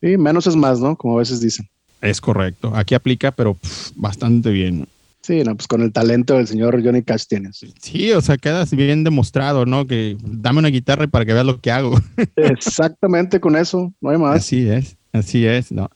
Sí, 0.00 0.16
menos 0.16 0.46
es 0.46 0.54
más, 0.54 0.78
¿no? 0.78 0.94
Como 0.94 1.16
a 1.16 1.18
veces 1.18 1.40
dicen. 1.40 1.68
Es 2.00 2.20
correcto. 2.20 2.70
Aquí 2.76 2.94
aplica, 2.94 3.32
pero 3.32 3.54
pff, 3.54 3.90
bastante 3.96 4.50
bien. 4.50 4.80
¿no? 4.80 4.86
Sí, 5.22 5.44
no, 5.44 5.54
pues 5.54 5.68
con 5.68 5.82
el 5.82 5.92
talento 5.92 6.36
del 6.36 6.48
señor 6.48 6.82
Johnny 6.84 7.02
Cash 7.02 7.26
tienes. 7.28 7.64
Sí, 7.80 8.10
o 8.10 8.20
sea, 8.20 8.36
quedas 8.36 8.74
bien 8.74 9.04
demostrado, 9.04 9.64
¿no? 9.66 9.86
Que 9.86 10.16
dame 10.20 10.58
una 10.58 10.68
guitarra 10.68 11.06
para 11.06 11.24
que 11.24 11.32
veas 11.32 11.46
lo 11.46 11.60
que 11.60 11.70
hago. 11.70 11.96
Exactamente 12.36 13.38
con 13.38 13.54
eso, 13.54 13.92
no 14.00 14.10
hay 14.10 14.18
más. 14.18 14.36
Así 14.36 14.68
es, 14.68 14.96
así 15.12 15.46
es, 15.46 15.70
¿no? 15.70 15.88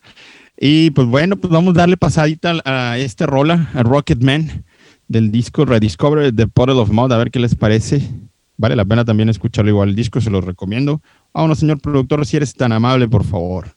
Y 0.57 0.91
pues 0.93 1.09
bueno, 1.09 1.37
pues 1.37 1.53
vamos 1.53 1.75
a 1.75 1.79
darle 1.79 1.97
pasadita 1.97 2.55
a, 2.65 2.99
este 2.99 3.27
rola, 3.27 3.69
a 3.75 3.83
Rocket 3.83 4.23
Man, 4.23 4.65
del 5.09 5.33
disco 5.33 5.65
Rediscover 5.65 6.35
The 6.35 6.47
Puddle 6.47 6.81
of 6.81 6.91
Mud, 6.91 7.13
a 7.13 7.19
ver 7.19 7.33
qué 7.33 7.41
les 7.41 7.57
parece. 7.57 8.09
Vale 8.57 8.77
la 8.77 8.85
pena 8.85 9.05
también 9.05 9.29
escucharlo 9.29 9.71
igual, 9.71 9.89
el 9.89 9.97
disco 9.97 10.21
se 10.21 10.31
lo 10.31 10.41
recomiendo. 10.41 11.03
Vámonos, 11.35 11.59
señor 11.59 11.81
productor, 11.81 12.25
si 12.25 12.37
eres 12.37 12.55
tan 12.55 12.71
amable, 12.71 13.09
por 13.09 13.25
favor. 13.25 13.77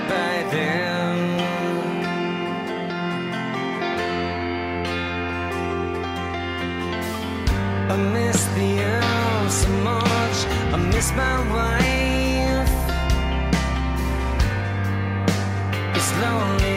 I 11.01 11.03
miss 11.03 11.13
my 11.13 11.37
wife. 11.51 12.69
It's 15.95 16.11
lonely 16.21 16.70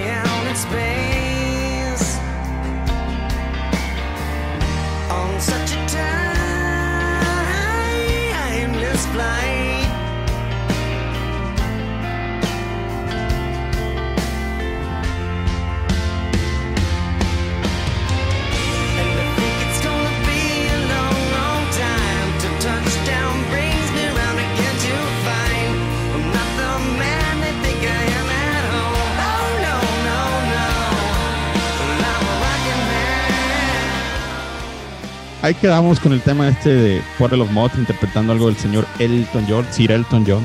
ahí 35.44 35.54
quedamos 35.54 36.00
con 36.00 36.14
el 36.14 36.22
tema 36.22 36.48
este 36.48 36.70
de 36.70 37.02
Portal 37.18 37.42
of 37.42 37.50
Mod 37.50 37.70
interpretando 37.76 38.32
algo 38.32 38.46
del 38.46 38.56
señor 38.56 38.86
Elton 38.98 39.44
John, 39.46 39.66
Sir 39.70 39.92
Elton 39.92 40.24
John. 40.26 40.42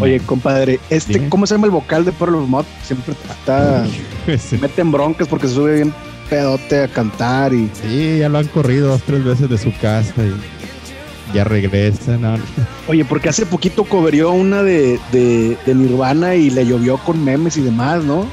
Oye, 0.00 0.20
compadre, 0.20 0.78
este. 0.90 1.28
¿cómo 1.28 1.46
se 1.46 1.54
llama 1.54 1.66
el 1.66 1.72
vocal 1.72 2.04
de 2.04 2.12
Pearl 2.12 2.36
of 2.36 2.48
Mod? 2.48 2.64
Siempre 2.84 3.14
está, 3.14 3.84
se 4.38 4.58
mete 4.58 4.82
en 4.82 4.92
broncas 4.92 5.26
porque 5.26 5.48
se 5.48 5.54
sube 5.54 5.74
bien 5.76 5.94
pedote 6.30 6.82
a 6.84 6.88
cantar 6.88 7.52
y 7.52 7.70
Sí, 7.82 8.18
ya 8.18 8.28
lo 8.28 8.38
han 8.38 8.46
corrido 8.48 8.88
dos, 8.88 9.02
tres 9.02 9.24
veces 9.24 9.48
de 9.48 9.58
su 9.58 9.72
casa 9.78 10.14
y 10.24 11.34
ya 11.34 11.42
regresa. 11.42 12.18
¿no? 12.18 12.36
Oye, 12.88 13.04
porque 13.04 13.30
hace 13.30 13.46
poquito 13.46 13.84
coverió 13.84 14.30
una 14.30 14.62
de, 14.62 15.00
de, 15.10 15.56
de 15.66 15.74
Nirvana 15.74 16.34
y 16.36 16.50
le 16.50 16.66
llovió 16.66 16.98
con 16.98 17.24
memes 17.24 17.56
y 17.56 17.62
demás, 17.62 18.04
¿no? 18.04 18.26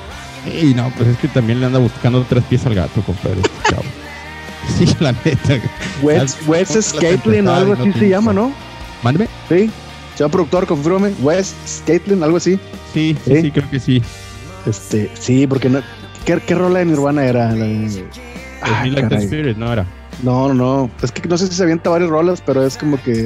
Y 0.62 0.74
no, 0.74 0.92
pues 0.98 1.10
es 1.10 1.18
que 1.18 1.28
también 1.28 1.60
le 1.60 1.68
anda 1.68 1.80
buscando 1.80 2.24
tres 2.28 2.44
pies 2.44 2.66
al 2.66 2.76
gato, 2.76 3.02
compadre. 3.02 3.42
Sí, 4.78 4.86
la 5.00 5.12
neta. 5.12 5.60
Wes, 6.02 6.38
Wes 6.48 6.70
o 6.76 7.54
algo 7.54 7.74
así 7.74 7.88
no 7.88 7.94
se 7.94 8.10
llama. 8.10 8.34
¿no? 8.34 8.52
Mándeme. 9.04 9.28
Sí. 9.50 9.70
Señor 10.16 10.32
productor, 10.32 10.68
confírmame. 10.68 11.14
Wes 11.22 11.56
Scatlin, 11.68 12.22
algo 12.24 12.38
así. 12.38 12.60
Sí, 12.94 13.16
sí, 13.26 13.36
¿Sí? 13.36 13.42
sí, 13.42 13.52
creo 13.52 13.70
que 13.70 13.80
sí. 13.80 14.02
Este, 14.66 15.10
sí, 15.20 15.48
porque 15.48 15.70
no. 15.70 15.82
¿Qué, 16.26 16.40
qué 16.46 16.54
rola 16.56 16.80
de 16.80 16.86
Nirvana 16.86 17.26
era? 17.26 17.52
La 17.52 17.66
de- 17.66 18.06
Ah, 18.62 18.82
Me 18.84 18.92
Like 18.92 19.02
the 19.04 19.10
caray. 19.16 19.26
Spirit, 19.26 19.58
no 19.58 19.72
era. 19.74 19.86
No, 20.22 20.50
no, 20.50 20.54
no. 20.54 20.92
Es 21.02 21.12
que 21.12 21.28
no 21.28 21.36
sé 21.38 21.48
si 21.48 21.56
se 21.56 21.64
avienta 21.64 21.90
varias 21.90 22.10
rolas, 22.12 22.44
pero 22.46 22.64
es 22.66 22.78
como 22.78 23.02
que. 23.02 23.26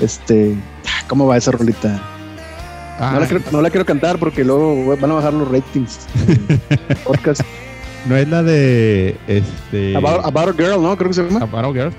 Este. 0.00 0.56
ah, 0.86 1.04
¿Cómo 1.08 1.26
va 1.26 1.36
esa 1.36 1.50
rolita? 1.50 2.00
Ah, 2.98 3.12
No, 3.14 3.20
la 3.20 3.26
quiero, 3.26 3.44
no 3.52 3.62
la 3.62 3.70
quiero 3.70 3.84
cantar 3.86 4.18
porque 4.18 4.44
luego 4.44 4.96
van 4.96 5.10
a 5.10 5.14
bajar 5.14 5.32
los 5.34 5.50
ratings. 5.50 6.00
Podcast. 7.04 7.40
no 8.06 8.16
es 8.16 8.28
la 8.28 8.42
de 8.42 9.16
este 9.26 9.96
About, 9.96 10.24
About 10.24 10.48
a 10.50 10.52
Girl, 10.52 10.82
¿no? 10.82 10.96
Creo 10.96 11.08
que 11.10 11.14
se 11.14 11.22
llama. 11.24 11.40
About 11.44 11.64
a 11.64 11.72
Girl. 11.72 11.92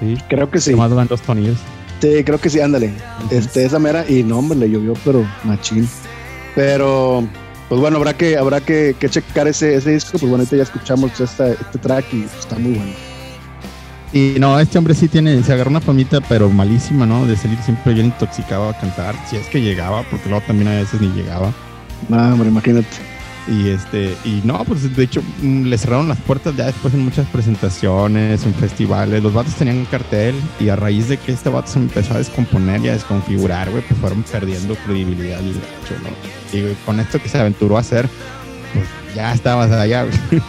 Sí. 0.00 0.16
Creo 0.28 0.50
que 0.50 0.60
sí. 0.60 0.70
Nomás 0.72 0.90
dan 0.94 1.08
dos 1.08 1.20
tonillos. 1.22 1.58
Sí, 2.00 2.22
creo 2.24 2.40
que 2.40 2.48
sí, 2.48 2.60
ándale. 2.60 2.92
Este, 3.30 3.64
esa 3.64 3.78
mera. 3.78 4.04
Y 4.08 4.22
no, 4.22 4.38
hombre, 4.38 4.58
le 4.58 4.70
llovió, 4.70 4.94
pero 5.04 5.26
machín. 5.44 5.88
Pero, 6.54 7.26
pues 7.68 7.80
bueno, 7.80 7.96
habrá 7.96 8.16
que, 8.16 8.36
habrá 8.36 8.60
que, 8.60 8.94
que 8.98 9.08
checar 9.08 9.48
ese, 9.48 9.74
ese 9.74 9.90
disco. 9.90 10.12
Pues 10.12 10.22
bueno, 10.22 10.36
ahorita 10.38 10.56
ya 10.56 10.62
escuchamos 10.62 11.18
esta, 11.20 11.48
este 11.48 11.78
track 11.78 12.04
y 12.12 12.22
está 12.38 12.56
muy 12.58 12.72
bueno. 12.72 12.92
Y 14.12 14.36
no, 14.38 14.58
este 14.58 14.78
hombre 14.78 14.94
sí 14.94 15.08
tiene, 15.08 15.42
se 15.42 15.52
agarró 15.52 15.70
una 15.70 15.80
famita, 15.80 16.20
pero 16.22 16.48
malísima, 16.48 17.04
¿no? 17.04 17.26
De 17.26 17.36
salir 17.36 17.58
siempre 17.58 17.92
bien 17.92 18.06
intoxicado 18.06 18.68
a 18.68 18.74
cantar, 18.74 19.14
si 19.28 19.36
es 19.36 19.46
que 19.48 19.60
llegaba, 19.60 20.02
porque 20.10 20.28
luego 20.28 20.44
también 20.46 20.68
a 20.68 20.76
veces 20.76 21.00
ni 21.00 21.08
llegaba. 21.08 21.52
No, 22.08 22.16
hombre, 22.16 22.48
imagínate. 22.48 22.86
Y 23.48 23.70
este, 23.70 24.14
y 24.24 24.42
no, 24.44 24.62
pues 24.64 24.94
de 24.94 25.04
hecho 25.04 25.22
mm, 25.40 25.64
le 25.64 25.78
cerraron 25.78 26.06
las 26.06 26.18
puertas 26.18 26.54
ya 26.54 26.66
después 26.66 26.92
en 26.92 27.00
muchas 27.00 27.26
presentaciones, 27.28 28.44
en 28.44 28.54
festivales. 28.54 29.22
Los 29.22 29.32
vatos 29.32 29.54
tenían 29.54 29.78
un 29.78 29.84
cartel 29.86 30.34
y 30.60 30.68
a 30.68 30.76
raíz 30.76 31.08
de 31.08 31.16
que 31.16 31.32
este 31.32 31.48
vato 31.48 31.68
se 31.68 31.78
empezó 31.78 32.14
a 32.14 32.18
descomponer 32.18 32.82
y 32.82 32.88
a 32.88 32.92
desconfigurar, 32.92 33.70
güey, 33.70 33.82
pues 33.86 33.98
fueron 34.00 34.22
perdiendo 34.22 34.74
credibilidad 34.76 35.40
y 35.40 35.52
¿no? 35.52 36.10
Y 36.52 36.74
con 36.84 37.00
esto 37.00 37.20
que 37.20 37.28
se 37.28 37.38
aventuró 37.38 37.78
a 37.78 37.80
hacer, 37.80 38.08
pues 38.74 38.86
ya 39.14 39.32
estabas 39.32 39.70
allá, 39.70 40.04
güey. 40.04 40.42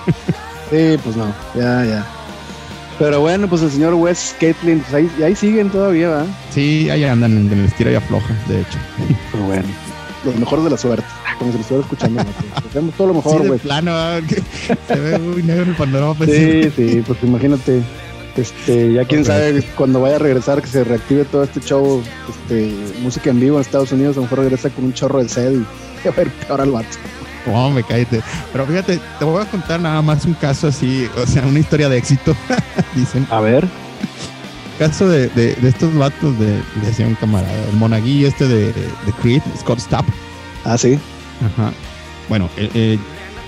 Sí, 0.69 0.99
pues 1.03 1.15
no, 1.15 1.33
ya, 1.55 1.83
ya. 1.83 2.18
Pero 2.99 3.21
bueno, 3.21 3.47
pues 3.47 3.61
el 3.61 3.71
señor 3.71 3.93
Wes 3.93 4.35
Catlin, 4.39 4.79
pues 4.81 4.93
ahí, 4.93 5.09
ahí 5.23 5.33
siguen 5.35 5.69
todavía, 5.69 6.09
¿verdad? 6.09 6.25
Sí, 6.53 6.89
ahí 6.89 7.05
andan 7.05 7.31
en 7.37 7.51
el 7.59 7.65
estira 7.65 7.91
y 7.91 7.95
afloja, 7.95 8.33
de 8.49 8.59
hecho. 8.61 8.77
Pero 9.31 9.43
bueno, 9.45 9.63
los 10.25 10.35
mejores 10.35 10.65
de 10.65 10.71
la 10.71 10.77
suerte. 10.77 11.05
Como 11.37 11.51
si 11.53 11.57
lo 11.57 11.61
estuviera 11.61 11.83
escuchando. 11.87 12.23
Hacemos 12.69 12.93
todo 12.95 13.07
lo 13.07 13.13
Sí, 13.13 13.17
mejor, 13.19 13.47
güey. 13.47 13.59
plano, 13.59 13.91
ah, 13.93 14.19
se 14.89 14.99
ve 14.99 15.17
muy 15.17 15.41
negro 15.41 15.63
el 15.63 15.75
panorama. 15.77 16.13
pues, 16.15 16.29
Sí, 16.29 16.71
sí, 16.75 17.03
pues 17.07 17.19
imagínate. 17.23 17.81
Este, 18.35 18.93
ya 18.93 19.05
quién 19.05 19.25
sabe 19.25 19.63
cuando 19.75 19.99
vaya 20.01 20.17
a 20.17 20.19
regresar 20.19 20.61
que 20.61 20.67
se 20.67 20.83
reactive 20.83 21.25
todo 21.25 21.43
este 21.43 21.59
show, 21.61 22.01
este, 22.29 22.73
música 23.01 23.29
en 23.31 23.39
vivo 23.39 23.55
en 23.57 23.61
Estados 23.61 23.91
Unidos, 23.91 24.15
a 24.17 24.19
lo 24.19 24.23
mejor 24.23 24.39
regresa 24.39 24.69
con 24.69 24.85
un 24.85 24.93
chorro 24.93 25.21
de 25.23 25.27
sed 25.29 25.53
y 26.03 26.07
a 26.07 26.11
ver 26.11 26.29
peor 26.29 26.61
al 26.61 26.71
vato. 26.71 26.87
No, 27.45 27.69
me 27.71 27.83
cállate. 27.83 28.21
Pero 28.51 28.65
fíjate, 28.65 28.99
te 29.17 29.25
voy 29.25 29.41
a 29.41 29.45
contar 29.45 29.79
nada 29.79 30.01
más 30.01 30.25
un 30.25 30.33
caso 30.33 30.67
así, 30.67 31.07
o 31.17 31.25
sea, 31.25 31.45
una 31.45 31.59
historia 31.59 31.89
de 31.89 31.97
éxito, 31.97 32.35
dicen. 32.95 33.27
A 33.29 33.39
ver. 33.39 33.67
Caso 34.77 35.09
de, 35.09 35.27
de, 35.29 35.55
de 35.55 35.69
estos 35.69 35.93
vatos 35.95 36.39
de, 36.39 36.61
decía 36.85 37.05
un 37.05 37.15
camarada, 37.15 37.53
el 37.69 37.75
monaguillo 37.75 38.27
este 38.27 38.47
de, 38.47 38.67
de 38.71 39.13
Creed, 39.21 39.41
Scott 39.59 39.79
Stapp. 39.79 40.05
Ah, 40.63 40.77
sí. 40.77 40.97
Ajá. 41.45 41.71
Bueno, 42.29 42.49
eh, 42.55 42.69
eh, 42.73 42.99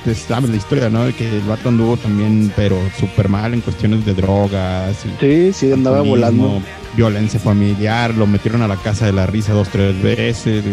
pues, 0.04 0.18
sabes 0.20 0.50
la 0.50 0.58
historia, 0.58 0.90
¿no? 0.90 1.06
De 1.06 1.14
que 1.14 1.30
el 1.30 1.42
vato 1.42 1.70
anduvo 1.70 1.96
también, 1.96 2.52
pero 2.56 2.78
súper 3.00 3.30
mal 3.30 3.54
en 3.54 3.62
cuestiones 3.62 4.06
de 4.06 4.14
drogas. 4.14 4.98
Sí, 5.20 5.54
sí, 5.54 5.72
andaba 5.72 6.02
volando. 6.02 6.62
Violencia 6.96 7.40
familiar, 7.40 8.14
lo 8.16 8.28
metieron 8.28 8.62
a 8.64 8.68
la 8.68 8.76
casa 8.76 9.06
de 9.06 9.14
la 9.14 9.26
risa 9.26 9.54
dos, 9.54 9.70
tres 9.70 10.02
veces. 10.02 10.64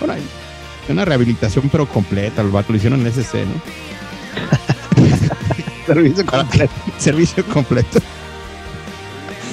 Bueno, 0.00 0.14
hay 0.14 0.22
una 0.92 1.04
rehabilitación, 1.04 1.68
pero 1.70 1.86
completa. 1.86 2.42
El 2.42 2.48
vato 2.48 2.72
lo 2.72 2.76
hicieron 2.76 3.00
en 3.06 3.12
SC, 3.12 3.34
¿no? 3.46 3.60
Servicio 5.86 6.26
completo. 6.26 6.72
Servicio 6.98 7.44
completo. 7.46 8.00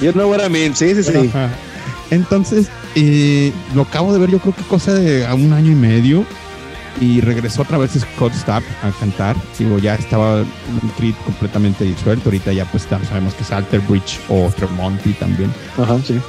You 0.00 0.12
know 0.12 0.30
what 0.30 0.44
I 0.44 0.48
mean. 0.48 0.76
Sí, 0.76 0.94
sí, 0.94 1.02
sí. 1.02 1.28
Ajá. 1.28 1.50
Entonces, 2.10 2.68
eh, 2.94 3.52
lo 3.74 3.82
acabo 3.82 4.12
de 4.12 4.18
ver, 4.18 4.30
yo 4.30 4.38
creo 4.38 4.54
que 4.54 4.62
cosa 4.62 4.94
de 4.94 5.26
a 5.26 5.34
un 5.34 5.52
año 5.52 5.72
y 5.72 5.76
medio. 5.76 6.24
Y 7.00 7.20
regresó 7.20 7.62
otra 7.62 7.78
vez 7.78 7.92
Scott 7.92 8.32
Stapp 8.34 8.64
a 8.82 8.90
cantar. 8.98 9.36
Digo, 9.56 9.78
ya 9.78 9.94
estaba 9.94 10.44
Creed 10.96 11.14
completamente 11.24 11.84
disuelto. 11.84 12.28
Ahorita 12.28 12.52
ya 12.52 12.64
pues 12.64 12.88
sabemos 13.08 13.34
que 13.34 13.44
es 13.44 13.52
Alter 13.52 13.80
Bridge 13.80 14.18
o 14.28 14.50
Tremonti 14.56 15.12
también. 15.12 15.52
Ajá, 15.76 15.96
sí. 16.04 16.20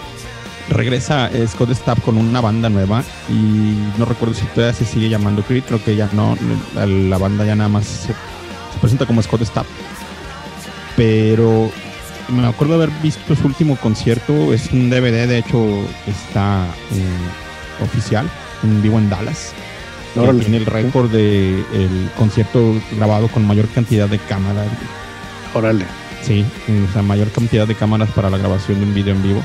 Regresa 0.70 1.28
eh, 1.28 1.48
Scott 1.48 1.74
Stapp 1.74 2.02
con 2.02 2.18
una 2.18 2.42
banda 2.42 2.70
nueva 2.70 3.04
y 3.28 3.76
no 3.98 4.06
recuerdo 4.06 4.36
si 4.36 4.46
todavía 4.48 4.74
se 4.74 4.86
sigue 4.86 5.10
llamando 5.10 5.42
Creed, 5.42 5.64
creo 5.64 5.84
que 5.84 5.96
ya 5.96 6.10
no, 6.14 6.38
la, 6.76 7.18
banda 7.18 7.46
ya 7.46 7.56
nada 7.56 7.70
más 7.70 7.86
se, 7.86 8.08
se 8.08 8.80
presenta 8.80 9.06
como 9.06 9.22
Scott 9.22 9.44
Stapp. 9.44 9.66
Pero 10.96 11.72
me 12.30 12.48
acuerdo 12.48 12.76
haber 12.76 12.90
visto 13.02 13.36
su 13.36 13.48
último 13.48 13.76
concierto, 13.78 14.54
es 14.54 14.72
un 14.72 14.90
DVD, 14.90 15.28
de 15.28 15.40
hecho 15.40 15.66
está 16.08 16.66
eh, 16.92 17.84
oficial, 17.84 18.30
en 18.64 18.82
vivo 18.82 18.98
en 18.98 19.10
Dallas. 19.10 19.54
Órale. 20.16 20.40
Tiene 20.40 20.58
el 20.58 20.66
récord 20.66 21.10
de 21.12 21.60
el 21.74 22.10
concierto 22.18 22.74
grabado 22.98 23.28
con 23.28 23.46
mayor 23.46 23.68
cantidad 23.70 24.08
de 24.08 24.18
cámaras. 24.18 24.68
Órale. 25.54 25.86
Sí, 26.22 26.46
o 26.68 26.94
sea, 26.94 27.02
mayor 27.02 27.30
cantidad 27.32 27.68
de 27.68 27.76
cámaras 27.76 28.10
para 28.12 28.30
la 28.30 28.38
grabación 28.38 28.80
de 28.80 28.86
un 28.86 28.94
video 28.94 29.16
en 29.16 29.24
vivo. 29.24 29.44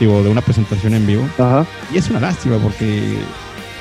Digo, 0.00 0.22
de 0.22 0.28
una 0.28 0.42
presentación 0.42 0.94
en 0.94 1.06
vivo. 1.06 1.28
Ajá. 1.38 1.66
Y 1.92 1.98
es 1.98 2.10
una 2.10 2.20
lástima 2.20 2.58
porque 2.58 3.16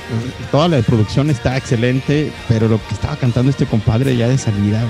pues, 0.09 0.49
toda 0.51 0.67
la 0.67 0.81
producción 0.81 1.29
está 1.29 1.57
excelente, 1.57 2.31
pero 2.47 2.67
lo 2.67 2.77
que 2.87 2.93
estaba 2.93 3.15
cantando 3.15 3.49
este 3.49 3.65
compadre 3.65 4.15
ya 4.15 4.27
de 4.27 4.37
salida, 4.37 4.83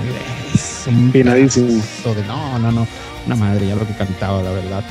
es 0.54 0.84
un 0.86 1.10
Finadísimo. 1.12 1.66
pedazo 1.66 2.14
de 2.14 2.24
no, 2.26 2.58
no, 2.58 2.70
no, 2.70 2.86
una 3.26 3.36
madre 3.36 3.66
ya 3.66 3.74
lo 3.74 3.86
que 3.86 3.94
cantaba, 3.94 4.42
la 4.42 4.50
verdad. 4.50 4.84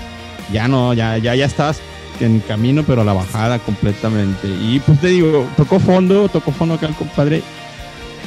Ya 0.51 0.67
no, 0.67 0.93
ya, 0.93 1.17
ya, 1.17 1.35
ya 1.35 1.45
estabas 1.45 1.79
en 2.19 2.39
camino, 2.41 2.83
pero 2.83 3.01
a 3.01 3.05
la 3.05 3.13
bajada 3.13 3.59
completamente. 3.59 4.47
Y 4.47 4.81
pues 4.85 4.99
te 4.99 5.07
digo, 5.07 5.47
tocó 5.57 5.79
fondo, 5.79 6.27
tocó 6.29 6.51
fondo 6.51 6.75
acá 6.75 6.87
el 6.87 6.95
compadre, 6.95 7.41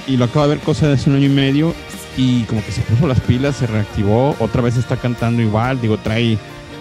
y 0.07 0.17
lo 0.17 0.25
acabo 0.25 0.49
de 0.49 0.55
ver 0.55 0.65
cosa 0.65 0.87
de 0.87 0.95
hace 0.95 1.11
un 1.11 1.17
año 1.17 1.27
y 1.27 1.31
medio, 1.31 1.75
y 2.17 2.43
como 2.45 2.65
que 2.65 2.73
se 2.73 2.81
puso 2.83 3.07
las 3.07 3.21
pilas, 3.21 3.57
se 3.57 3.67
reactivó, 3.67 4.35
otra 4.39 4.63
vez 4.63 4.77
está 4.77 4.97
cantando 4.97 5.43
igual, 5.43 5.81
digo, 5.81 5.99
trae 5.99 6.39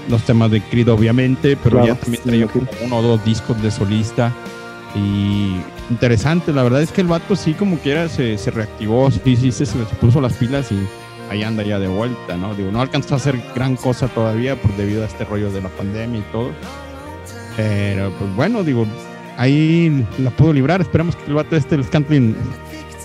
los 0.10 0.24
temas 0.24 0.52
de 0.52 0.62
Creed 0.62 0.90
obviamente, 0.90 1.58
pero 1.62 1.78
Claro, 1.78 1.94
ya 1.94 1.96
también 2.00 2.24
traía 2.24 2.44
imagino. 2.44 2.66
como 2.68 2.86
uno 2.86 2.98
o 2.98 3.02
dos 3.02 3.26
discos 3.26 3.62
de 3.62 3.72
solista. 3.72 4.32
Y 4.96 5.58
interesante, 5.90 6.52
la 6.54 6.64
verdad 6.64 6.82
es 6.82 6.92
que 6.92 7.02
el 7.02 7.08
vato 7.08 7.36
sí 7.36 7.54
como 7.54 7.78
quiera 7.78 8.10
se, 8.10 8.38
se 8.38 8.52
reactivó, 8.52 9.12
sí, 9.12 9.36
sí, 9.36 9.52
se, 9.52 9.66
se 9.66 9.76
puso 10.00 10.22
las 10.22 10.34
pilas 10.34 10.72
y 10.72 10.80
ahí 11.30 11.44
anda 11.44 11.62
ya 11.64 11.78
de 11.78 11.88
vuelta, 11.88 12.36
¿no? 12.38 12.56
Digo, 12.56 12.72
no 12.72 12.82
alcanzó 12.82 13.14
a 13.16 13.18
hacer 13.18 13.40
gran 13.54 13.76
cosa 13.76 14.08
todavía 14.08 14.56
por 14.56 14.76
debido 14.78 15.04
a 15.04 15.06
este 15.06 15.26
rollo 15.26 15.52
de 15.52 15.62
la 15.62 15.70
pandemia 15.70 16.20
y 16.20 16.32
todo. 16.32 16.52
Pero 17.56 18.12
pues 18.18 18.36
bueno, 18.36 18.64
digo, 18.64 18.86
ahí 19.38 20.06
la 20.20 20.30
pudo 20.32 20.54
librar. 20.54 20.82
Esperamos 20.82 21.16
que 21.16 21.26
el 21.28 21.34
vato 21.34 21.56
este, 21.56 21.76
el 21.76 21.84
Scantlin, 21.84 22.36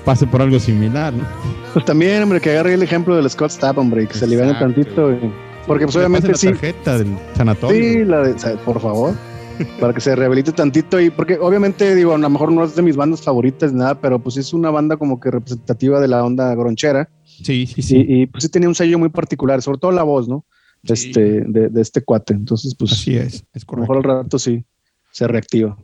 pase 0.05 0.27
por 0.27 0.43
algo 0.43 0.59
similar, 0.59 1.13
¿no? 1.13 1.25
Pues 1.73 1.85
también, 1.85 2.23
hombre, 2.23 2.41
que 2.41 2.51
agarre 2.51 2.75
el 2.75 2.83
ejemplo 2.83 3.17
del 3.17 3.29
Scott 3.31 3.51
Stapp, 3.51 3.79
hombre, 3.79 4.07
que 4.07 4.15
se 4.15 4.25
aliviane 4.25 4.53
Exacto. 4.53 4.75
tantito. 4.75 5.13
y- 5.13 5.33
Porque 5.67 5.85
pues 5.85 5.97
obviamente 5.97 6.35
sí. 6.35 6.47
la 6.47 6.53
tarjeta 6.53 6.99
del 6.99 7.17
sanatorio. 7.37 7.81
Sí, 7.81 8.05
la 8.05 8.21
de, 8.23 8.57
por 8.65 8.81
favor. 8.81 9.15
para 9.81 9.93
que 9.93 10.01
se 10.01 10.17
rehabilite 10.17 10.51
tantito 10.53 10.99
y 10.99 11.11
porque 11.11 11.39
obviamente 11.39 11.95
digo, 11.95 12.15
a 12.15 12.19
lo 12.19 12.31
mejor 12.31 12.51
no 12.51 12.65
es 12.65 12.75
de 12.75 12.83
mis 12.83 12.97
bandas 12.97 13.21
favoritas 13.23 13.73
ni 13.73 13.81
nada, 13.81 14.01
pero 14.01 14.19
pues 14.19 14.39
es 14.39 14.55
una 14.55 14.71
banda 14.71 14.97
como 14.97 15.21
que 15.21 15.31
representativa 15.31 16.01
de 16.01 16.09
la 16.09 16.25
onda 16.25 16.55
gronchera 16.55 17.11
Sí, 17.25 17.67
sí, 17.67 17.83
sí. 17.83 17.97
y, 18.09 18.23
y, 18.23 18.27
pues 18.27 18.45
sí 18.45 18.49
tenía 18.51 18.69
un 18.69 18.75
sello 18.75 18.99
muy 18.99 19.11
particular, 19.11 19.61
sobre 19.63 19.79
todo 19.79 19.93
la 19.93 20.03
voz, 20.03 20.27
¿no? 20.29 20.45
Sí. 20.85 20.93
Este, 20.95 21.43
de, 21.47 21.69
de 21.69 21.81
este 21.81 22.03
cuate. 22.03 22.33
Entonces, 22.33 22.75
pues 22.75 22.93
Así 22.93 23.15
es, 23.17 23.45
es 23.53 23.63
a 23.63 23.65
lo 23.65 23.67
correcto. 23.67 23.77
mejor 23.77 23.97
al 23.99 24.03
rato 24.25 24.39
sí 24.39 24.65
se 25.13 25.29
reactiva. 25.29 25.77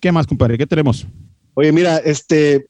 ¿Qué 0.00 0.12
más, 0.12 0.26
compadre? 0.26 0.56
¿Qué 0.56 0.66
tenemos? 0.66 1.06
Oye, 1.54 1.72
mira, 1.72 1.98
este, 1.98 2.68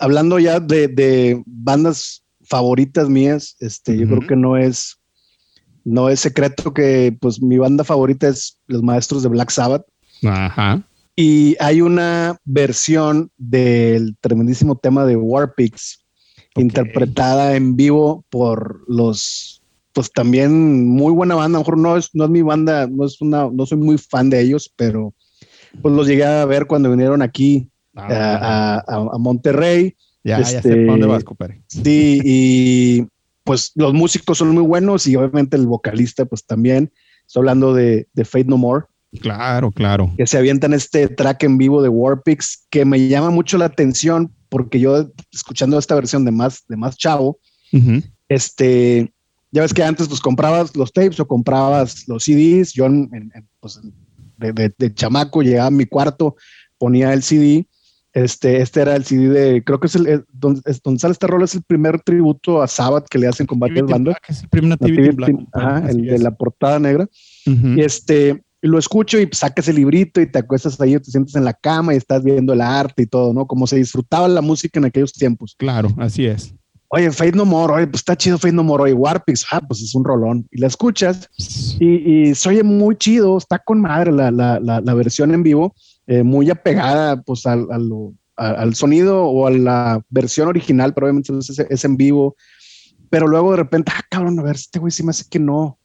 hablando 0.00 0.38
ya 0.38 0.60
de, 0.60 0.88
de 0.88 1.42
bandas 1.44 2.24
favoritas 2.42 3.08
mías. 3.08 3.56
Este, 3.60 3.96
yo 3.98 4.06
creo 4.06 4.20
que 4.20 4.36
no 4.36 4.56
es, 4.56 4.97
no 5.88 6.08
es 6.08 6.20
secreto 6.20 6.72
que 6.74 7.16
pues 7.20 7.40
mi 7.42 7.58
banda 7.58 7.84
favorita 7.84 8.28
es 8.28 8.58
Los 8.66 8.82
Maestros 8.82 9.22
de 9.22 9.28
Black 9.28 9.50
Sabbath. 9.50 9.86
Ajá. 10.24 10.82
Y 11.16 11.56
hay 11.60 11.80
una 11.80 12.36
versión 12.44 13.30
del 13.38 14.16
tremendísimo 14.20 14.76
tema 14.76 15.04
de 15.04 15.16
Warpix, 15.16 16.04
Ok. 16.54 16.62
interpretada 16.62 17.56
en 17.56 17.74
vivo 17.76 18.24
por 18.30 18.82
los, 18.88 19.62
pues 19.92 20.12
también 20.12 20.86
muy 20.88 21.12
buena 21.12 21.34
banda. 21.34 21.58
A 21.58 21.60
lo 21.60 21.64
mejor 21.64 21.78
no 21.78 21.96
es, 21.96 22.10
no 22.14 22.24
es 22.24 22.30
mi 22.30 22.42
banda, 22.42 22.86
no 22.86 23.04
es 23.04 23.20
una, 23.20 23.48
no 23.52 23.66
soy 23.66 23.78
muy 23.78 23.98
fan 23.98 24.30
de 24.30 24.40
ellos, 24.40 24.72
pero 24.76 25.12
pues 25.82 25.94
los 25.94 26.06
llegué 26.06 26.24
a 26.24 26.44
ver 26.44 26.66
cuando 26.66 26.90
vinieron 26.90 27.22
aquí 27.22 27.68
Ah, 27.96 28.82
a, 28.86 28.94
a- 28.94 29.08
a 29.14 29.18
Monterrey. 29.18 29.96
ya, 30.22 30.38
ya 30.38 30.44
sé 30.44 30.56
este- 30.58 30.84
dónde 30.84 31.06
vas, 31.06 31.24
compadre. 31.24 31.62
Sí, 31.66 32.20
y 32.24 33.06
pues 33.48 33.72
los 33.74 33.94
músicos 33.94 34.36
son 34.38 34.50
muy 34.50 34.62
buenos 34.62 35.06
y 35.06 35.16
obviamente 35.16 35.56
el 35.56 35.66
vocalista, 35.66 36.24
pues 36.26 36.44
también. 36.44 36.92
Estoy 37.26 37.40
hablando 37.40 37.72
de, 37.74 38.06
de 38.12 38.24
Fate 38.24 38.44
No 38.44 38.58
More, 38.58 38.84
Claro, 39.22 39.70
claro. 39.70 40.12
que 40.18 40.26
se 40.26 40.36
avientan 40.36 40.74
este 40.74 41.08
track 41.08 41.42
en 41.44 41.56
vivo 41.56 41.82
de 41.82 41.88
Warpix, 41.88 42.66
que 42.70 42.84
me 42.84 43.08
llama 43.08 43.30
mucho 43.30 43.56
la 43.56 43.64
atención 43.64 44.34
porque 44.50 44.78
yo, 44.80 45.10
escuchando 45.32 45.78
esta 45.78 45.94
versión 45.94 46.24
de 46.26 46.30
más, 46.30 46.64
de 46.68 46.76
más 46.76 46.96
chavo, 46.98 47.38
este, 48.28 49.12
ya 49.50 49.62
ves 49.62 49.72
que 49.74 49.82
antes 49.82 50.08
pues 50.08 50.20
comprabas 50.20 50.76
los 50.76 50.92
tapes 50.92 51.18
o 51.20 51.26
comprabas 51.26 52.06
los 52.06 52.24
CDs. 52.24 52.72
Yo, 52.72 52.86
en- 52.86 53.08
en, 53.12 53.48
pues, 53.60 53.80
de, 54.36 54.52
de- 54.52 54.74
de 54.76 54.94
chamaco, 54.94 55.42
llegaba 55.42 55.68
a 55.68 55.70
mi 55.70 55.86
cuarto, 55.86 56.36
ponía 56.78 57.12
el 57.12 57.22
CD. 57.22 57.66
Este, 58.14 58.62
este 58.62 58.80
era 58.80 58.96
el 58.96 59.04
CD 59.04 59.28
de, 59.28 59.62
creo 59.64 59.78
que 59.80 59.86
es 59.86 59.94
el, 59.94 60.06
el- 60.06 60.24
donde, 60.32 60.60
es 60.64 60.82
donde 60.82 60.98
sale 60.98 61.12
este 61.12 61.26
rol, 61.26 61.42
es 61.44 61.54
el 61.54 61.62
primer 61.62 62.00
tributo 62.00 62.62
a 62.62 62.66
Sabbath 62.66 63.06
que 63.08 63.18
le 63.18 63.28
hacen 63.28 63.46
Nativity 63.50 63.82
bandas. 63.82 64.14
Black, 64.14 64.24
es 64.28 64.42
el 64.42 64.48
primer 64.48 64.70
Nativity 64.70 65.02
Nativity 65.02 65.16
Black. 65.16 65.48
Ajá, 65.52 65.90
el 65.90 66.02
de 66.06 66.14
es. 66.14 66.22
la 66.22 66.30
portada 66.32 66.78
negra. 66.78 67.08
Ujú. 67.46 67.66
Y 67.76 67.80
este, 67.82 68.42
lo 68.62 68.78
escucho 68.78 69.20
y 69.20 69.26
pues, 69.26 69.38
sacas 69.38 69.68
el 69.68 69.76
librito 69.76 70.20
y 70.20 70.26
te 70.26 70.38
acuestas 70.38 70.80
ahí, 70.80 70.98
te 70.98 71.10
sientes 71.10 71.34
en 71.36 71.44
la 71.44 71.52
cama 71.52 71.94
y 71.94 71.98
estás 71.98 72.24
viendo 72.24 72.54
el 72.54 72.60
arte 72.62 73.02
y 73.02 73.06
todo, 73.06 73.32
¿no? 73.34 73.46
Como 73.46 73.66
se 73.66 73.76
disfrutaba 73.76 74.26
la 74.26 74.40
música 74.40 74.80
en 74.80 74.86
aquellos 74.86 75.12
tiempos. 75.12 75.54
Claro, 75.58 75.90
así 75.98 76.26
es. 76.26 76.54
Oye, 76.90 77.12
Fate 77.12 77.32
No 77.32 77.44
More, 77.44 77.74
oye, 77.74 77.86
pues 77.86 78.00
está 78.00 78.16
chido 78.16 78.38
Fate 78.38 78.54
No 78.54 78.64
More, 78.64 78.84
oye, 78.84 78.94
Warpix, 78.94 79.44
ah, 79.52 79.60
pues 79.60 79.82
es 79.82 79.94
un 79.94 80.04
rolón. 80.04 80.48
Y 80.50 80.58
la 80.58 80.68
escuchas 80.68 81.28
y, 81.78 82.28
y 82.30 82.34
se 82.34 82.48
oye 82.48 82.62
muy 82.62 82.96
chido, 82.96 83.36
está 83.36 83.58
con 83.58 83.82
madre 83.82 84.10
la, 84.10 84.30
la, 84.30 84.58
la, 84.58 84.80
la 84.80 84.94
versión 84.94 85.34
en 85.34 85.42
vivo, 85.42 85.74
eh, 86.08 86.22
muy 86.24 86.50
apegada 86.50 87.22
pues 87.22 87.46
al, 87.46 87.66
a 87.70 87.78
lo- 87.78 88.12
a- 88.36 88.50
al 88.62 88.74
sonido 88.74 89.24
o 89.24 89.46
a 89.46 89.50
la 89.50 90.02
versión 90.10 90.48
original, 90.48 90.92
pero 90.94 91.06
obviamente 91.06 91.32
es, 91.38 91.58
es 91.58 91.84
en 91.84 91.96
vivo. 91.96 92.34
Pero 93.10 93.26
luego 93.28 93.52
de 93.52 93.58
repente, 93.58 93.92
ah, 93.94 94.02
cabrón, 94.10 94.38
a 94.38 94.42
ver, 94.42 94.56
este 94.56 94.78
güey 94.80 94.90
sí 94.90 95.02
me 95.02 95.10
hace 95.10 95.24
que 95.30 95.38
no. 95.38 95.78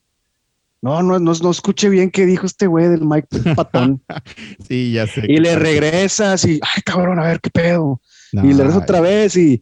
No, 0.82 1.02
no, 1.02 1.18
no, 1.20 1.32
no 1.34 1.52
escuché 1.52 1.88
bien 1.88 2.12
qué 2.12 2.26
dijo 2.26 2.46
este 2.46 2.68
güey 2.68 2.90
del 2.90 3.06
Mike 3.06 3.28
Patón. 3.56 4.02
Sí, 4.68 4.92
ya 4.92 5.08
sé. 5.08 5.22
y 5.28 5.38
le 5.38 5.56
regresas 5.56 6.44
y, 6.46 6.60
ay, 6.62 6.82
cabrón, 6.86 7.20
a 7.20 7.24
ver 7.24 7.40
qué 7.40 7.50
pedo 7.50 8.02
No, 8.34 8.44
y 8.46 8.50
le 8.54 8.64
regreso 8.64 8.80
otra 8.80 9.00
vez 9.02 9.38
y 9.38 9.62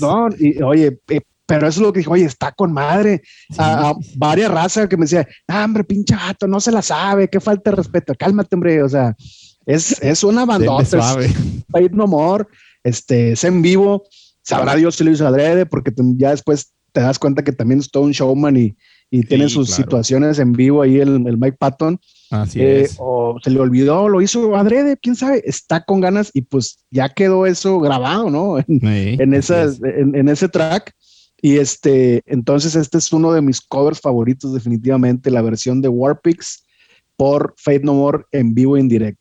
no, 0.00 0.28
y 0.38 0.62
oye, 0.62 1.00
eh, 1.08 1.20
pero 1.48 1.66
eso 1.66 1.80
es 1.80 1.86
lo 1.86 1.92
que 1.94 2.00
dijo, 2.00 2.12
oye, 2.12 2.26
está 2.26 2.52
con 2.52 2.74
madre. 2.74 3.22
sí, 3.48 3.56
A, 3.56 3.88
a 3.88 3.94
varias 4.16 4.50
razas 4.50 4.86
que 4.86 4.98
me 4.98 5.04
decía, 5.06 5.26
ah, 5.48 5.64
hombre, 5.64 5.82
pinche 5.82 6.14
vato, 6.14 6.46
no 6.46 6.60
se 6.60 6.70
la 6.70 6.82
sabe, 6.82 7.28
qué 7.28 7.40
falta 7.40 7.70
de 7.70 7.76
respeto, 7.76 8.14
cálmate, 8.14 8.54
hombre, 8.54 8.82
o 8.82 8.88
sea, 8.88 9.16
es, 9.64 9.92
es 10.02 10.22
una 10.22 10.44
bandota, 10.44 10.82
es 11.22 11.34
No 11.92 12.06
More, 12.06 12.44
este, 12.84 13.32
es 13.32 13.44
en 13.44 13.62
vivo, 13.62 14.04
sabrá 14.42 14.76
Dios 14.76 14.96
si 14.96 15.04
lo 15.04 15.10
hizo 15.10 15.26
adrede, 15.26 15.64
porque 15.64 15.90
ya 16.18 16.32
después 16.32 16.74
te 16.92 17.00
das 17.00 17.18
cuenta 17.18 17.42
que 17.42 17.52
también 17.52 17.80
es 17.80 17.90
todo 17.90 18.02
un 18.02 18.12
showman 18.12 18.58
y, 18.58 18.76
y 19.10 19.22
tiene 19.22 19.48
sus 19.48 19.68
claro. 19.68 19.82
situaciones 19.84 20.38
en 20.38 20.52
vivo 20.52 20.82
ahí 20.82 20.98
el, 20.98 21.26
el 21.26 21.38
Mike 21.38 21.56
Patton, 21.58 21.98
Así 22.30 22.60
eh, 22.60 22.82
es. 22.82 22.96
o 22.98 23.38
se 23.42 23.50
le 23.50 23.58
olvidó, 23.58 24.08
lo 24.10 24.20
hizo 24.20 24.54
adrede, 24.54 24.98
quién 25.00 25.16
sabe, 25.16 25.42
está 25.46 25.82
con 25.82 26.02
ganas 26.02 26.30
y 26.34 26.42
pues 26.42 26.84
ya 26.90 27.08
quedó 27.08 27.46
eso 27.46 27.80
grabado, 27.80 28.28
¿no? 28.28 28.58
En, 28.68 28.80
Sí, 28.80 29.16
en, 29.18 29.34
así 29.34 29.38
esas, 29.38 29.74
es. 29.76 29.82
en, 29.82 30.14
en 30.14 30.28
ese 30.28 30.48
track. 30.48 30.92
Y 31.40 31.56
este, 31.58 32.22
entonces 32.26 32.74
este 32.74 32.98
es 32.98 33.12
uno 33.12 33.32
de 33.32 33.42
mis 33.42 33.60
covers 33.60 34.00
favoritos 34.00 34.52
definitivamente, 34.54 35.30
la 35.30 35.42
versión 35.42 35.80
de 35.80 35.88
Warpix 35.88 36.64
por 37.16 37.54
Fate 37.56 37.82
No 37.84 37.94
More 37.94 38.24
en 38.32 38.54
vivo 38.54 38.76
en 38.76 38.88
directo. 38.88 39.20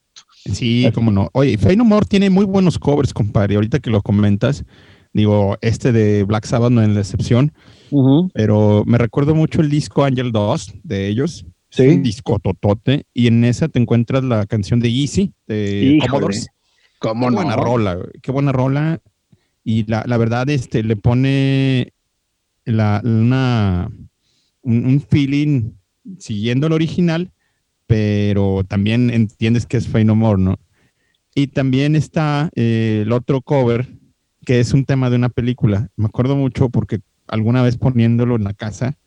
Sí, 0.54 0.90
cómo 0.94 1.12
no. 1.12 1.30
Oye, 1.34 1.58
Fey 1.58 1.76
No 1.76 1.86
More 1.86 2.06
tiene 2.08 2.30
muy 2.30 2.46
buenos 2.46 2.80
covers, 2.80 3.14
compadre. 3.14 3.56
Ahorita 3.56 3.80
que 3.80 3.90
lo 3.90 4.02
comentas, 4.02 4.64
digo, 5.14 5.58
este 5.62 5.92
de 5.92 6.24
Black 6.24 6.46
Sabbath 6.46 6.72
no 6.72 6.82
es 6.82 6.90
la 6.90 7.02
excepción, 7.02 7.52
pero 8.34 8.84
me 8.86 8.98
recuerdo 8.98 9.36
mucho 9.36 9.62
el 9.62 9.70
disco 9.70 10.04
Angel 10.04 10.32
2 10.32 10.76
de 10.84 11.08
ellos. 11.08 11.46
Sí. 11.70 11.84
Es 11.84 11.96
Un 11.96 12.04
disco 12.04 12.40
totote. 12.40 13.06
Y 13.14 13.28
en 13.28 13.44
esa 13.44 13.68
te 13.68 13.80
encuentras 13.80 14.24
la 14.24 14.46
canción 14.46 14.80
de 14.80 14.90
Easy 14.90 15.34
de 15.48 15.98
Híjole, 15.98 16.10
Commodores. 16.10 16.48
¿Cómo 17.00 17.26
Qué 17.28 17.32
no? 17.32 17.36
buena 17.38 17.56
rola, 17.56 17.98
qué 18.22 18.32
buena 18.32 18.52
rola. 18.52 19.02
Y 19.64 19.84
la, 19.86 20.04
la 20.08 20.18
verdad, 20.18 20.50
este, 20.50 20.82
le 20.82 20.96
pone 20.96 21.92
la, 22.68 23.02
una, 23.04 23.90
un, 24.62 24.86
un 24.86 25.02
feeling 25.02 25.72
siguiendo 26.20 26.68
el 26.68 26.74
original, 26.74 27.32
pero 27.86 28.64
también 28.68 29.10
entiendes 29.10 29.66
que 29.66 29.78
es 29.78 29.88
Fey 29.88 30.04
No 30.06 30.16
More, 30.16 30.42
¿no? 30.42 30.60
Y 31.34 31.48
también 31.48 31.96
está 31.96 32.50
eh, 32.56 33.04
el 33.06 33.12
otro 33.12 33.42
cover, 33.42 33.88
que 34.46 34.60
es 34.60 34.74
un 34.74 34.86
tema 34.86 35.10
de 35.10 35.16
una 35.16 35.30
película. 35.30 35.90
Me 35.96 36.06
acuerdo 36.06 36.36
mucho 36.36 36.70
porque 36.70 37.00
alguna 37.28 37.62
vez 37.62 37.78
poniéndolo 37.78 38.36
en 38.36 38.44
la 38.44 38.54
casa, 38.54 38.98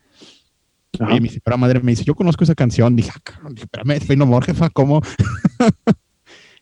Ajá. 0.99 1.13
oye, 1.13 1.21
mi 1.21 1.29
señora 1.29 1.57
madre 1.57 1.81
me 1.81 1.93
dice, 1.93 2.05
yo 2.05 2.15
conozco 2.15 2.45
esa 2.45 2.55
canción. 2.55 2.97
Dije, 2.97 3.11
ah, 3.15 3.21
cabrón, 3.23 3.55
espérame, 3.57 3.93
es 3.93 4.07
Fey 4.07 4.17
No 4.17 4.27
More, 4.27 4.47
jefa, 4.47 4.71
¿cómo? 4.71 5.03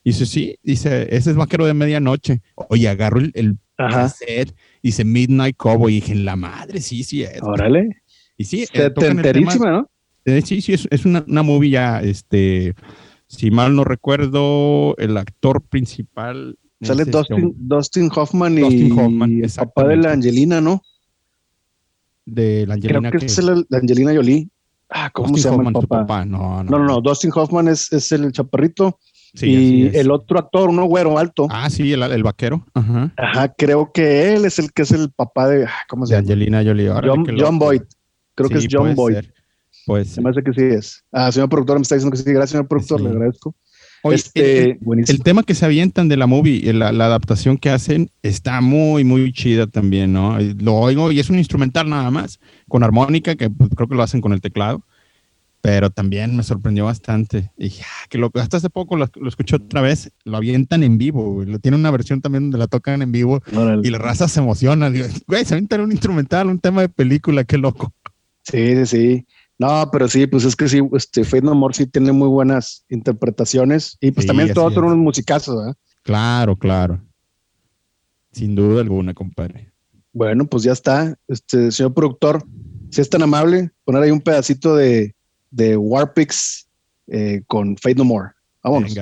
Y 0.04 0.10
dice, 0.10 0.26
sí, 0.26 0.56
dice, 0.62 1.14
ese 1.14 1.30
es 1.30 1.36
Vaquero 1.36 1.66
de 1.66 1.74
Medianoche. 1.74 2.40
Oye, 2.54 2.88
agarro 2.88 3.18
el, 3.18 3.32
el 3.34 3.58
Ajá. 3.76 4.08
Dice 4.82 5.04
Midnight 5.04 5.56
Cowboy, 5.56 5.92
y 5.92 6.00
dije, 6.00 6.14
la 6.14 6.36
madre, 6.36 6.80
sí, 6.80 7.02
sí 7.04 7.22
es. 7.22 7.42
Órale. 7.42 8.02
Y 8.36 8.44
sí, 8.44 8.64
eh, 8.72 8.90
¿no? 8.94 9.90
eh, 10.24 10.42
sí, 10.44 10.60
sí, 10.60 10.72
es, 10.72 10.86
es 10.90 11.04
una, 11.04 11.24
una 11.26 11.42
movie 11.42 11.70
ya, 11.70 12.00
este, 12.00 12.74
si 13.26 13.50
mal 13.50 13.74
no 13.74 13.84
recuerdo, 13.84 14.94
el 14.98 15.16
actor 15.16 15.62
principal. 15.62 16.56
Sale 16.80 17.02
es 17.02 17.08
este 17.08 17.18
Dustin, 17.18 17.54
Dustin 17.56 18.10
Hoffman 18.14 18.56
y 18.58 18.60
Dustin 18.60 18.92
Hoffman, 18.98 19.44
el 19.44 19.50
papá 19.50 19.88
de 19.88 19.96
la 19.96 20.12
Angelina, 20.12 20.60
¿no? 20.60 20.80
de 22.24 22.66
la 22.66 22.74
Angelina 22.74 23.10
Creo 23.10 23.12
que 23.12 23.26
que- 23.26 23.32
es 23.32 23.42
la, 23.42 23.54
la 23.68 23.78
Angelina 23.78 24.14
Jolie. 24.14 24.48
Ah, 24.90 25.10
¿cómo 25.12 25.28
Dustin 25.28 25.42
se 25.42 25.48
llama 25.50 25.68
Hoffman, 25.70 25.82
el 25.82 25.88
papá? 25.88 26.24
no, 26.24 26.62
No, 26.64 26.78
no, 26.78 26.84
no. 26.84 27.00
Dustin 27.00 27.30
Hoffman 27.34 27.68
es, 27.68 27.92
es 27.92 28.12
el 28.12 28.30
chaparrito 28.32 28.98
Sí, 29.40 29.90
y 29.92 29.96
el 29.96 30.10
otro 30.10 30.38
actor, 30.38 30.68
uno 30.70 30.84
güero 30.84 31.18
alto. 31.18 31.46
Ah, 31.50 31.70
sí, 31.70 31.92
el, 31.92 32.02
el 32.02 32.22
vaquero. 32.22 32.64
Ajá. 32.74 33.12
Ajá, 33.16 33.48
creo 33.56 33.90
que 33.92 34.34
él 34.34 34.44
es 34.44 34.58
el 34.58 34.72
que 34.72 34.82
es 34.82 34.90
el 34.92 35.10
papá 35.10 35.48
de, 35.48 35.64
ah, 35.64 35.70
¿cómo 35.88 36.06
se 36.06 36.14
De 36.14 36.20
llama? 36.22 36.32
Angelina 36.32 36.62
Jolie. 36.64 36.88
John, 36.88 37.26
John. 37.38 37.58
Boyd. 37.58 37.82
Creo 38.34 38.48
que 38.48 38.58
es 38.58 38.66
John 38.70 38.82
puede 38.82 38.94
Boyd. 38.94 39.14
ser. 39.14 39.34
Pues 39.86 40.08
Se 40.10 40.20
me 40.20 40.30
hace 40.30 40.42
que 40.42 40.52
sí 40.52 40.62
es. 40.62 41.04
Ah, 41.12 41.32
señor 41.32 41.48
productor, 41.48 41.76
me 41.78 41.82
está 41.82 41.94
diciendo 41.94 42.14
que 42.16 42.22
sí. 42.22 42.30
Gracias, 42.30 42.50
señor 42.50 42.68
productor, 42.68 42.98
Sí. 43.00 43.04
le 43.04 43.10
agradezco. 43.10 43.54
Oye, 44.02 44.14
este, 44.16 44.62
el- 44.64 44.70
el- 44.72 44.78
buenísimo. 44.80 45.16
El 45.16 45.22
tema 45.24 45.42
que 45.42 45.54
se 45.54 45.64
avientan 45.64 46.08
de 46.08 46.16
la 46.16 46.26
movie, 46.26 46.72
la, 46.72 46.92
la 46.92 47.06
adaptación 47.06 47.56
que 47.58 47.70
hacen, 47.70 48.10
está 48.22 48.60
muy, 48.60 49.02
muy 49.02 49.32
chida 49.32 49.66
también, 49.66 50.12
¿no? 50.12 50.40
Y 50.40 50.54
Lo 50.54 50.74
oigo 50.76 51.10
y 51.10 51.18
es 51.18 51.30
un 51.30 51.38
instrumental 51.38 51.88
nada 51.88 52.10
más, 52.10 52.38
con 52.68 52.84
armónica, 52.84 53.34
que 53.34 53.50
creo 53.74 53.88
que 53.88 53.94
lo 53.96 54.02
hacen 54.02 54.20
con 54.20 54.32
el 54.32 54.40
teclado, 54.40 54.82
pero 55.60 55.90
también 55.90 56.36
me 56.36 56.42
sorprendió 56.42 56.84
bastante. 56.84 57.50
Y 57.56 57.64
dije, 57.64 57.84
ah, 57.84 58.06
que 58.08 58.18
lo, 58.18 58.30
hasta 58.34 58.58
hace 58.58 58.70
poco 58.70 58.96
lo, 58.96 59.08
lo 59.14 59.28
escuché 59.28 59.56
otra 59.56 59.80
vez, 59.80 60.12
lo 60.24 60.36
avientan 60.36 60.82
en 60.82 60.98
vivo, 60.98 61.34
güey. 61.34 61.48
Lo 61.48 61.58
tiene 61.58 61.76
una 61.76 61.90
versión 61.90 62.20
también 62.20 62.44
donde 62.44 62.58
la 62.58 62.66
tocan 62.68 63.02
en 63.02 63.12
vivo 63.12 63.42
Órale. 63.54 63.86
y 63.86 63.90
la 63.90 63.98
raza 63.98 64.28
se 64.28 64.40
emociona. 64.40 64.90
Digo, 64.90 65.06
güey, 65.26 65.44
se 65.44 65.54
avientan 65.54 65.80
un 65.80 65.92
instrumental, 65.92 66.48
un 66.48 66.60
tema 66.60 66.82
de 66.82 66.88
película, 66.88 67.44
qué 67.44 67.58
loco. 67.58 67.92
Sí, 68.44 68.74
sí, 68.76 68.86
sí. 68.86 69.26
No, 69.58 69.88
pero 69.90 70.06
sí, 70.06 70.26
pues 70.28 70.44
es 70.44 70.54
que 70.54 70.68
sí, 70.68 70.80
este 70.92 71.24
Fate 71.24 71.42
No 71.42 71.54
More 71.54 71.74
sí 71.74 71.86
tiene 71.86 72.12
muy 72.12 72.28
buenas 72.28 72.84
interpretaciones 72.88 73.98
y 74.00 74.12
pues 74.12 74.22
Sí, 74.22 74.28
también 74.28 74.54
todos 74.54 74.72
son 74.72 74.84
unos 74.84 74.98
musicazos, 74.98 75.56
¿verdad? 75.56 75.76
Claro, 76.04 76.56
claro. 76.56 77.00
Sin 78.30 78.54
duda 78.54 78.80
alguna, 78.80 79.14
compadre. 79.14 79.72
Bueno, 80.12 80.46
pues 80.46 80.62
ya 80.62 80.72
está. 80.72 81.18
Este 81.26 81.72
señor 81.72 81.92
productor, 81.92 82.44
si 82.90 83.00
es 83.00 83.10
tan 83.10 83.22
amable, 83.22 83.70
poner 83.84 84.04
ahí 84.04 84.12
un 84.12 84.20
pedacito 84.20 84.76
de, 84.76 85.14
de 85.50 85.76
Warpix 85.76 86.68
eh, 87.08 87.42
con 87.46 87.76
Fate 87.76 87.96
No 87.96 88.04
More. 88.04 88.30
Vámonos. 88.62 88.94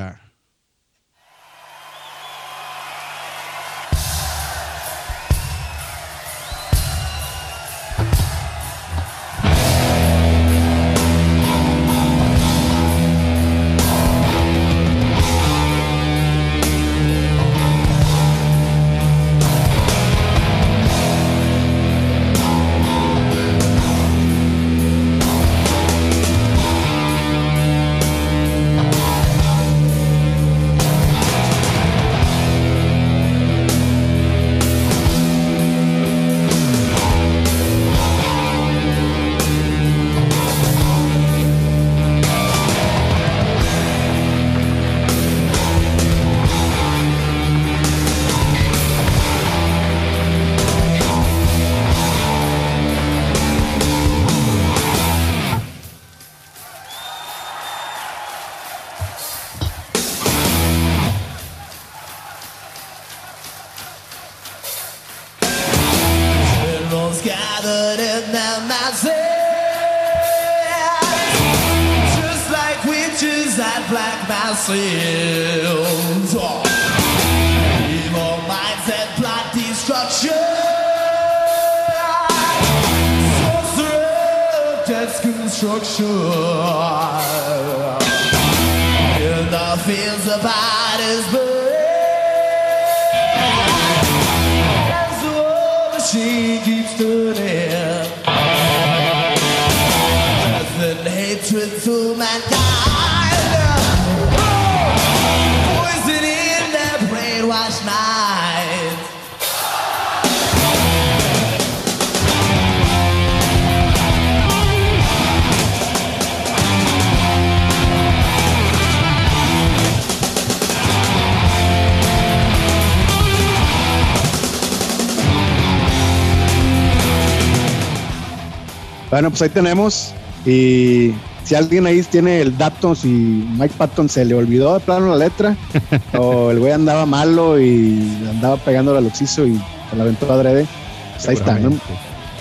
Bueno, 129.16 129.30
pues 129.30 129.40
ahí 129.40 129.48
tenemos. 129.48 130.12
Y 130.44 131.12
si 131.42 131.54
alguien 131.54 131.86
ahí 131.86 132.02
tiene 132.02 132.42
el 132.42 132.58
dato, 132.58 132.94
si 132.94 133.08
Mike 133.08 133.72
Patton 133.78 134.10
se 134.10 134.26
le 134.26 134.34
olvidó 134.34 134.74
de 134.74 134.80
plano 134.80 135.08
la 135.08 135.16
letra, 135.16 135.56
o 136.18 136.50
el 136.50 136.58
güey 136.58 136.72
andaba 136.72 137.06
malo 137.06 137.58
y 137.58 137.98
andaba 138.28 138.58
pegándole 138.58 138.98
al 138.98 139.06
oxiso 139.06 139.46
y 139.46 139.54
se 139.88 139.96
la 139.96 140.02
aventó 140.02 140.30
adrede, 140.30 140.66
pues 141.14 141.28
ahí 141.28 141.34
está. 141.36 141.58
No, 141.58 141.70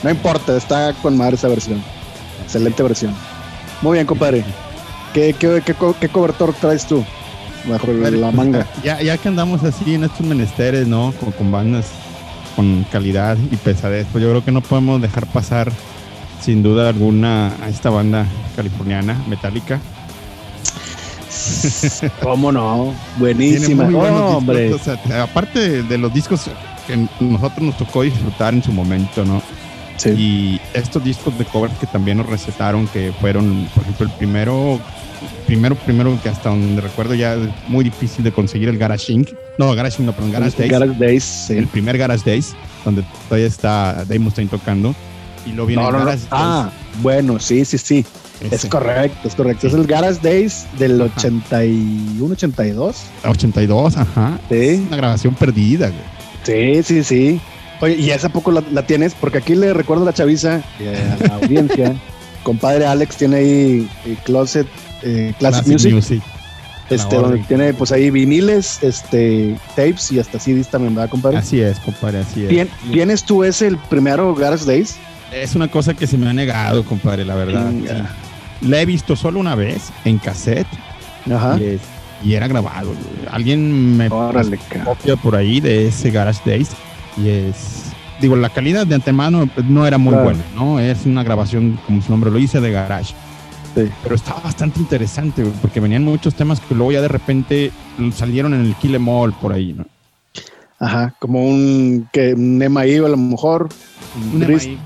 no 0.03 0.09
importa, 0.09 0.57
está 0.57 0.91
con 1.01 1.15
madre 1.15 1.35
esa 1.37 1.47
versión. 1.47 1.81
Excelente 2.43 2.83
versión. 2.83 3.13
Muy 3.81 3.93
bien, 3.93 4.05
compadre. 4.05 4.43
¿Qué, 5.13 5.33
qué, 5.39 5.61
qué, 5.65 5.75
co- 5.75 5.95
qué 5.97 6.09
cobertor 6.09 6.53
traes 6.59 6.85
tú? 6.85 7.05
Bajo 7.69 7.87
la 7.93 8.31
manga. 8.31 8.67
Ya, 8.83 9.01
ya 9.01 9.17
que 9.17 9.29
andamos 9.29 9.63
así 9.63 9.93
en 9.95 10.03
estos 10.03 10.25
menesteres, 10.27 10.87
¿no? 10.87 11.13
Con, 11.21 11.31
con 11.31 11.51
bandas 11.53 11.85
con 12.57 12.85
calidad 12.91 13.37
y 13.49 13.55
pesadez, 13.55 14.07
pues 14.11 14.21
yo 14.21 14.29
creo 14.29 14.43
que 14.43 14.51
no 14.51 14.59
podemos 14.59 15.01
dejar 15.01 15.25
pasar 15.27 15.71
sin 16.45 16.61
duda 16.61 16.89
alguna 16.89 17.55
a 17.59 17.69
esta 17.69 17.89
banda 17.89 18.27
californiana, 18.55 19.19
Metallica. 19.27 19.79
¿Cómo 22.21 22.51
no? 22.51 22.93
Buenísima. 23.17 23.85
muy 23.85 23.95
Oh, 23.95 24.37
hombre. 24.37 24.71
o 24.71 24.77
sea, 24.77 24.99
aparte 25.23 25.81
de, 25.81 25.97
los 25.97 26.13
discos 26.13 26.43
que 26.85 27.07
nosotros 27.19 27.61
nos 27.61 27.77
tocó 27.77 28.03
disfrutar 28.03 28.53
en 28.53 28.61
su 28.61 28.71
momento, 28.71 29.25
¿no? 29.25 29.41
Sí. 29.97 30.09
Y 30.09 30.61
estos 30.75 31.03
discos 31.03 31.35
de 31.39 31.45
covers 31.45 31.73
que 31.79 31.87
también 31.87 32.17
nos 32.17 32.27
recetaron, 32.27 32.87
que 32.89 33.11
fueron, 33.19 33.67
por 33.73 33.81
ejemplo, 33.81 34.05
el 34.05 34.11
primero, 34.13 34.79
primero, 35.47 35.75
primero 35.75 36.19
que 36.21 36.29
hasta 36.29 36.49
donde 36.49 36.79
recuerdo 36.79 37.15
ya 37.15 37.33
es 37.33 37.49
muy 37.67 37.83
difícil 37.83 38.23
de 38.23 38.31
conseguir 38.31 38.69
el 38.69 38.77
Garage 38.77 39.11
Inc. 39.11 39.29
No, 39.57 39.73
Garage 39.73 39.99
Inc. 39.99 40.07
no, 40.07 40.13
perdón, 40.13 40.31
Garage 40.31 40.57
Days. 40.59 40.71
Garage 40.71 40.93
Days, 40.99 41.49
El 41.49 41.63
sí. 41.63 41.69
primer 41.71 41.97
Garage 41.97 42.23
Days, 42.23 42.55
donde 42.83 43.03
todavía 43.27 43.47
está 43.47 43.95
Dave 44.05 44.19
Mustaine 44.19 44.49
tocando. 44.49 44.93
Y 45.45 45.51
lo 45.51 45.65
viene 45.65 45.83
No, 45.83 45.89
el 45.89 46.05
no. 46.05 46.11
Ah, 46.31 46.69
bueno, 47.01 47.39
sí, 47.39 47.65
sí, 47.65 47.77
sí. 47.77 48.05
Es 48.51 48.65
correcto, 48.65 49.27
es 49.27 49.35
correcto. 49.35 49.67
Es 49.67 49.73
el 49.73 49.87
Garage 49.87 50.19
Days 50.21 50.65
del 50.77 50.99
81, 51.01 52.33
82. 52.33 52.97
82, 53.25 53.97
ajá. 53.97 54.39
Sí, 54.49 54.83
Una 54.87 54.97
grabación 54.97 55.35
perdida, 55.35 55.89
güey. 55.89 56.01
sí, 56.43 56.83
sí, 56.83 57.03
sí. 57.03 57.41
Oye, 57.81 57.95
¿y 57.95 58.09
esa 58.11 58.29
poco 58.29 58.51
la, 58.51 58.63
la 58.71 58.85
tienes? 58.85 59.13
Porque 59.13 59.37
aquí 59.39 59.55
le 59.55 59.73
recuerdo 59.73 60.03
a 60.03 60.05
la 60.07 60.13
chaviza, 60.13 60.61
eh, 60.79 61.15
a 61.21 61.27
la 61.27 61.35
audiencia. 61.41 61.95
Compadre 62.43 62.85
Alex 62.85 63.15
tiene 63.17 63.37
ahí 63.37 63.89
eh, 64.05 64.17
Closet 64.23 64.67
eh, 65.01 65.33
Classic, 65.39 65.67
Music, 65.67 66.21
este, 66.89 67.15
donde 67.15 67.39
tiene 67.47 67.73
pues 67.73 67.91
ahí 67.91 68.11
viniles, 68.11 68.79
este, 68.83 69.57
tapes 69.75 70.11
y 70.11 70.19
hasta 70.19 70.39
CDs 70.39 70.69
también, 70.69 70.93
¿verdad, 70.93 71.09
compadre? 71.09 71.37
Así 71.37 71.59
es, 71.59 71.79
compadre, 71.79 72.19
así 72.19 72.43
es. 72.45 72.49
Tien- 72.51 72.69
¿Tienes 72.91 73.23
tú 73.23 73.43
ese 73.43 73.67
el 73.67 73.77
primero 73.77 74.35
Garage 74.35 74.65
Days? 74.65 74.95
Es 75.31 75.55
una 75.55 75.67
cosa 75.67 75.93
que 75.93 76.07
se 76.07 76.17
me 76.17 76.29
ha 76.29 76.33
negado, 76.33 76.83
compadre, 76.85 77.25
la 77.25 77.35
verdad. 77.35 77.69
Sí. 77.71 78.67
La 78.67 78.81
he 78.81 78.85
visto 78.85 79.15
solo 79.15 79.39
una 79.39 79.55
vez 79.55 79.91
en 80.05 80.17
cassette 80.17 80.67
Ajá. 81.33 81.57
y, 81.59 81.63
es- 81.65 81.81
y 82.23 82.33
era 82.33 82.47
grabado. 82.47 82.93
Alguien 83.29 83.97
me 83.97 84.07
Órale, 84.07 84.57
copia 84.83 85.15
por 85.17 85.35
ahí 85.35 85.59
de 85.59 85.87
ese 85.87 86.09
Garage 86.11 86.41
Days 86.49 86.69
y 87.17 87.29
es 87.29 87.83
digo 88.21 88.35
la 88.37 88.49
calidad 88.49 88.87
de 88.87 88.95
antemano 88.95 89.49
no 89.67 89.85
era 89.85 89.97
muy 89.97 90.11
Claro. 90.11 90.23
buena, 90.23 90.43
¿no? 90.55 90.79
Es 90.79 91.05
una 91.05 91.21
grabación 91.23 91.77
como 91.85 92.01
su 92.01 92.09
nombre 92.11 92.31
lo 92.31 92.37
dice 92.37 92.61
de 92.61 92.71
garage. 92.71 93.13
Sí. 93.75 93.89
Pero 94.03 94.15
estaba 94.15 94.39
bastante 94.39 94.79
interesante 94.79 95.43
porque 95.61 95.81
venían 95.81 96.05
muchos 96.05 96.33
temas 96.33 96.61
que 96.61 96.73
luego 96.73 96.93
ya 96.93 97.01
de 97.01 97.09
repente 97.09 97.71
salieron 98.15 98.53
en 98.53 98.61
el 98.61 98.75
Kill 98.75 98.95
Em 98.95 99.07
All 99.09 99.33
por 99.33 99.51
ahí, 99.51 99.73
¿no? 99.73 99.85
Ajá, 100.79 101.13
como 101.19 101.45
un, 101.47 102.07
que, 102.11 102.33
un 102.33 102.61
Emma 102.61 102.85
Eve 102.85 103.05
a 103.05 103.09
lo 103.09 103.17
mejor. 103.17 103.69
Un 104.33 104.43
Emma 104.43 104.45
Evil. 104.65 104.79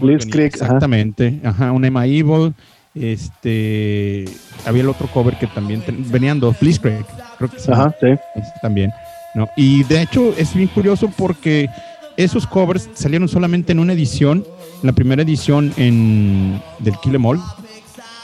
Exactamente, 0.64 1.40
ajá, 1.44 1.72
un 1.72 1.84
Emma 1.86 2.06
Evil. 2.06 2.54
Este, 2.96 4.26
había 4.66 4.82
el 4.84 4.90
otro 4.90 5.08
cover 5.08 5.38
que 5.38 5.48
también 5.48 5.82
ten- 5.82 6.10
venían 6.12 6.40
dos, 6.40 6.60
Blitzkrieg, 6.60 7.06
creo 7.38 7.50
que 7.50 7.60
sí, 7.60 7.72
Ajá, 7.72 7.94
sí. 8.00 8.08
también, 8.62 8.92
¿no? 9.36 9.48
Y 9.56 9.84
de 9.84 10.02
hecho 10.02 10.34
es 10.38 10.54
bien 10.54 10.68
curioso 10.70 11.10
porque 11.16 11.70
esos 12.18 12.46
covers 12.48 12.90
salieron 12.94 13.28
solamente 13.30 13.72
en 13.72 13.80
una 13.80 13.94
edición, 13.94 14.44
la 14.84 14.92
primera 14.94 15.22
edición 15.22 15.72
en 15.78 16.62
del 16.80 16.96
Kill 16.98 17.16
Em 17.16 17.26
All, 17.26 17.40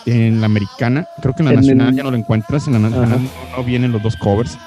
en 0.05 0.39
la 0.41 0.45
americana, 0.47 1.07
creo 1.21 1.33
que 1.33 1.41
en 1.41 1.45
la 1.45 1.51
En 1.53 1.57
nacional 1.61 1.89
el- 1.89 1.95
ya 1.95 2.03
no 2.03 2.11
lo 2.11 2.17
encuentras, 2.17 2.67
en 2.67 2.73
la 2.73 2.79
nacional 2.79 3.19
no 3.55 3.63
vienen 3.63 3.91
los 3.91 4.01
dos 4.03 4.15
covers. 4.17 4.57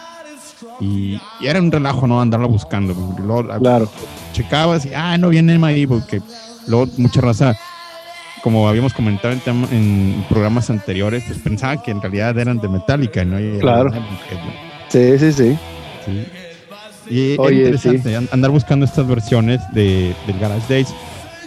Y, 0.80 1.20
y 1.40 1.46
era 1.46 1.58
un 1.60 1.70
relajo, 1.72 2.06
¿no? 2.06 2.20
Andarlo 2.20 2.48
buscando. 2.48 2.94
luego, 3.18 3.48
Claro. 3.58 3.90
checabas 4.32 4.86
y, 4.86 4.94
ah, 4.94 5.18
no 5.18 5.28
viene 5.28 5.58
ahí, 5.66 5.86
porque 5.86 6.20
luego 6.66 6.88
mucha 6.98 7.20
raza, 7.20 7.56
como 8.42 8.68
habíamos 8.68 8.94
comentado 8.94 9.34
en, 9.34 9.40
tema- 9.40 9.68
en 9.72 10.24
programas 10.28 10.70
anteriores, 10.70 11.24
pues 11.26 11.38
pensaban 11.40 11.82
que 11.82 11.90
en 11.90 12.00
realidad 12.00 12.38
eran 12.38 12.58
de 12.60 12.68
Metallica, 12.68 13.24
¿no? 13.24 13.40
Y 13.40 13.58
Claro. 13.58 13.90
Sí, 14.88 15.18
sí, 15.18 15.32
sí. 15.32 15.58
Sí. 16.06 16.24
Y 17.10 17.36
Oye, 17.38 17.56
interesante 17.64 18.14
an- 18.16 18.28
andar 18.32 18.50
buscando 18.50 18.84
estas 18.84 19.06
versiones 19.08 19.60
de, 19.72 20.14
del 20.26 20.38
Garage 20.38 20.62
Days. 20.72 20.94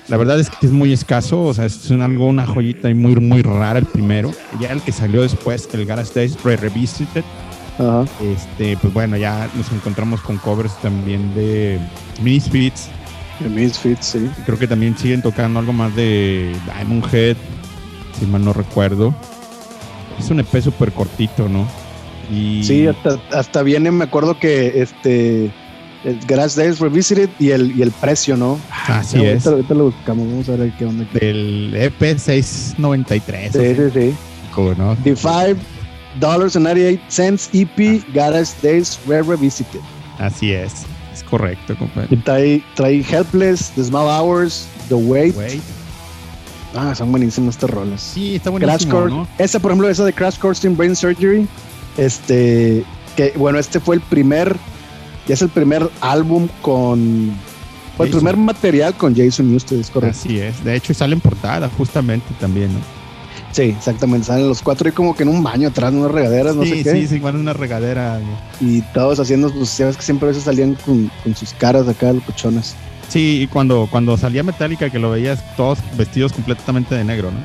La 0.07 0.17
verdad 0.17 0.39
es 0.39 0.49
que 0.49 0.65
es 0.65 0.71
muy 0.73 0.91
escaso, 0.91 1.41
o 1.43 1.53
sea, 1.53 1.65
es 1.65 1.89
un- 1.89 2.01
algo, 2.01 2.25
una 2.27 2.45
joyita 2.45 2.89
y 2.89 2.93
muy, 2.95 3.15
muy 3.15 3.41
rara 3.43 3.79
el 3.79 3.85
primero. 3.85 4.31
Ya 4.59 4.71
el 4.71 4.81
que 4.81 4.91
salió 4.91 5.21
después, 5.21 5.69
el 5.71 5.85
Garage 5.85 6.11
Days 6.13 6.43
Re 6.43 6.57
Revisited, 6.57 7.23
Ajá. 7.81 8.05
este, 8.21 8.77
pues 8.77 8.93
bueno, 8.93 9.17
ya 9.17 9.49
nos 9.55 9.71
encontramos 9.71 10.21
con 10.21 10.37
covers 10.37 10.75
también 10.81 11.33
de 11.33 11.79
Misfits, 12.21 12.89
The 13.39 13.49
Misfits, 13.49 14.05
sí. 14.05 14.29
Creo 14.45 14.59
que 14.59 14.67
también 14.67 14.95
siguen 14.97 15.21
tocando 15.23 15.59
algo 15.59 15.73
más 15.73 15.95
de 15.95 16.55
Diamond 16.65 17.03
Head, 17.11 17.35
si 18.19 18.25
mal 18.27 18.45
no 18.45 18.53
recuerdo. 18.53 19.15
Es 20.19 20.29
un 20.29 20.39
EP 20.41 20.61
súper 20.61 20.91
cortito, 20.91 21.49
¿no? 21.49 21.67
Y 22.31 22.63
Sí, 22.63 22.85
hasta, 22.85 23.19
hasta 23.33 23.63
viene, 23.63 23.89
me 23.91 24.03
acuerdo 24.03 24.37
que 24.37 24.81
este 24.81 25.51
el 26.03 26.19
Garage 26.27 26.59
Days 26.61 26.79
Revisited 26.79 27.29
y 27.39 27.49
el, 27.51 27.77
y 27.77 27.81
el 27.83 27.91
precio, 27.91 28.35
¿no? 28.37 28.59
así 28.87 29.17
Ya, 29.21 29.31
es. 29.31 29.45
Ahorita, 29.45 29.49
ahorita 29.51 29.73
lo 29.75 29.83
buscamos, 29.85 30.27
vamos 30.27 30.49
a 30.49 30.55
ver 30.55 30.71
qué 30.77 30.85
onda. 30.85 31.05
Del 31.13 31.73
EP 31.75 32.17
693, 32.17 33.51
Sí, 33.51 33.75
sí, 33.75 33.81
sí. 33.93 34.15
o 34.55 34.73
¿no? 34.75 34.95
The 35.03 35.15
five 35.15 35.57
dollars 36.19 36.55
and 36.55 36.63
98 36.65 36.99
cents 37.09 37.49
EP 37.53 38.03
Garage 38.13 38.51
Days 38.61 38.99
Re 39.07 39.21
Revisited. 39.21 39.81
Así 40.19 40.53
es. 40.53 40.85
Es 41.13 41.23
correcto, 41.23 41.75
compadre. 41.77 42.15
trae, 42.17 42.63
trae 42.75 43.01
Helpless, 43.01 43.71
The 43.71 43.83
Small 43.83 44.07
Hours, 44.07 44.67
The 44.87 44.95
Wait. 44.95 45.35
Wait. 45.35 45.61
Ah, 46.73 46.95
son 46.95 47.11
buenísimas 47.11 47.55
estas 47.55 47.69
rolas. 47.69 48.01
Sí, 48.01 48.35
está 48.35 48.49
Crash 48.49 48.61
buenísimo, 48.61 48.93
Course. 48.93 49.15
¿no? 49.15 49.27
Esa, 49.37 49.59
por 49.59 49.71
ejemplo, 49.71 49.89
esa 49.89 50.05
de 50.05 50.13
Crash 50.13 50.37
Course 50.37 50.65
in 50.67 50.77
Brain 50.77 50.95
Surgery. 50.95 51.47
Este, 51.97 52.85
que 53.17 53.33
bueno, 53.35 53.59
este 53.59 53.79
fue 53.79 53.95
el 53.95 54.01
primer, 54.01 54.55
ya 55.27 55.33
es 55.33 55.41
el 55.41 55.49
primer 55.49 55.89
álbum 55.99 56.47
con, 56.61 57.33
fue 57.97 58.05
el 58.05 58.13
primer 58.13 58.37
material 58.37 58.93
con 58.95 59.13
Jason 59.13 59.51
Newsted, 59.51 59.79
es 59.79 59.89
correcto. 59.89 60.17
Así 60.17 60.39
es. 60.39 60.63
De 60.63 60.75
hecho, 60.75 60.93
sale 60.93 61.13
en 61.13 61.19
portada 61.19 61.69
justamente 61.77 62.27
también, 62.39 62.73
¿no? 62.73 62.79
Sí, 63.51 63.63
exactamente. 63.63 64.27
Salen 64.27 64.47
los 64.47 64.61
cuatro 64.61 64.87
y 64.87 64.91
como 64.91 65.15
que 65.15 65.23
en 65.23 65.29
un 65.29 65.43
baño 65.43 65.67
atrás, 65.69 65.93
unas 65.93 66.11
regaderas, 66.11 66.55
no 66.55 66.63
sí, 66.63 66.69
sé 66.69 66.83
qué. 66.83 66.91
sí, 66.91 67.07
sí, 67.07 67.15
igual 67.15 67.35
una 67.35 67.53
regadera. 67.53 68.19
¿no? 68.19 68.67
Y 68.67 68.81
todos 68.93 69.19
haciendo, 69.19 69.51
pues, 69.51 69.69
sabes 69.69 69.97
que 69.97 70.03
siempre 70.03 70.27
a 70.27 70.29
veces 70.29 70.43
salían 70.43 70.75
con, 70.75 71.11
con 71.23 71.35
sus 71.35 71.53
caras 71.53 71.87
acá, 71.87 72.13
locochonas. 72.13 72.75
Sí, 73.09 73.41
y 73.41 73.47
cuando, 73.47 73.87
cuando 73.91 74.15
salía 74.17 74.41
Metallica 74.41 74.89
que 74.89 74.99
lo 74.99 75.11
veías 75.11 75.43
todos 75.57 75.79
vestidos 75.97 76.31
completamente 76.31 76.95
de 76.95 77.03
negro, 77.03 77.29
¿no? 77.31 77.39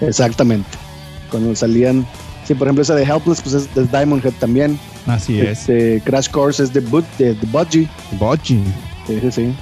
Exactamente. 0.06 0.68
Cuando 1.30 1.54
salían, 1.54 2.06
sí, 2.46 2.54
por 2.54 2.68
ejemplo, 2.68 2.82
esa 2.82 2.94
de 2.94 3.04
Helpless, 3.04 3.42
pues 3.42 3.54
es 3.54 3.74
de 3.74 3.84
Diamond 3.86 4.24
Head 4.24 4.34
también. 4.38 4.78
Así 5.06 5.40
es. 5.40 5.68
Este, 5.68 6.00
Crash 6.04 6.30
Course 6.30 6.62
es 6.62 6.72
de, 6.72 6.80
Bud, 6.80 7.04
de, 7.18 7.34
de 7.34 7.46
Budgie. 7.48 7.88
Bochi. 8.12 8.62
Sí, 9.06 9.18
sí, 9.20 9.32
sí. 9.32 9.54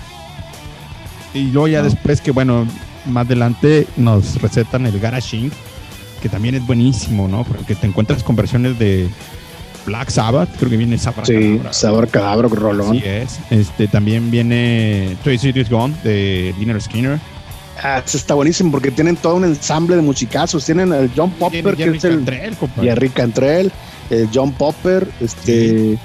Y 1.34 1.50
luego 1.50 1.68
ya 1.68 1.82
después 1.82 2.20
que, 2.20 2.30
bueno, 2.30 2.66
más 3.06 3.26
adelante 3.26 3.86
nos 3.96 4.40
recetan 4.40 4.86
el 4.86 4.98
Garashing, 4.98 5.50
que 6.22 6.28
también 6.28 6.54
es 6.54 6.66
buenísimo, 6.66 7.28
¿no? 7.28 7.44
Porque 7.44 7.74
te 7.74 7.86
encuentras 7.86 8.22
con 8.22 8.36
versiones 8.36 8.78
de 8.78 9.08
Black 9.86 10.10
Sabbath, 10.10 10.48
creo 10.58 10.70
que 10.70 10.76
viene 10.76 10.98
Sabbath. 10.98 11.26
Sí, 11.26 11.60
Sabor 11.70 12.08
Cadabro, 12.08 12.48
Rolón. 12.48 12.96
Así 12.96 13.02
es. 13.04 13.40
Este, 13.50 13.88
también 13.88 14.30
viene 14.30 15.16
Toy 15.24 15.38
Cities 15.38 15.70
Gone 15.70 15.94
de 16.04 16.54
Dinner 16.58 16.80
Skinner. 16.80 17.18
Ah, 17.82 18.02
está 18.04 18.34
buenísimo 18.34 18.70
porque 18.70 18.90
tienen 18.90 19.16
todo 19.16 19.36
un 19.36 19.44
ensamble 19.44 19.96
de 19.96 20.02
musicazos. 20.02 20.64
Tienen 20.66 20.92
el 20.92 21.10
John 21.16 21.30
Popper, 21.30 21.76
que 21.76 21.84
Jerry 21.84 21.98
es 21.98 22.04
el 22.04 22.16
Cantrell. 22.16 22.56
Jerry 22.80 23.08
Cantrell, 23.08 23.72
el 24.10 24.28
John 24.32 24.52
Popper, 24.52 25.08
este, 25.20 25.98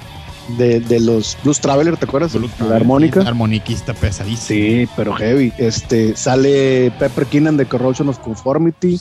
de, 0.58 0.80
de 0.80 1.00
los 1.00 1.36
Blues 1.42 1.60
Traveler, 1.60 1.96
¿te 1.96 2.04
acuerdas? 2.04 2.32
Blue 2.34 2.48
la 2.68 2.76
armónica. 2.76 3.20
Armoniquista 3.20 3.94
pesadísimo. 3.94 4.38
Sí, 4.60 4.88
pero 4.96 5.12
heavy. 5.14 5.52
Este, 5.58 6.16
sale 6.16 6.92
Pepper 6.98 7.26
Keenan 7.26 7.56
de 7.56 7.66
Corrosion 7.66 8.08
of 8.08 8.18
Conformity 8.18 8.98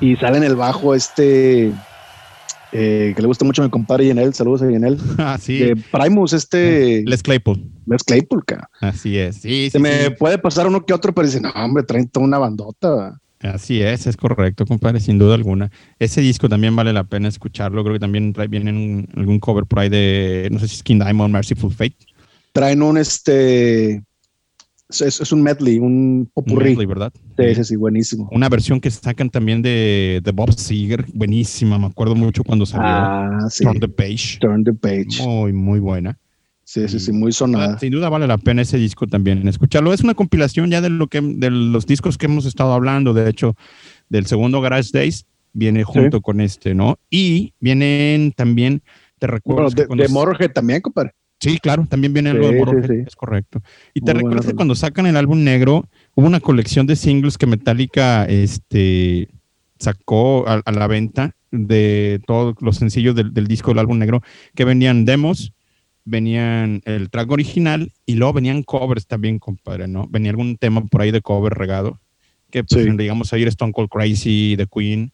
y 0.00 0.16
sale 0.16 0.38
en 0.38 0.44
el 0.44 0.56
bajo 0.56 0.94
este, 0.94 1.72
eh, 2.72 3.12
que 3.16 3.22
le 3.22 3.26
gusta 3.26 3.44
mucho 3.44 3.62
a 3.62 3.64
mi 3.66 3.70
compadre 3.70 4.06
Yenel, 4.06 4.34
saludos 4.34 4.62
a 4.62 4.70
Yenel, 4.70 4.98
Ah, 5.18 5.38
sí. 5.40 5.58
de 5.58 5.76
Primus, 5.76 6.32
este, 6.32 7.02
Les 7.06 7.22
Claypool. 7.22 7.64
Les 7.86 8.02
Claypool, 8.04 8.44
cara. 8.44 8.68
Así 8.80 9.18
es. 9.18 9.36
Sí, 9.36 9.68
Se 9.70 9.78
sí, 9.78 9.82
me 9.82 10.04
sí. 10.06 10.10
puede 10.18 10.38
pasar 10.38 10.66
uno 10.66 10.84
que 10.84 10.92
otro, 10.92 11.14
pero 11.14 11.26
dice, 11.26 11.40
no, 11.40 11.50
hombre, 11.50 11.82
traen 11.82 12.08
toda 12.08 12.26
una 12.26 12.38
bandota. 12.38 13.18
Va". 13.44 13.50
Así 13.50 13.80
es, 13.80 14.06
es 14.06 14.16
correcto, 14.16 14.66
compadre, 14.66 15.00
sin 15.00 15.18
duda 15.18 15.34
alguna. 15.34 15.70
Ese 15.98 16.20
disco 16.20 16.48
también 16.48 16.74
vale 16.76 16.92
la 16.92 17.04
pena 17.04 17.28
escucharlo. 17.28 17.82
Creo 17.82 17.94
que 17.94 18.00
también 18.00 18.32
trae, 18.32 18.48
viene 18.48 18.70
un- 18.72 19.08
algún 19.16 19.38
cover 19.38 19.64
por 19.64 19.80
ahí 19.80 19.88
de, 19.88 20.48
no 20.50 20.58
sé 20.58 20.68
si 20.68 20.76
es 20.76 20.82
King 20.82 20.98
Diamond, 20.98 21.32
Merciful 21.32 21.72
Fate. 21.72 21.96
Traen 22.52 22.82
un, 22.82 22.98
este, 22.98 24.02
es, 24.88 25.20
es 25.20 25.32
un 25.32 25.42
medley, 25.42 25.78
un 25.78 26.30
popurrí. 26.32 26.70
Medley, 26.70 26.86
¿verdad? 26.86 27.12
Sí, 27.38 27.54
sí, 27.54 27.64
sí, 27.64 27.76
buenísimo. 27.76 28.28
Una 28.32 28.48
versión 28.48 28.80
que 28.80 28.90
sacan 28.90 29.30
también 29.30 29.62
de, 29.62 30.20
de 30.24 30.32
Bob 30.32 30.52
Seger, 30.52 31.04
buenísima, 31.14 31.78
me 31.78 31.86
acuerdo 31.86 32.14
mucho 32.14 32.42
cuando 32.42 32.66
salió. 32.66 32.86
Ah, 32.90 33.46
sí. 33.50 33.62
Turn 33.64 33.78
the 33.80 33.88
Page. 33.88 34.38
Turn 34.40 34.64
the 34.64 34.72
page. 34.72 35.22
Muy, 35.22 35.52
muy 35.52 35.78
buena. 35.78 36.18
Sí, 36.68 36.86
sí, 36.86 37.00
sí, 37.00 37.12
muy 37.12 37.32
sonada. 37.32 37.78
Sin 37.78 37.90
duda 37.92 38.10
vale 38.10 38.26
la 38.26 38.36
pena 38.36 38.60
ese 38.60 38.76
disco 38.76 39.06
también 39.06 39.48
escucharlo. 39.48 39.94
Es 39.94 40.02
una 40.02 40.12
compilación 40.12 40.70
ya 40.70 40.82
de 40.82 40.90
lo 40.90 41.06
que 41.06 41.22
de 41.22 41.50
los 41.50 41.86
discos 41.86 42.18
que 42.18 42.26
hemos 42.26 42.44
estado 42.44 42.74
hablando. 42.74 43.14
De 43.14 43.26
hecho, 43.30 43.56
del 44.10 44.26
segundo 44.26 44.60
Garage 44.60 44.90
Days 44.92 45.24
viene 45.54 45.82
junto 45.82 46.20
con 46.20 46.42
este, 46.42 46.74
¿no? 46.74 46.98
Y 47.08 47.54
vienen 47.58 48.32
también, 48.32 48.82
te 49.18 49.28
recuerdo. 49.28 49.70
Bueno, 49.86 49.96
de, 49.96 50.42
de 50.42 50.48
también, 50.50 50.82
compadre. 50.82 51.14
Sí, 51.40 51.56
claro, 51.56 51.86
también 51.88 52.12
viene 52.12 52.28
algo 52.28 52.48
Sí, 52.48 52.52
de 52.52 52.58
sí, 52.58 52.64
Motorhead, 52.66 52.90
sí. 52.90 53.04
es 53.06 53.16
correcto. 53.16 53.62
Y 53.94 54.02
te 54.02 54.12
recuerdas 54.12 54.44
que 54.44 54.54
cuando 54.54 54.74
sacan 54.74 55.06
el 55.06 55.16
álbum 55.16 55.42
negro, 55.42 55.88
hubo 56.16 56.26
una 56.26 56.40
colección 56.40 56.86
de 56.86 56.96
singles 56.96 57.38
que 57.38 57.46
Metallica 57.46 58.26
este, 58.26 59.30
sacó 59.78 60.46
a, 60.46 60.60
a 60.62 60.72
la 60.72 60.86
venta 60.86 61.34
de 61.50 62.20
todos 62.26 62.56
los 62.60 62.76
sencillos 62.76 63.14
del, 63.14 63.32
del 63.32 63.46
disco 63.46 63.70
del 63.70 63.78
álbum 63.78 63.98
negro, 63.98 64.20
que 64.54 64.66
venían 64.66 65.06
demos, 65.06 65.54
venían 66.08 66.80
el 66.84 67.10
track 67.10 67.30
original 67.30 67.92
y 68.06 68.14
luego 68.14 68.34
venían 68.34 68.62
covers 68.62 69.06
también, 69.06 69.38
compadre, 69.38 69.88
¿no? 69.88 70.06
Venía 70.08 70.30
algún 70.30 70.56
tema 70.56 70.84
por 70.86 71.02
ahí 71.02 71.10
de 71.10 71.20
cover 71.20 71.54
regado, 71.54 72.00
que 72.50 72.64
pues, 72.64 72.84
Sí. 72.84 72.90
digamos 72.96 73.32
ahí 73.32 73.42
Stone 73.44 73.72
Cold 73.72 73.88
Crazy, 73.90 74.54
The 74.56 74.66
Queen, 74.66 75.12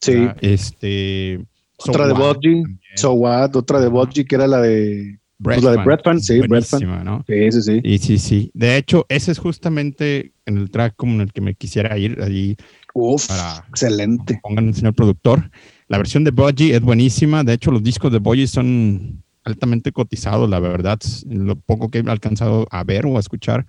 Sí. 0.00 0.14
¿verdad? 0.14 0.36
este... 0.40 1.44
So 1.78 1.92
otra 1.92 2.06
de 2.06 2.12
Bodgy. 2.12 2.62
So 2.96 3.12
What, 3.12 3.56
otra 3.56 3.80
de 3.80 3.88
Bodgy 3.88 4.24
que 4.26 4.34
era 4.34 4.46
la 4.46 4.60
de. 4.60 5.18
pues 5.42 5.62
la 5.62 5.70
de 5.72 5.98
Fan, 6.04 6.20
sí, 6.20 6.40
buenísima, 6.46 7.02
¿no? 7.02 7.24
Sí, 7.26 7.50
sí, 7.52 7.62
sí. 7.62 7.80
Y 7.82 7.98
sí, 7.98 8.18
sí. 8.18 8.50
De 8.52 8.76
hecho, 8.76 9.06
ese 9.08 9.32
es 9.32 9.38
justamente 9.38 10.32
en 10.44 10.58
el 10.58 10.70
track 10.70 10.94
como 10.96 11.14
en 11.14 11.22
el 11.22 11.32
que 11.32 11.40
me 11.40 11.54
quisiera 11.54 11.96
ir 11.96 12.20
allí. 12.22 12.56
Uf, 12.92 13.28
Para- 13.28 13.64
excelente. 13.70 14.38
Pongan 14.42 14.68
el 14.68 14.74
señor 14.74 14.92
productor. 14.94 15.50
La 15.88 15.96
versión 15.96 16.22
de 16.24 16.32
Budgie 16.32 16.74
es 16.74 16.82
buenísima. 16.82 17.42
De 17.44 17.54
hecho, 17.54 17.70
los 17.70 17.82
discos 17.82 18.12
de 18.12 18.18
Budgie 18.18 18.46
son 18.46 19.22
altamente 19.44 19.92
cotizados, 19.92 20.48
la 20.48 20.60
verdad. 20.60 20.98
Lo 21.28 21.56
poco 21.56 21.88
que 21.88 21.98
he 21.98 22.10
alcanzado 22.10 22.66
a 22.70 22.84
ver 22.84 23.06
o 23.06 23.16
a 23.16 23.20
escuchar, 23.20 23.66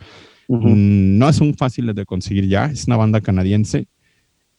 Ujú. 0.48 0.68
mm, 0.70 1.18
no 1.18 1.32
son 1.34 1.54
fáciles 1.56 1.96
de 1.96 2.06
conseguir 2.06 2.48
ya. 2.48 2.66
Es 2.66 2.86
una 2.88 2.98
banda 2.98 3.22
canadiense. 3.22 3.88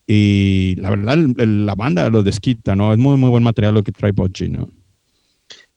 Y 0.06 0.74
la 0.78 0.90
verdad, 0.90 1.16
la 1.16 1.74
banda 1.74 2.08
lo 2.10 2.22
desquita, 2.22 2.74
¿no? 2.74 2.92
Es 2.92 2.98
muy, 2.98 3.16
muy 3.16 3.30
buen 3.30 3.42
material 3.44 3.74
lo 3.74 3.82
que 3.84 3.92
trae 3.92 4.12
Budgie, 4.12 4.48
¿no? 4.48 4.68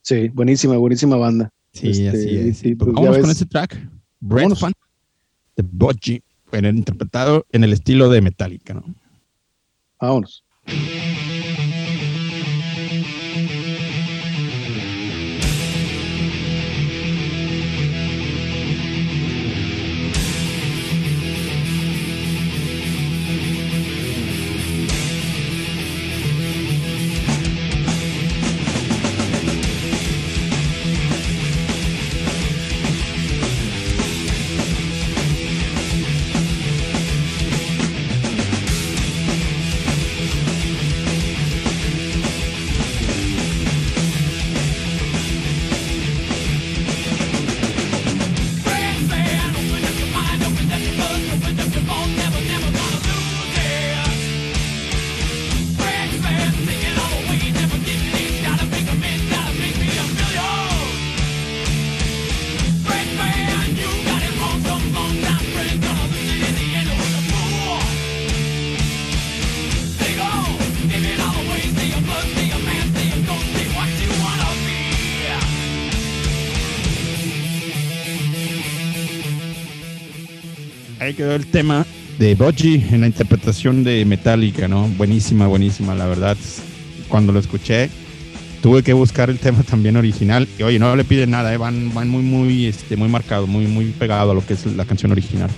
Sí, 0.02 0.30
buenísima, 0.30 0.78
buenísima 0.78 1.16
banda. 1.16 1.50
Sí, 1.74 1.90
Este, 1.90 2.10
así 2.10 2.38
es. 2.38 2.58
sí, 2.58 2.76
Pues 2.76 2.92
pues 2.92 2.96
vamos 2.96 3.18
con 3.18 3.28
ves. 3.28 3.36
ese 3.38 3.46
track. 3.46 3.90
Vámonos. 4.20 4.60
Fan 4.60 4.74
de 5.58 6.22
pero 6.52 6.70
interpretado 6.70 7.46
en 7.52 7.64
el 7.64 7.74
estilo 7.74 8.10
de 8.10 8.22
Metallica, 8.22 8.74
¿no? 8.74 8.84
Vámonos. 10.00 10.44
Quedó 81.16 81.34
el 81.36 81.45
tema 81.47 81.86
de 82.20 82.36
Budgie 82.36 82.84
en 82.91 83.01
la 83.01 83.07
interpretación 83.07 83.84
de 83.84 84.05
Metallica, 84.05 84.68
¿no? 84.68 84.88
Buenísima, 84.97 85.47
buenísima, 85.47 85.95
la 85.95 86.05
verdad. 86.05 86.38
Cuando 87.07 87.32
lo 87.34 87.39
escuché, 87.39 87.89
tuve 88.61 88.84
que 88.84 88.93
buscar 88.93 89.30
el 89.30 89.39
tema 89.39 89.63
también 89.63 89.95
original. 89.97 90.47
Y 90.57 90.63
oye, 90.63 90.80
no 90.80 90.95
le 90.95 91.03
piden 91.03 91.32
nada, 91.32 91.53
¿eh? 91.53 91.57
van, 91.57 91.93
van 91.93 92.09
muy, 92.09 92.24
muy, 92.24 92.66
este, 92.68 92.95
muy 92.95 93.09
marcado, 93.09 93.47
muy, 93.47 93.68
muy 93.68 93.86
pegado 93.86 94.32
a 94.32 94.34
lo 94.34 94.45
que 94.45 94.53
es 94.53 94.66
la 94.66 94.86
canción 94.86 95.11
original. 95.11 95.49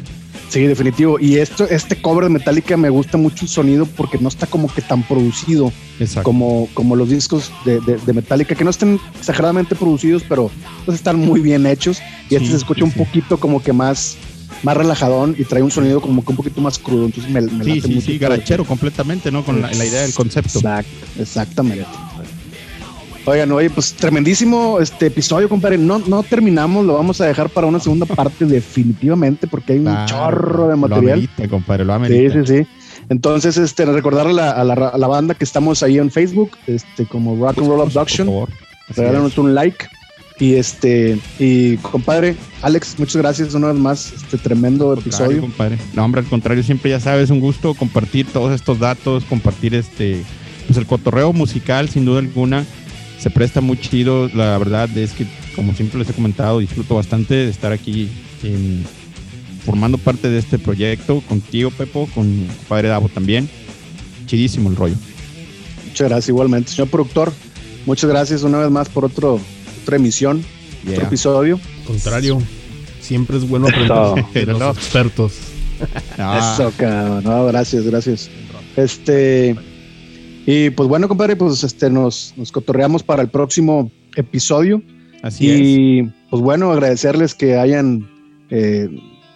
Sí, 0.49 0.61
definitivo. 0.61 1.19
Y 1.19 1.35
esto, 1.37 1.67
este 1.69 1.97
cover 2.01 2.23
de 2.25 2.29
Metallica 2.29 2.77
me 2.77 2.89
gusta 2.89 3.17
mucho 3.17 3.43
el 3.43 3.49
sonido 3.49 3.85
porque 3.85 4.17
no 4.17 4.29
está 4.29 4.47
como 4.47 4.73
que 4.73 4.81
tan 4.81 5.03
producido 5.03 5.73
Exacto. 5.99 6.23
como, 6.23 6.69
como 6.73 6.95
los 6.95 7.09
discos 7.09 7.51
de, 7.65 7.81
de- 7.81 7.97
de 7.97 8.13
Metallica, 8.13 8.55
que 8.55 8.63
no 8.63 8.69
estén 8.69 8.97
exageradamente 9.19 9.75
producidos, 9.75 10.23
pero 10.27 10.49
pues, 10.85 10.95
están 10.95 11.19
muy 11.19 11.41
bien 11.41 11.65
hechos. 11.65 11.99
Y 12.29 12.35
este 12.35 12.47
se 12.51 12.55
escucha 12.55 12.79
sí, 12.79 12.83
un 12.85 12.91
poquito 12.91 13.37
como 13.37 13.61
que 13.61 13.73
más, 13.73 14.15
más 14.63 14.75
relajadón 14.77 15.35
y 15.37 15.43
trae 15.45 15.61
un 15.61 15.71
sonido 15.71 16.01
como 16.01 16.23
que 16.23 16.31
un 16.31 16.35
poquito 16.37 16.61
más 16.61 16.77
crudo. 16.79 17.05
Entonces 17.05 17.31
me, 17.31 17.41
me 17.41 17.63
Sí, 17.63 17.81
sí, 17.81 17.87
mucho. 17.95 18.05
sí, 18.07 18.17
garachero 18.17 18.65
completamente, 18.65 19.31
¿no? 19.31 19.43
Con 19.43 19.61
la, 19.61 19.71
la 19.71 19.85
idea 19.85 20.01
del 20.01 20.13
concepto. 20.13 20.59
Exactamente. 21.19 21.85
Oigan, 23.25 23.51
oye, 23.51 23.69
pues 23.69 23.93
tremendísimo 23.93 24.79
este 24.79 25.07
episodio, 25.07 25.49
compadre. 25.49 25.77
No, 25.77 25.99
no 25.99 26.23
terminamos, 26.23 26.85
lo 26.85 26.93
vamos 26.93 27.19
a 27.19 27.25
dejar 27.25 27.49
para 27.49 27.67
una 27.67 27.79
segunda 27.79 28.05
parte 28.05 28.45
definitivamente 28.45 29.47
porque 29.47 29.73
hay 29.73 29.79
un 29.79 29.85
Claro, 29.85 30.07
chorro 30.07 30.63
de 30.67 30.69
Lo 30.71 30.77
material. 30.77 31.13
amerita, 31.13 31.47
compadre, 31.49 31.83
lo 31.83 31.91
Sí, 31.93 31.95
amerita. 31.97 32.45
sí, 32.45 32.57
sí. 32.59 32.67
Entonces, 33.09 33.57
este, 33.57 33.85
recordarle 33.85 34.31
a 34.41 34.45
la, 34.45 34.51
a, 34.51 34.63
la, 34.63 34.73
a 34.87 34.97
la 34.97 35.07
banda 35.07 35.33
que 35.33 35.43
estamos 35.43 35.83
ahí 35.83 35.97
en 35.97 36.09
Facebook, 36.09 36.51
este, 36.67 37.05
como 37.05 37.35
Rock 37.35 37.57
and 37.57 37.67
Roll 37.67 37.81
Abduction. 37.81 38.29
Regálanos 38.95 39.37
un 39.37 39.53
like. 39.53 39.85
Y 40.39 40.53
este, 40.53 41.19
y 41.39 41.77
compadre, 41.77 42.35
Alex, 42.61 42.95
muchas 42.99 43.17
gracias 43.17 43.55
una 43.55 43.67
vez 43.67 43.75
más, 43.75 44.13
este 44.13 44.37
tremendo 44.37 44.93
episodio. 44.93 45.41
compadre. 45.41 45.79
No, 45.93 46.05
hombre, 46.05 46.21
al 46.21 46.27
contrario, 46.27 46.63
siempre 46.63 46.91
ya 46.91 46.99
sabes, 46.99 47.31
un 47.31 47.39
gusto 47.39 47.73
compartir 47.73 48.27
todos 48.27 48.53
estos 48.53 48.77
datos, 48.79 49.23
compartir 49.23 49.73
este, 49.73 50.23
pues 50.67 50.77
el 50.77 50.85
cotorreo 50.85 51.33
musical, 51.33 51.89
sin 51.89 52.05
duda 52.05 52.19
alguna, 52.19 52.65
se 53.19 53.31
presta 53.31 53.61
muy 53.61 53.79
chido. 53.79 54.29
La 54.29 54.57
verdad 54.59 54.95
es 54.95 55.13
que, 55.13 55.25
como 55.55 55.73
siempre 55.73 55.97
les 55.99 56.09
he 56.09 56.13
comentado, 56.13 56.59
disfruto 56.59 56.95
bastante 56.95 57.33
de 57.33 57.49
estar 57.49 57.71
aquí 57.71 58.09
formando 59.65 59.97
parte 59.97 60.29
de 60.29 60.37
este 60.37 60.59
proyecto 60.59 61.21
contigo, 61.27 61.71
Pepo, 61.71 62.07
con 62.13 62.47
padre 62.69 62.89
Davo 62.89 63.09
también. 63.09 63.49
Chidísimo 64.25 64.69
el 64.69 64.75
rollo. 64.75 64.95
Muchas 65.87 66.09
gracias 66.09 66.29
igualmente. 66.29 66.71
Señor 66.71 66.89
productor, 66.89 67.33
muchas 67.85 68.09
gracias 68.09 68.43
una 68.43 68.59
vez 68.59 68.69
más 68.69 68.87
por 68.87 69.03
otro, 69.05 69.39
otra 69.87 69.95
emisión, 69.95 70.43
otro 70.81 70.91
Yeah. 70.95 71.03
episodio. 71.07 71.59
Contrario, 71.85 72.39
siempre 72.99 73.37
es 73.37 73.47
bueno 73.47 73.67
aprender 73.67 74.45
de 74.45 74.53
los 74.53 74.77
expertos. 74.77 75.33
Ah, 76.17 76.51
Eso, 76.53 76.73
cabrón. 76.75 77.23
No, 77.23 77.45
gracias, 77.45 77.83
gracias. 77.85 78.29
Este, 78.75 79.55
y 80.45 80.69
pues 80.71 80.89
bueno, 80.89 81.07
compadre, 81.07 81.35
pues 81.37 81.63
este 81.63 81.89
nos, 81.89 82.33
nos 82.35 82.51
cotorreamos 82.51 83.01
para 83.03 83.21
el 83.21 83.29
próximo 83.29 83.89
episodio. 84.17 84.81
así 85.23 85.49
es. 85.49 85.59
y 85.61 86.03
pues 86.29 86.41
bueno, 86.41 86.71
agradecerles 86.71 87.33
que 87.33 87.57
hayan 87.57 88.09
eh, 88.49 88.89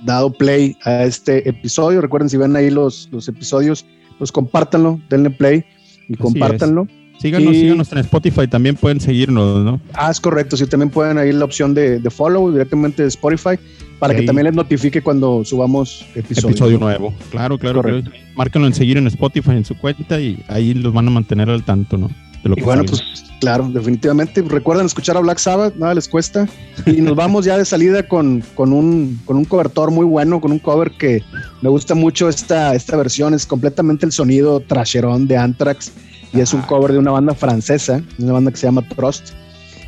dado 0.04 0.34
play 0.34 0.76
a 0.84 1.04
este 1.06 1.48
episodio. 1.48 2.02
Recuerden, 2.02 2.30
si 2.30 2.36
ven 2.38 2.56
ahí 2.58 2.70
los, 2.70 3.08
los 3.12 3.28
episodios, 3.30 3.86
pues 4.18 4.32
compártanlo, 4.34 5.00
denle 5.10 5.30
play 5.30 5.64
y 6.10 6.16
compártanlo. 6.16 6.88
Síganos, 7.22 7.54
y- 7.54 7.60
síganos 7.62 7.92
en 7.92 7.98
Spotify, 8.00 8.48
también 8.48 8.76
pueden 8.76 9.00
seguirnos, 9.00 9.64
¿no? 9.64 9.80
Ah, 9.94 10.10
es 10.10 10.20
correcto. 10.20 10.58
Sí, 10.58 10.66
también 10.66 10.90
pueden 10.90 11.18
ahí 11.18 11.32
la 11.32 11.46
opción 11.46 11.74
de, 11.74 12.00
de 12.00 12.10
follow 12.10 12.52
directamente 12.52 13.04
de 13.04 13.08
Spotify 13.10 13.58
para 14.00 14.16
que 14.16 14.24
también 14.24 14.46
les 14.46 14.56
notifique 14.56 15.02
cuando 15.04 15.46
subamos 15.46 16.04
episodios. 16.16 16.52
Episodio 16.60 16.80
nuevo. 16.80 17.14
Claro, 17.30 17.60
claro. 17.60 17.84
Claro. 17.84 18.02
Márquenlo 18.36 18.68
en 18.68 18.74
seguir 18.74 18.98
en 18.98 19.06
Spotify, 19.08 19.52
en 19.52 19.66
su 19.66 19.78
cuenta, 19.78 20.20
y 20.20 20.44
ahí 20.48 20.74
los 20.74 20.92
van 20.92 21.08
a 21.08 21.12
mantener 21.12 21.50
al 21.52 21.64
tanto, 21.64 21.98
¿no? 21.98 22.08
De 22.42 22.50
lo 22.50 22.54
Y 22.54 22.56
que 22.56 22.64
bueno, 22.64 22.82
salga. 22.88 23.04
pues 23.06 23.24
claro, 23.40 23.70
definitivamente. 23.72 24.42
Recuerden 24.42 24.88
escuchar 24.88 25.16
a 25.18 25.20
Black 25.20 25.38
Sabbath, 25.38 25.76
nada 25.76 25.94
les 25.94 26.08
cuesta. 26.08 26.48
Y 26.88 27.02
nos 27.02 27.16
vamos 27.16 27.46
ya 27.46 27.56
de 27.60 27.66
salida 27.66 28.08
con, 28.08 28.44
con, 28.56 28.74
un, 28.74 29.20
con 29.26 29.38
un 29.38 29.46
cobertor 29.46 29.92
muy 29.92 30.06
bueno, 30.06 30.42
con 30.42 30.52
un 30.52 30.58
cover 30.58 30.90
que 30.98 31.22
me 31.62 31.70
gusta 31.70 31.94
mucho 31.94 32.28
esta, 32.30 32.74
esta 32.74 32.98
versión. 32.98 33.36
Es 33.36 33.46
completamente 33.46 34.08
el 34.08 34.12
sonido 34.12 34.60
trasherón 34.62 35.28
de 35.28 35.38
Anthrax 35.38 35.92
y 36.34 36.40
es 36.40 36.54
un 36.54 36.62
cover 36.62 36.92
de 36.94 37.00
una 37.00 37.12
banda 37.12 37.34
francesa, 37.34 38.02
una 38.20 38.34
banda 38.34 38.52
que 38.52 38.58
se 38.58 38.68
llama 38.68 38.88
Trust. 38.88 39.30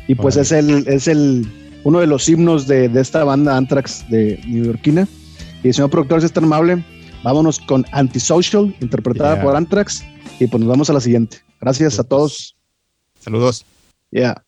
Y 0.08 0.14
pues 0.14 0.36
es 0.36 0.52
el, 0.52 0.86
es 0.86 1.08
el 1.08 1.46
uno 1.84 2.00
de 2.00 2.06
los 2.06 2.28
himnos 2.28 2.66
de, 2.66 2.88
de 2.88 3.00
esta 3.00 3.24
banda 3.24 3.56
Anthrax 3.56 4.04
de 4.10 4.40
neoyorquina. 4.46 5.08
Y 5.62 5.72
señor 5.72 5.90
productor, 5.90 6.20
si 6.20 6.26
es 6.26 6.32
tan 6.32 6.44
amable, 6.44 6.84
vámonos 7.22 7.58
con 7.60 7.86
Antisocial, 7.92 8.74
interpretada 8.80 9.34
Yeah. 9.36 9.42
por 9.42 9.56
Anthrax. 9.56 10.04
Y 10.38 10.46
pues 10.46 10.60
nos 10.60 10.68
vamos 10.68 10.90
a 10.90 10.92
la 10.92 11.00
siguiente. 11.00 11.38
Gracias 11.60 11.98
a 11.98 12.04
todos. 12.04 12.56
Saludos. 13.20 13.64
Yeah. 14.10 14.42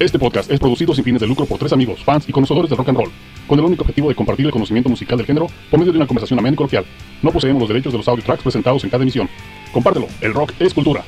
Este 0.00 0.18
podcast 0.18 0.50
es 0.50 0.58
producido 0.58 0.94
sin 0.94 1.04
fines 1.04 1.20
de 1.20 1.26
lucro 1.26 1.44
por 1.44 1.58
tres 1.58 1.74
amigos, 1.74 2.02
fans 2.02 2.26
y 2.26 2.32
conocedores 2.32 2.70
del 2.70 2.78
rock 2.78 2.88
and 2.88 2.96
roll, 2.96 3.10
con 3.46 3.58
el 3.58 3.64
único 3.66 3.82
objetivo 3.82 4.08
de 4.08 4.14
compartir 4.14 4.46
el 4.46 4.50
conocimiento 4.50 4.88
musical 4.88 5.18
del 5.18 5.26
género 5.26 5.46
por 5.70 5.78
medio 5.78 5.92
de 5.92 5.98
una 5.98 6.06
conversación 6.06 6.38
amena 6.38 6.54
y 6.54 6.56
coloquial. 6.56 6.86
No 7.20 7.30
poseemos 7.30 7.60
los 7.60 7.68
derechos 7.68 7.92
de 7.92 7.98
los 7.98 8.08
audio 8.08 8.24
tracks 8.24 8.42
presentados 8.42 8.82
en 8.82 8.88
cada 8.88 9.02
emisión. 9.02 9.28
Compártelo, 9.74 10.06
el 10.22 10.32
rock 10.32 10.52
es 10.58 10.72
cultura. 10.72 11.04